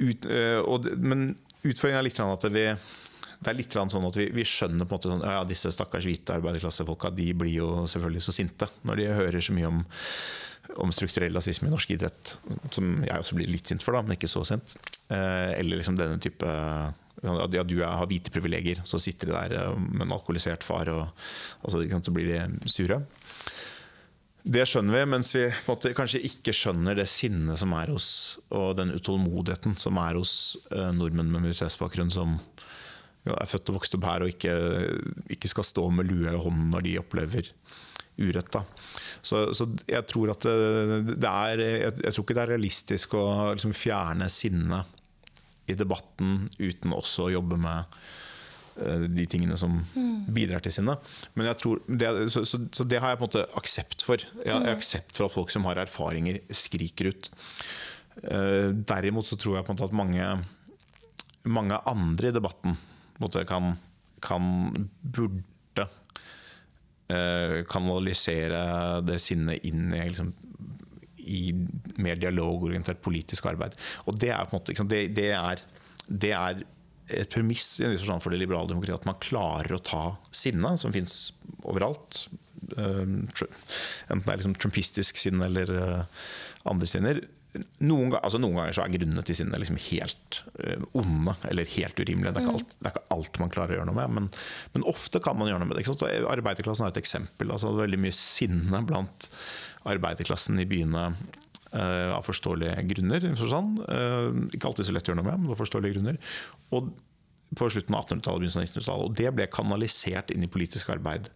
[0.01, 1.33] Ut, øh, og, men
[1.63, 2.67] utfordringen er litt at vi
[3.43, 6.07] det er litt sånn at vi, vi skjønner på en måte sånn, ja, disse stakkars
[6.07, 9.81] hvite arbeiderklassefolka de blir jo selvfølgelig så sinte når de hører så mye om,
[10.85, 12.37] om strukturell rasisme i norsk idrett.
[12.71, 14.77] Som jeg også blir litt sint for, da, men ikke så sint.
[15.11, 16.53] Eh, eller liksom denne type
[17.23, 21.07] ja, du har hvite privilegier, så sitter de der eh, med en alkoholisert far, og
[21.63, 22.99] altså, så blir de sure.
[24.43, 28.07] Det skjønner vi, mens vi måte, kanskje ikke skjønner det sinnet som er hos,
[28.51, 32.35] og den utålmodigheten som er hos eh, nordmenn med minoritetsbakgrunn som
[33.23, 34.53] ja, er født og vokst opp her og ikke,
[35.31, 37.53] ikke, skal stå med lue i hånden når de opplever
[38.19, 38.57] urett.
[39.25, 43.15] Så, så, jeg tror at det, det er jeg, jeg, tror ikke det er realistisk
[43.17, 43.23] å
[43.55, 44.99] liksom, fjerne sinnet
[45.69, 47.97] i debatten uten også å jobbe med
[48.73, 49.75] Eh, de tingene som
[50.33, 50.95] bidrar til sinne.
[51.37, 54.23] Men jeg tror, det, så, så, så, det har jeg på en måte aksept for.
[54.41, 57.29] Jeg har aksept for at folk som har erfaringer, skriker ut.
[58.23, 60.29] Eh, derimot så tror jeg på en måte at mange,
[61.45, 62.77] mange andre i debatten
[63.21, 63.75] måte, kan,
[64.25, 64.47] kan
[65.01, 65.85] burde
[67.13, 68.63] eh, kanalisere
[69.05, 70.33] det sinnet inn i liksom,
[71.23, 71.53] i
[72.01, 73.77] mer dialogorientert politisk arbeid.
[74.07, 75.63] Og det er på en måte det, det, er,
[76.07, 76.63] det er
[77.11, 80.03] et premiss i en viss forstand for det liberale demokratiet at man klarer å ta
[80.33, 81.33] sinne, som fins
[81.67, 82.25] overalt.
[82.77, 86.27] Uh, enten det er liksom trumpistisk sinne eller uh,
[86.69, 87.23] andre sinner.
[87.85, 91.99] Noen, altså noen, ganger så er grunnene til sinne liksom helt uh, onde eller helt
[91.99, 92.33] urimelige.
[92.37, 94.31] Det er, alt, det er, ikke alt, man klarer å gjøre noe med, men,
[94.73, 96.15] men ofte kan man gjøre noe med det.
[96.31, 97.53] Arbeiderklassen er et eksempel.
[97.53, 99.29] Altså, veldig mye sinne blant
[99.89, 101.11] arbeiderklassen i byene
[101.73, 103.23] Eh, av forståelige grunner.
[103.33, 103.79] Sånn.
[104.53, 106.19] Ikke alltid så lett å gjøre noe med, men av forståelige grunner.
[106.77, 106.91] Og
[107.57, 109.07] på slutten av 1800-tallet begynnelsen av 1900-tallet.
[109.07, 111.31] Og det ble kanalisert inn i politisk arbeid.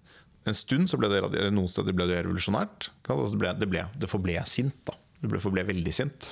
[0.47, 2.91] En stund så ble det noen steder ble det revolusjonært.
[3.09, 4.77] Altså, det, ble, det, ble, det forble sint.
[4.85, 4.93] da.
[5.17, 6.29] Det ble, forble veldig sint.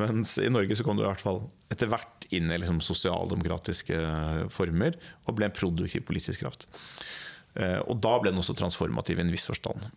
[0.00, 1.42] Mens i Norge så kom det i hvert fall
[1.72, 3.96] etter hvert inn i liksom sosialdemokratiske
[4.52, 6.68] former og ble en produktiv politisk kraft.
[7.56, 9.88] Eh, og da ble den også transformativ i en viss forstand.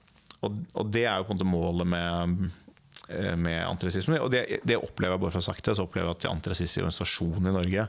[0.46, 2.54] Og, og det er jo på en måte målet med
[3.08, 4.18] Eh, med antirasisme.
[4.20, 6.24] Og det, det, opplever jeg bare for å ha sagt det, så opplever jeg at
[6.24, 7.84] de antirasistiske organisasjonene i Norge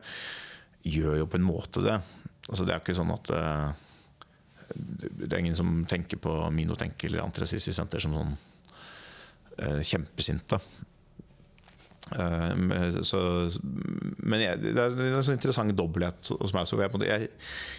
[0.92, 1.94] gjør jo på en måte det.
[2.50, 3.70] Altså, det er ikke sånn at uh,
[4.76, 8.34] Det er ingen som tenker på Minotenk eller Antirasistisk Senter som sånn
[9.62, 10.60] eh, kjempesinte.
[12.12, 13.22] Eh, så,
[14.20, 16.68] men jeg, det er en sånn interessant dobbelthet hos meg.
[17.08, 17.30] Jeg,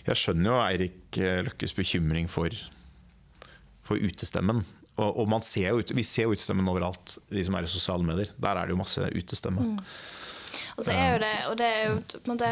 [0.10, 1.22] jeg, skjønner jo Eirik
[1.52, 2.56] Løkkes bekymring for,
[3.88, 4.64] for utestemmen.
[4.98, 8.32] Og, og ser jo, vi ser jo utestemmen overalt, vi som er i sosiale medier.
[8.42, 9.74] Der er det jo masse utestemme.
[9.74, 9.82] Mm.
[10.78, 12.52] Og så er jo det, og det er jo på en måte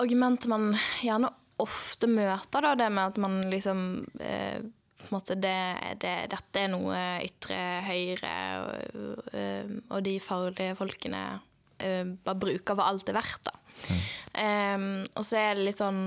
[0.00, 0.68] argumentet man
[1.02, 3.80] gjerne ofte møter, da, det med at man liksom
[4.22, 4.60] eh,
[5.10, 5.56] det,
[6.00, 7.58] det, Dette er noe ytre
[7.88, 11.24] høyre, og, eh, og de farlige folkene
[11.82, 13.56] eh, bare bruker for alt det er verdt, da.
[13.80, 14.00] Mm.
[14.30, 14.82] Um,
[15.16, 16.00] og så er det litt sånn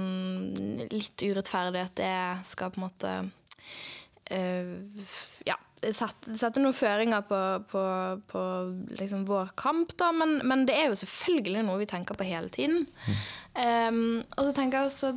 [0.91, 3.13] litt urettferdig at det skal på en måte
[5.45, 5.55] ja,
[5.91, 7.83] sette noen føringer på, på,
[8.29, 8.43] på
[8.99, 10.11] liksom vår kamp, da.
[10.15, 12.87] Men, men, det er jo selvfølgelig noe vi tenker på hele tiden.
[13.53, 15.09] Um, og så tenker jeg også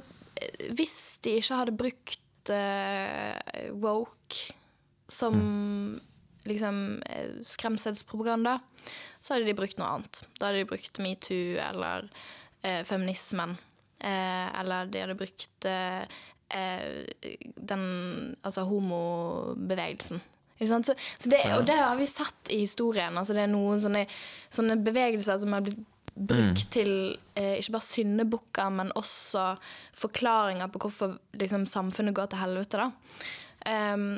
[0.77, 4.57] Hvis de ikke hadde brukt uh, woke
[5.09, 6.01] som mm.
[6.51, 6.81] liksom
[7.47, 8.59] skremselspropaganda,
[9.23, 10.21] så hadde de brukt noe annet.
[10.37, 13.57] Da hadde de brukt metoo eller uh, feminismen.
[13.99, 16.05] Eh, eller de hadde brukt eh,
[16.49, 17.85] den
[18.47, 20.21] altså homobevegelsen.
[20.59, 23.19] Så, så det, og det har vi sett i historien.
[23.19, 24.07] Altså det er noen sånne,
[24.49, 25.83] sånne bevegelser som har blitt
[26.17, 26.71] brukt mm.
[26.73, 26.93] til
[27.37, 29.51] eh, ikke bare syndebukker, men også
[29.97, 32.89] forklaringer på hvorfor liksom, samfunnet går til helvete.
[33.67, 34.09] Um,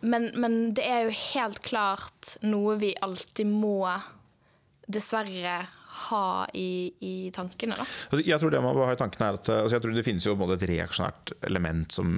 [0.00, 3.76] men, men, det er jo helt klart noe vi alltid må
[4.88, 5.62] dessverre
[5.94, 7.76] ha i, i tankene?
[7.78, 7.86] da?
[8.10, 10.06] Altså, jeg tror det man bør ha i tankene er at altså jeg tror det
[10.06, 12.08] finnes jo et reaksjonært element som,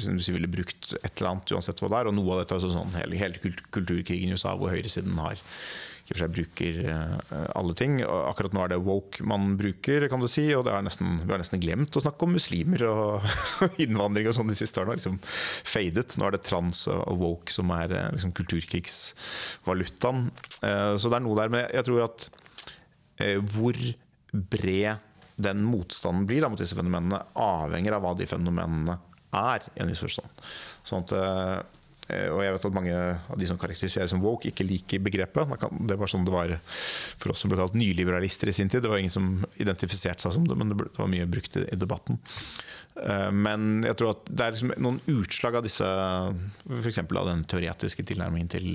[0.00, 2.10] som ville brukt et eller annet, uansett hva det er.
[2.10, 5.40] Og noe av dette er sånn hele, hele kulturkrigen i USA, hvor høyresiden har
[6.10, 7.18] seg bruker uh,
[7.54, 8.00] alle ting.
[8.02, 10.48] Akkurat nå er det woke man bruker, kan du si.
[10.58, 13.22] Og nesten, vi har nesten glemt å snakke om muslimer og
[13.84, 14.98] innvandring og sånn de siste årene.
[14.98, 16.18] Liksom fadet.
[16.18, 20.26] Nå er det trans og woke som er uh, liksom kulturkrigsvalutaen.
[20.60, 21.52] Så det er noe der.
[21.52, 22.39] Men jeg tror at Eh,
[23.52, 23.76] hvor
[24.32, 25.06] bred
[25.40, 28.98] den motstanden blir da, mot disse fenomenene, avhenger av hva de fenomenene
[29.36, 29.68] er.
[29.74, 30.42] i en viss forstand.
[30.86, 34.66] Sånn at, eh, og jeg vet at mange av de som karakteriseres som woke, ikke
[34.66, 35.54] liker begrepet.
[35.86, 38.82] Det var sånn det var for oss som ble kalt nyliberalister i sin tid.
[38.82, 42.18] Det var ingen som identifiserte seg som det, men det var mye brukt i debatten.
[43.00, 47.04] Eh, men jeg tror at det er liksom noen utslag av disse, f.eks.
[47.06, 48.72] av den teoretiske tilnærmingen til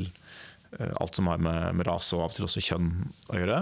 [0.75, 2.89] alt som har med, med rase og av og til også kjønn
[3.31, 3.59] å gjøre,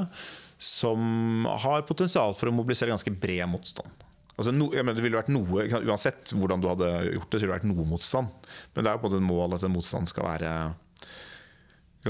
[0.64, 4.04] som har potensial for å mobilisere ganske bred motstand.
[4.34, 7.52] Altså, no, mener, det ville vært noe, Uansett hvordan du hadde gjort det, så ville
[7.52, 8.48] det vært noe motstand.
[8.74, 10.54] Men det er jo på en måte et mål at en motstand skal være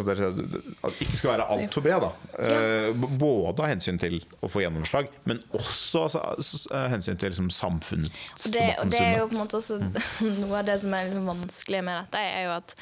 [0.01, 2.01] at det ikke skal være altfor bred.
[2.01, 2.11] da.
[2.41, 7.29] Eh, Både av hensyn til å få gjennomslag, men også altså, s- s- hensyn til
[7.29, 8.51] liksom, samfunnsdebatten.
[8.55, 9.77] det, og det er jo på en måte også
[10.41, 12.75] noe av det som er liksom vanskelig med dette, er jo at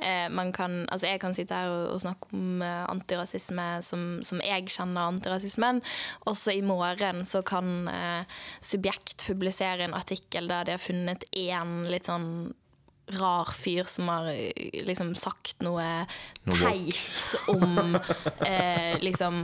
[0.00, 4.20] eh, man kan Altså jeg kan sitte her og, og snakke om eh, antirasisme som,
[4.24, 5.82] som jeg kjenner antirasismen,
[6.26, 8.24] og så i morgen så kan eh,
[8.64, 12.54] Subjekt publisere en artikkel der de har funnet én litt sånn
[13.06, 15.84] rar fyr som har eh, liksom sagt noe
[16.44, 17.96] Noe teit om
[18.48, 19.42] eh, liksom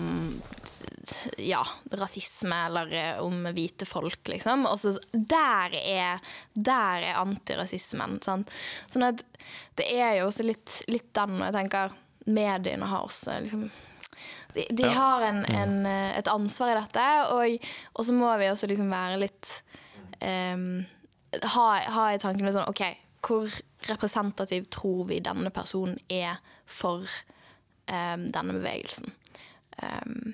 [1.37, 4.67] ja, rasisme eller eh, om hvite folk, liksom.
[4.69, 6.21] Og så der er,
[6.55, 8.19] der er antirasismen.
[8.25, 8.53] Sant?
[8.91, 9.25] Sånn at
[9.81, 11.95] det er jo også litt, litt den, jeg tenker
[12.31, 13.71] mediene har også liksom
[14.55, 14.93] De, de Ja.
[14.99, 18.91] har en, en, eh, et ansvar i dette, og, og så må vi også liksom
[18.93, 19.51] være litt
[20.21, 20.83] um,
[21.55, 22.83] ha, ha i tankene sånn OK,
[23.25, 23.49] hvor
[23.89, 27.05] representativ tror vi denne personen er for
[27.87, 29.13] um, denne bevegelsen?
[29.81, 30.33] Um,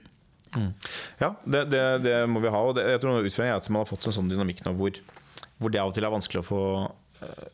[1.21, 2.63] Ja, det, det, det må vi ha.
[2.65, 4.97] Og det, jeg tror utføringen er at man har fått en sånn dynamikk nå hvor,
[5.61, 7.49] hvor det av og til er vanskelig å få uh,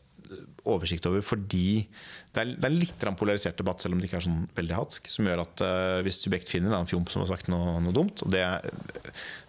[0.71, 1.83] oversikt over, fordi
[2.33, 5.09] det er, det er litt polarisert debatt, selv om det ikke er sånn veldig hatsk,
[5.11, 8.23] som gjør at uh, hvis subjekt finner en fjomp som har sagt noe, noe dumt,
[8.23, 8.45] og det,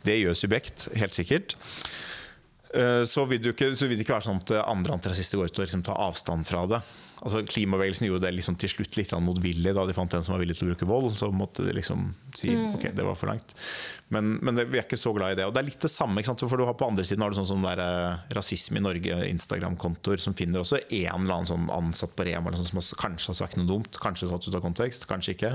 [0.07, 1.57] det gjør subjekt, helt sikkert,
[3.07, 5.59] så vil, det ikke, så vil det ikke være sånn at andre antirasister går ut
[5.61, 6.81] og liksom tar avstand fra det.
[7.25, 10.43] Altså Klimabevegelsen gjorde det liksom til slutt litt motvillig da de fant en som var
[10.43, 11.15] villig til å bruke vold.
[11.17, 13.55] Så måtte de liksom si ok, det var for langt.
[14.13, 15.47] Men, men det, vi er ikke så glad i det.
[15.49, 16.21] Og det er litt det samme.
[16.27, 19.17] For du har På andre siden har du sånn sånn der, eh, Rasisme i Norge,
[19.31, 23.33] Instagram-kontoer, som finner også en eller annen sånn ansatt på Rema eller som har, kanskje
[23.33, 24.01] har sagt noe dumt.
[24.05, 25.55] Kanskje satt ut av kontekst, kanskje ikke.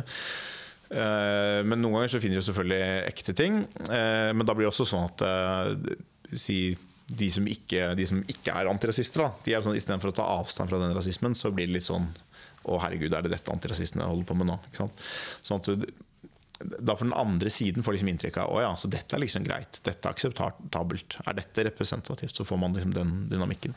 [0.90, 3.62] Eh, Men noen ganger så finner de selvfølgelig ekte ting.
[3.86, 5.98] Eh, Men da blir det også sånn at eh,
[6.34, 6.62] si,
[7.10, 10.28] de, som ikke, de som ikke er antirasister, da, de er sånn, istedenfor å ta
[10.40, 12.10] avstand fra den rasismen, så blir det litt sånn
[12.70, 14.58] Å, herregud, er det dette antirasistene holder på med nå?
[14.76, 15.70] Sånn at
[16.60, 19.80] da for den andre siden får liksom inntrykk av å ja, dette er liksom greit,
[19.86, 21.16] dette er akseptabelt.
[21.24, 22.36] Er dette representativt?
[22.36, 23.76] Så får man liksom den dynamikken.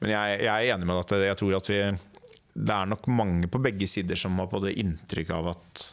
[0.00, 1.80] Men jeg, jeg er enig med deg at jeg tror at vi
[2.52, 5.84] Det er nok mange på begge sider som har både inntrykk av at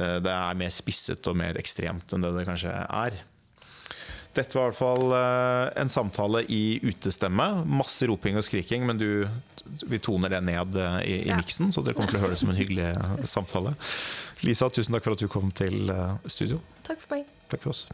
[0.00, 3.18] eh, det er mer spisset og mer ekstremt enn det det kanskje er.
[4.36, 7.46] Dette var i hvert fall eh, en samtale i utestemme.
[7.64, 9.24] Masse roping og skriking, men du,
[9.88, 11.38] vi toner det ned eh, i, i Ja.
[11.40, 13.72] miksen, så dere kommer til å høre det som en hyggelig eh, samtale.
[14.44, 15.88] Lisa, tusen takk for at du kom til
[16.28, 16.60] studio.
[16.84, 17.30] takk for meg.
[17.48, 17.86] Takk for oss.